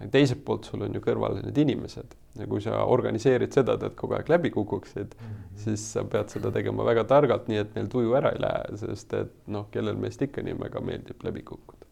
teiselt 0.09 0.43
poolt 0.45 0.65
sul 0.65 0.81
on 0.85 0.95
ju 0.95 1.01
kõrval 1.03 1.37
need 1.43 1.57
inimesed 1.61 2.15
ja 2.39 2.47
kui 2.47 2.61
sa 2.63 2.83
organiseerid 2.87 3.53
seda, 3.53 3.75
et 3.75 3.95
kogu 3.99 4.15
aeg 4.15 4.29
läbi 4.31 4.51
kukuksid 4.55 5.15
mm, 5.15 5.27
-hmm. 5.27 5.61
siis 5.63 5.83
sa 5.93 6.03
pead 6.03 6.29
seda 6.29 6.51
tegema 6.51 6.85
väga 6.85 7.03
targalt, 7.03 7.47
nii 7.47 7.57
et 7.57 7.75
neil 7.75 7.87
tuju 7.91 8.15
ära 8.17 8.31
ei 8.31 8.41
lähe, 8.41 8.77
sest 8.77 9.13
et 9.13 9.33
noh, 9.47 9.67
kellel 9.71 9.95
meist 9.95 10.21
ikka 10.21 10.41
nii 10.41 10.59
väga 10.59 10.81
meeldib 10.81 11.23
läbi 11.23 11.41
kukkuda. 11.41 11.85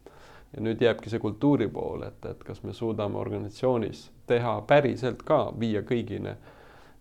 ja 0.53 0.61
nüüd 0.61 0.81
jääbki 0.81 1.09
see 1.09 1.19
kultuuri 1.19 1.67
pool, 1.67 2.01
et, 2.03 2.25
et 2.25 2.43
kas 2.43 2.63
me 2.63 2.73
suudame 2.73 3.17
organisatsioonis 3.17 4.11
teha 4.27 4.61
päriselt 4.61 5.23
ka, 5.23 5.53
viia 5.59 5.81
kõigini 5.81 6.35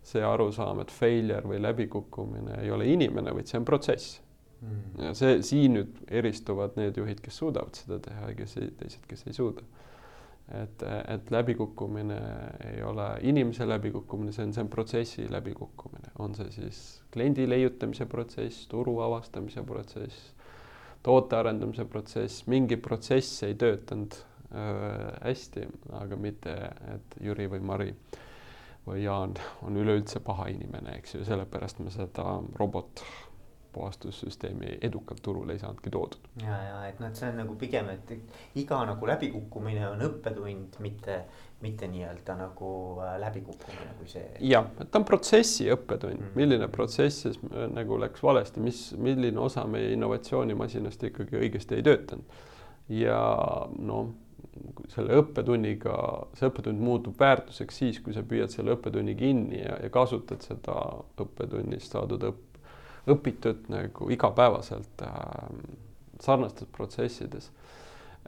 see 0.03 0.23
arusaam, 0.23 0.79
et 0.79 0.91
failure 0.91 1.47
või 1.47 1.61
läbikukkumine 1.61 2.61
ei 2.61 2.71
ole 2.71 2.85
inimene, 2.85 3.33
vaid 3.33 3.47
see 3.47 3.57
on 3.57 3.65
protsess 3.65 4.21
mm. 4.61 5.01
ja 5.05 5.13
see, 5.13 5.41
siin 5.41 5.73
nüüd 5.73 5.97
eristuvad 6.07 6.77
need 6.77 6.97
juhid, 6.97 7.21
kes 7.21 7.37
suudavad 7.37 7.75
seda 7.75 7.99
teha 7.99 8.29
ja 8.29 8.35
kes 8.35 8.57
ei, 8.57 8.71
teised, 8.77 9.05
kes 9.07 9.27
ei 9.27 9.33
suuda 9.33 9.65
et, 10.51 10.83
et 11.07 11.31
läbikukkumine 11.31 12.19
ei 12.71 12.81
ole 12.83 13.07
inimese 13.21 13.67
läbikukkumine, 13.69 14.33
see 14.33 14.47
on, 14.47 14.53
see 14.53 14.63
on 14.65 14.71
protsessi 14.71 15.27
läbikukkumine, 15.31 16.13
on 16.19 16.35
see 16.37 16.49
siis 16.53 16.79
kliendi 17.13 17.45
leiutamise 17.49 18.07
protsess, 18.09 18.65
turu 18.71 18.97
avastamise 19.05 19.63
protsess, 19.65 20.31
toote 21.05 21.37
arendamise 21.37 21.85
protsess, 21.85 22.47
mingi 22.49 22.79
protsess 22.81 23.43
ei 23.47 23.55
töötanud 23.59 24.17
äh, 24.17 24.89
hästi, 25.27 25.67
aga 26.01 26.19
mitte, 26.19 26.57
et 26.95 27.21
Jüri 27.23 27.49
või 27.51 27.63
Mari 27.71 27.93
või 28.87 29.03
Jaan 29.03 29.35
on 29.65 29.77
üleüldse 29.77 30.21
paha 30.25 30.49
inimene, 30.49 30.97
eks 30.97 31.17
ju, 31.17 31.25
sellepärast 31.27 31.83
me 31.83 31.93
seda 31.93 32.39
robot 32.57 33.03
puhastussüsteemi 33.73 34.77
edukalt 34.81 35.21
turule 35.21 35.53
ei 35.53 35.59
saanudki 35.59 35.89
toodud. 35.89 36.29
ja, 36.41 36.57
ja 36.63 36.79
et 36.87 36.99
noh, 36.99 37.09
et 37.09 37.19
see 37.19 37.29
on 37.29 37.37
nagu 37.43 37.55
pigem, 37.59 37.89
et 37.93 38.13
iga 38.57 38.79
nagu 38.89 39.09
läbikukkumine 39.09 39.85
on 39.91 40.01
õppetund, 40.07 40.79
mitte, 40.83 41.19
mitte 41.61 41.89
nii-öelda 41.91 42.37
nagu 42.39 42.71
äh, 43.05 43.15
läbikukkumine 43.21 43.93
kui 43.99 44.09
see. 44.09 44.25
jah, 44.51 44.69
ta 44.79 45.01
on 45.01 45.05
protsessi 45.05 45.69
õppetund 45.73 46.17
mm, 46.17 46.25
-hmm. 46.25 46.39
milline 46.41 46.71
protsess 46.73 47.27
siis 47.27 47.37
äh, 47.51 47.67
nagu 47.73 47.99
läks 48.01 48.23
valesti, 48.23 48.63
mis, 48.63 48.81
milline 48.97 49.39
osa 49.39 49.67
meie 49.67 49.93
innovatsioonimasinast 49.93 51.03
ikkagi 51.11 51.37
õigesti 51.43 51.77
ei 51.77 51.85
töötanud. 51.85 52.41
ja 52.89 53.21
noh, 53.77 54.09
selle 54.89 55.15
õppetunniga, 55.21 55.95
see 56.37 56.49
õppetund 56.49 56.81
muutub 56.81 57.19
väärtuseks 57.19 57.77
siis, 57.77 57.99
kui 58.03 58.13
sa 58.15 58.23
püüad 58.25 58.51
selle 58.53 58.73
õppetunni 58.75 59.15
kinni 59.15 59.61
ja, 59.61 59.77
ja 59.83 59.89
kasutad 59.93 60.41
seda 60.41 60.75
õppetunnist 61.21 61.93
saadud 61.93 62.25
õpp-, 62.31 62.48
õpitud 63.07 63.69
nagu 63.71 64.09
igapäevaselt 64.11 65.03
sarnastes 66.19 66.67
protsessides. 66.75 67.51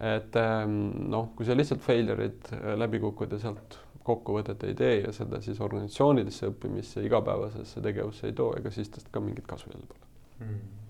et 0.01 0.35
noh, 1.11 1.31
kui 1.35 1.45
sa 1.45 1.55
lihtsalt 1.57 1.81
failure'id 1.83 2.53
läbi 2.79 2.99
kukud 3.03 3.35
ja 3.35 3.39
sealt 3.39 3.79
kokkuvõtet 4.03 4.63
ei 4.65 4.73
tee 4.73 4.93
ja 5.01 5.11
seda 5.13 5.41
siis 5.41 5.59
organisatsioonidesse 5.61 6.47
õppimisse, 6.49 7.03
igapäevasesse 7.05 7.81
tegevusse 7.81 8.27
ei 8.31 8.33
too, 8.33 8.55
ega 8.57 8.71
siis 8.73 8.89
tast 8.89 9.11
ka 9.11 9.21
mingit 9.21 9.45
kasu 9.47 9.69
jälle 9.69 9.85
pole 9.89 10.47
mm 10.47 10.81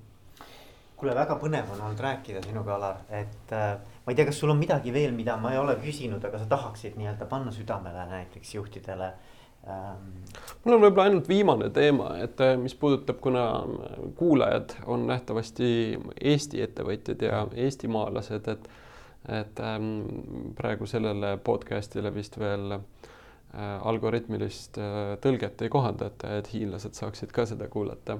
kuule, 1.01 1.15
väga 1.17 1.35
põnev 1.41 1.69
on 1.73 1.81
olnud 1.81 2.01
rääkida 2.03 2.43
sinuga, 2.45 2.75
Alar, 2.77 3.01
et 3.09 3.53
äh, 3.57 3.73
ma 4.05 4.13
ei 4.13 4.17
tea, 4.17 4.27
kas 4.29 4.37
sul 4.37 4.53
on 4.53 4.59
midagi 4.61 4.93
veel, 4.93 5.15
mida 5.17 5.33
ma 5.41 5.53
ei 5.53 5.57
ole 5.57 5.73
küsinud, 5.81 6.21
aga 6.27 6.43
sa 6.43 6.49
tahaksid 6.51 6.97
nii-öelda 6.99 7.25
panna 7.31 7.53
südamele 7.55 8.05
näiteks 8.11 8.55
juhtidele 8.55 9.07
ähm.... 9.09 9.30
mul 9.65 10.75
on 10.75 10.83
võib-olla 10.83 11.07
ainult 11.09 11.29
viimane 11.29 11.69
teema, 11.73 12.15
et 12.23 12.41
äh, 12.41 12.55
mis 12.59 12.75
puudutab, 12.75 13.19
kuna 13.23 13.45
kuulajad 14.17 14.77
on 14.89 15.07
nähtavasti 15.09 15.99
Eesti 16.21 16.61
ettevõtjad 16.65 17.27
ja 17.27 17.47
eestimaalased, 17.65 18.47
et 18.55 18.71
et 19.29 19.59
ähm, 19.61 20.05
praegu 20.57 20.87
sellele 20.89 21.35
podcast'ile 21.45 22.09
vist 22.13 22.39
veel 22.41 22.71
äh, 22.73 22.79
algoritmilist 23.85 24.79
äh, 24.81 25.11
tõlget 25.21 25.61
ei 25.61 25.69
kohandata, 25.69 26.39
et 26.39 26.49
hiinlased 26.53 26.97
saaksid 26.97 27.29
ka 27.35 27.45
seda 27.45 27.67
kuulata. 27.69 28.17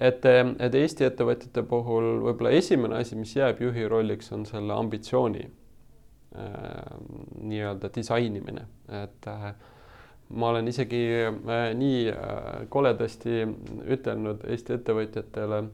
Et, 0.00 0.24
et 0.24 0.74
Eesti 0.80 1.04
ettevõtjate 1.04 1.60
puhul 1.68 2.22
võib-olla 2.24 2.54
esimene 2.56 3.02
asi, 3.02 3.18
mis 3.20 3.34
jääb 3.36 3.60
juhi 3.60 3.84
rolliks, 3.84 4.32
on 4.32 4.46
selle 4.48 4.72
ambitsiooni 4.72 5.44
äh, 5.44 6.48
nii-öelda 7.42 7.92
disainimine, 7.94 8.64
et 9.02 9.28
äh, 9.28 9.50
ma 10.30 10.48
olen 10.48 10.68
isegi 10.68 11.02
äh, 11.26 11.72
nii 11.74 12.08
äh, 12.10 12.68
koledasti 12.68 13.42
ütelnud 13.90 14.44
Eesti 14.46 14.76
ettevõtjatele, 14.76 15.64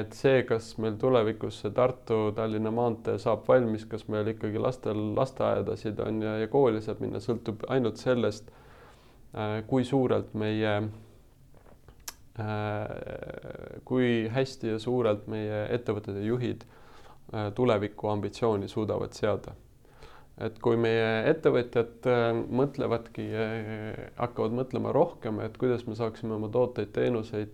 et 0.00 0.16
see, 0.16 0.42
kas 0.48 0.72
meil 0.82 0.96
tulevikus 0.98 1.60
see 1.62 1.72
Tartu-Tallinna 1.76 2.72
maantee 2.74 3.18
saab 3.22 3.46
valmis, 3.48 3.86
kas 3.86 4.08
meil 4.10 4.32
ikkagi 4.32 4.58
lastel 4.62 5.00
lasteaedasid 5.16 6.02
on 6.02 6.22
ja, 6.24 6.36
ja 6.42 6.50
kooli 6.50 6.82
saab 6.82 7.02
minna, 7.04 7.22
sõltub 7.22 7.62
ainult 7.70 8.02
sellest, 8.02 8.50
äh, 9.36 9.60
kui 9.70 9.86
suurelt 9.86 10.34
meie 10.34 10.76
kui 13.86 14.06
hästi 14.34 14.72
ja 14.72 14.78
suurelt 14.82 15.28
meie 15.30 15.60
ettevõtete 15.70 16.18
juhid 16.26 16.64
tuleviku 17.54 18.10
ambitsiooni 18.10 18.66
suudavad 18.68 19.14
seada. 19.14 19.54
Et 20.42 20.56
kui 20.62 20.78
meie 20.80 21.10
ettevõtjad 21.30 22.08
äh, 22.10 22.30
mõtlevadki, 22.34 23.28
hakkavad 24.18 24.56
mõtlema 24.60 24.94
rohkem, 24.94 25.38
et 25.44 25.58
kuidas 25.60 25.86
me 25.86 25.98
saaksime 25.98 26.34
oma 26.38 26.50
tooteid-teenuseid 26.54 27.52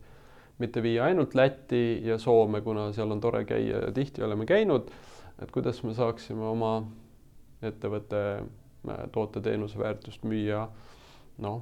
mitte 0.60 0.82
viia 0.84 1.06
ainult 1.08 1.34
Lätti 1.34 2.00
ja 2.04 2.18
Soome, 2.20 2.60
kuna 2.60 2.90
seal 2.92 3.10
on 3.10 3.20
tore 3.20 3.44
käia 3.48 3.86
ja 3.86 3.92
tihti 3.96 4.22
oleme 4.24 4.46
käinud, 4.48 4.90
et 5.40 5.50
kuidas 5.50 5.82
me 5.84 5.94
saaksime 5.96 6.44
oma 6.44 6.74
ettevõtte 7.64 8.22
toote-teenuse 9.12 9.78
väärtust 9.80 10.24
müüa 10.28 10.66
noh 11.40 11.60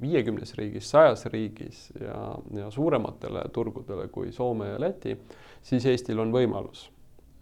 viiekümnes 0.00 0.54
riigis, 0.58 0.88
sajas 0.90 1.26
riigis 1.30 1.88
ja, 2.00 2.34
ja 2.58 2.70
suurematele 2.74 3.44
turgudele 3.54 4.08
kui 4.14 4.32
Soome 4.32 4.72
ja 4.72 4.80
Läti, 4.80 5.14
siis 5.62 5.86
Eestil 5.86 6.18
on 6.18 6.34
võimalus. 6.34 6.88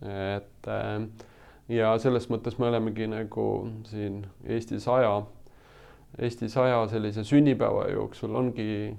et 0.03 0.69
äh, 0.69 1.05
ja 1.69 1.93
selles 2.03 2.29
mõttes 2.31 2.59
me 2.59 2.69
olemegi 2.71 3.07
nagu 3.11 3.47
siin 3.89 4.23
Eesti 4.45 4.81
saja, 4.81 5.23
Eesti 6.19 6.49
saja 6.49 6.83
sellise 6.91 7.25
sünnipäeva 7.25 7.89
jooksul 7.93 8.35
ongi 8.37 8.97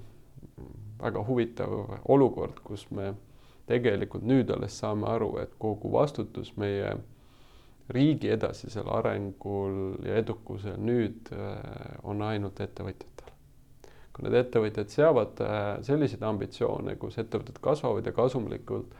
väga 1.02 1.24
huvitav 1.26 1.74
olukord, 2.08 2.60
kus 2.64 2.86
me 2.90 3.12
tegelikult 3.68 4.24
nüüd 4.26 4.50
alles 4.52 4.76
saame 4.80 5.08
aru, 5.08 5.34
et 5.42 5.52
kogu 5.60 5.92
vastutus 5.92 6.52
meie 6.60 6.94
riigi 7.92 8.30
edasisel 8.32 8.88
arengul 8.88 9.98
ja 10.06 10.16
edukusel 10.20 10.78
nüüd 10.80 11.28
äh, 11.36 11.98
on 12.02 12.22
ainult 12.24 12.60
ettevõtjatel. 12.64 13.32
Kui 14.14 14.24
need 14.24 14.38
ettevõtjad 14.38 14.92
seavad 14.92 15.42
äh, 15.44 15.58
selliseid 15.84 16.24
ambitsioone, 16.24 16.96
kus 17.00 17.18
ettevõtted 17.20 17.60
kasvavad 17.64 18.06
ja 18.08 18.14
kasumlikult 18.16 18.94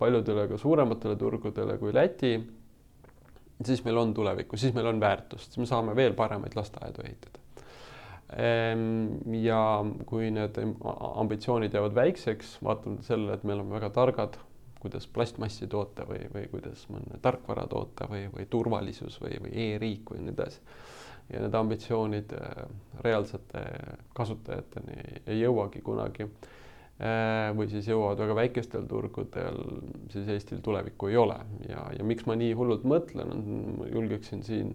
paljudele 0.00 0.46
ka 0.48 0.56
suurematele 0.60 1.18
turgudele 1.20 1.76
kui 1.80 1.92
Läti, 1.92 2.38
siis 3.64 3.84
meil 3.84 4.00
on 4.00 4.14
tulevikku, 4.14 4.56
siis 4.56 4.74
meil 4.74 4.88
on 4.90 5.00
väärtust, 5.00 5.52
siis 5.52 5.62
me 5.62 5.68
saame 5.68 5.96
veel 5.96 6.14
paremaid 6.18 6.56
lasteaedu 6.56 7.04
ehitada. 7.04 7.42
Ehm, 8.38 9.34
ja 9.42 9.60
kui 10.06 10.30
need 10.30 10.60
ambitsioonid 10.94 11.74
jäävad 11.74 11.94
väikseks, 11.94 12.58
vaatamata 12.64 13.08
sellele, 13.08 13.34
et 13.34 13.44
me 13.44 13.56
oleme 13.56 13.74
väga 13.74 13.90
targad, 13.94 14.38
kuidas 14.80 15.06
plastmassi 15.12 15.66
toota 15.68 16.06
või, 16.08 16.22
või 16.32 16.46
kuidas 16.52 16.86
mõne 16.88 17.18
tarkvara 17.22 17.66
toota 17.68 18.06
või, 18.08 18.28
või 18.32 18.46
turvalisus 18.48 19.18
või, 19.20 19.36
või 19.44 19.52
e-riik 19.66 20.14
või 20.14 20.22
nii 20.24 20.32
edasi 20.36 20.62
ja 21.32 21.42
need 21.44 21.54
ambitsioonid 21.54 22.32
äh, 22.32 22.64
reaalsete 23.04 23.64
kasutajateni 24.14 24.96
ei 25.26 25.40
jõuagi 25.40 25.82
kunagi. 25.84 26.26
Äh, 27.00 27.48
või 27.56 27.64
siis 27.72 27.86
jõuavad 27.88 28.20
väga 28.20 28.34
väikestel 28.36 28.84
turgudel, 28.88 29.56
siis 30.12 30.26
Eestil 30.28 30.58
tulevikku 30.60 31.08
ei 31.08 31.16
ole. 31.16 31.38
Ja, 31.64 31.86
ja 31.96 32.04
miks 32.04 32.26
ma 32.28 32.36
nii 32.36 32.52
hullult 32.58 32.84
mõtlen, 32.84 33.30
julgeksin 33.88 34.44
siin 34.44 34.74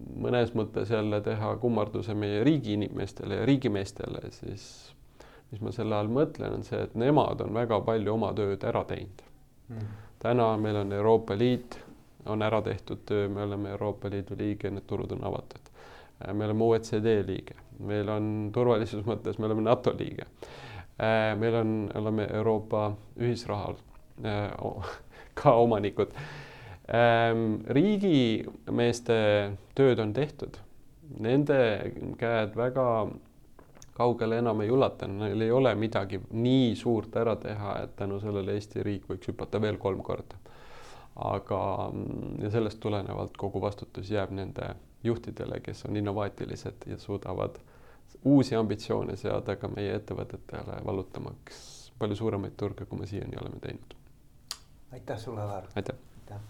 mõnes 0.00 0.54
mõttes 0.56 0.90
jälle 0.90 1.20
teha 1.20 1.50
kummarduse 1.60 2.14
meie 2.16 2.40
riigi 2.44 2.72
inimestele 2.78 3.42
ja 3.42 3.44
riigimeestele, 3.46 4.24
siis 4.32 4.64
mis 5.52 5.60
ma 5.60 5.74
selle 5.76 5.98
all 5.98 6.08
mõtlen, 6.08 6.56
on 6.56 6.64
see, 6.64 6.80
et 6.86 6.96
nemad 6.96 7.44
on 7.44 7.52
väga 7.54 7.82
palju 7.84 8.14
oma 8.14 8.32
tööd 8.36 8.64
ära 8.64 8.84
teinud. 8.88 9.22
Mm.. 9.68 9.92
täna 10.24 10.48
meil 10.60 10.80
on 10.80 10.92
Euroopa 10.92 11.36
Liit, 11.38 11.76
on 12.32 12.42
ära 12.42 12.62
tehtud 12.62 13.04
töö, 13.06 13.28
me 13.28 13.44
oleme 13.44 13.70
Euroopa 13.76 14.10
Liidu 14.10 14.36
liige, 14.38 14.70
need 14.70 14.88
turud 14.88 15.12
on 15.12 15.24
avatud. 15.28 15.70
Äh, 16.24 16.32
me 16.32 16.48
oleme 16.48 16.64
OECD 16.64 17.20
liige, 17.28 17.60
meil 17.78 18.08
on 18.08 18.50
turvalisuse 18.54 19.04
mõttes, 19.04 19.38
me 19.38 19.50
oleme 19.50 19.68
NATO 19.68 19.92
liige. 19.98 20.30
Äh, 21.00 21.32
meil 21.38 21.54
on, 21.54 21.90
oleme 21.94 22.28
Euroopa 22.32 22.92
ühisrahal 23.16 23.78
äh, 24.24 24.50
ka 25.40 25.54
omanikud. 25.56 26.12
Ähm, 26.92 27.62
riigimeeste 27.70 29.16
tööd 29.78 30.02
on 30.02 30.12
tehtud, 30.12 30.58
nende 31.22 31.56
käed 32.20 32.56
väga 32.58 32.86
kaugele 33.96 34.38
enam 34.42 34.60
ei 34.64 34.70
ulata, 34.72 35.08
neil 35.08 35.40
ei 35.46 35.50
ole 35.54 35.72
midagi 35.78 36.20
nii 36.30 36.74
suurt 36.76 37.16
ära 37.16 37.36
teha, 37.40 37.76
et 37.84 37.96
tänu 37.96 38.18
sellele 38.20 38.56
Eesti 38.58 38.84
riik 38.84 39.08
võiks 39.08 39.30
hüpata 39.30 39.60
veel 39.62 39.78
kolm 39.80 40.02
korda. 40.04 40.36
aga, 41.14 41.90
mm, 41.92 42.38
ja 42.40 42.50
sellest 42.50 42.78
tulenevalt 42.80 43.34
kogu 43.36 43.60
vastutus 43.60 44.10
jääb 44.10 44.30
nende 44.32 44.70
juhtidele, 45.04 45.58
kes 45.60 45.84
on 45.84 45.96
innovaatilised 45.96 46.86
ja 46.88 46.96
suudavad 46.98 47.58
uusi 48.24 48.54
ambitsioone 48.54 49.16
seada 49.16 49.56
ka 49.56 49.68
meie 49.68 49.94
ettevõtetele, 49.98 50.80
vallutamaks 50.86 51.60
palju 51.98 52.16
suuremaid 52.18 52.56
turge, 52.58 52.86
kui 52.86 52.98
me 52.98 53.06
siiani 53.06 53.38
oleme 53.42 53.60
teinud. 53.62 53.94
aitäh 54.92 55.18
sulle, 55.18 55.42
Alar. 55.42 55.68
aitäh, 55.76 55.96
aitäh.. 56.20 56.40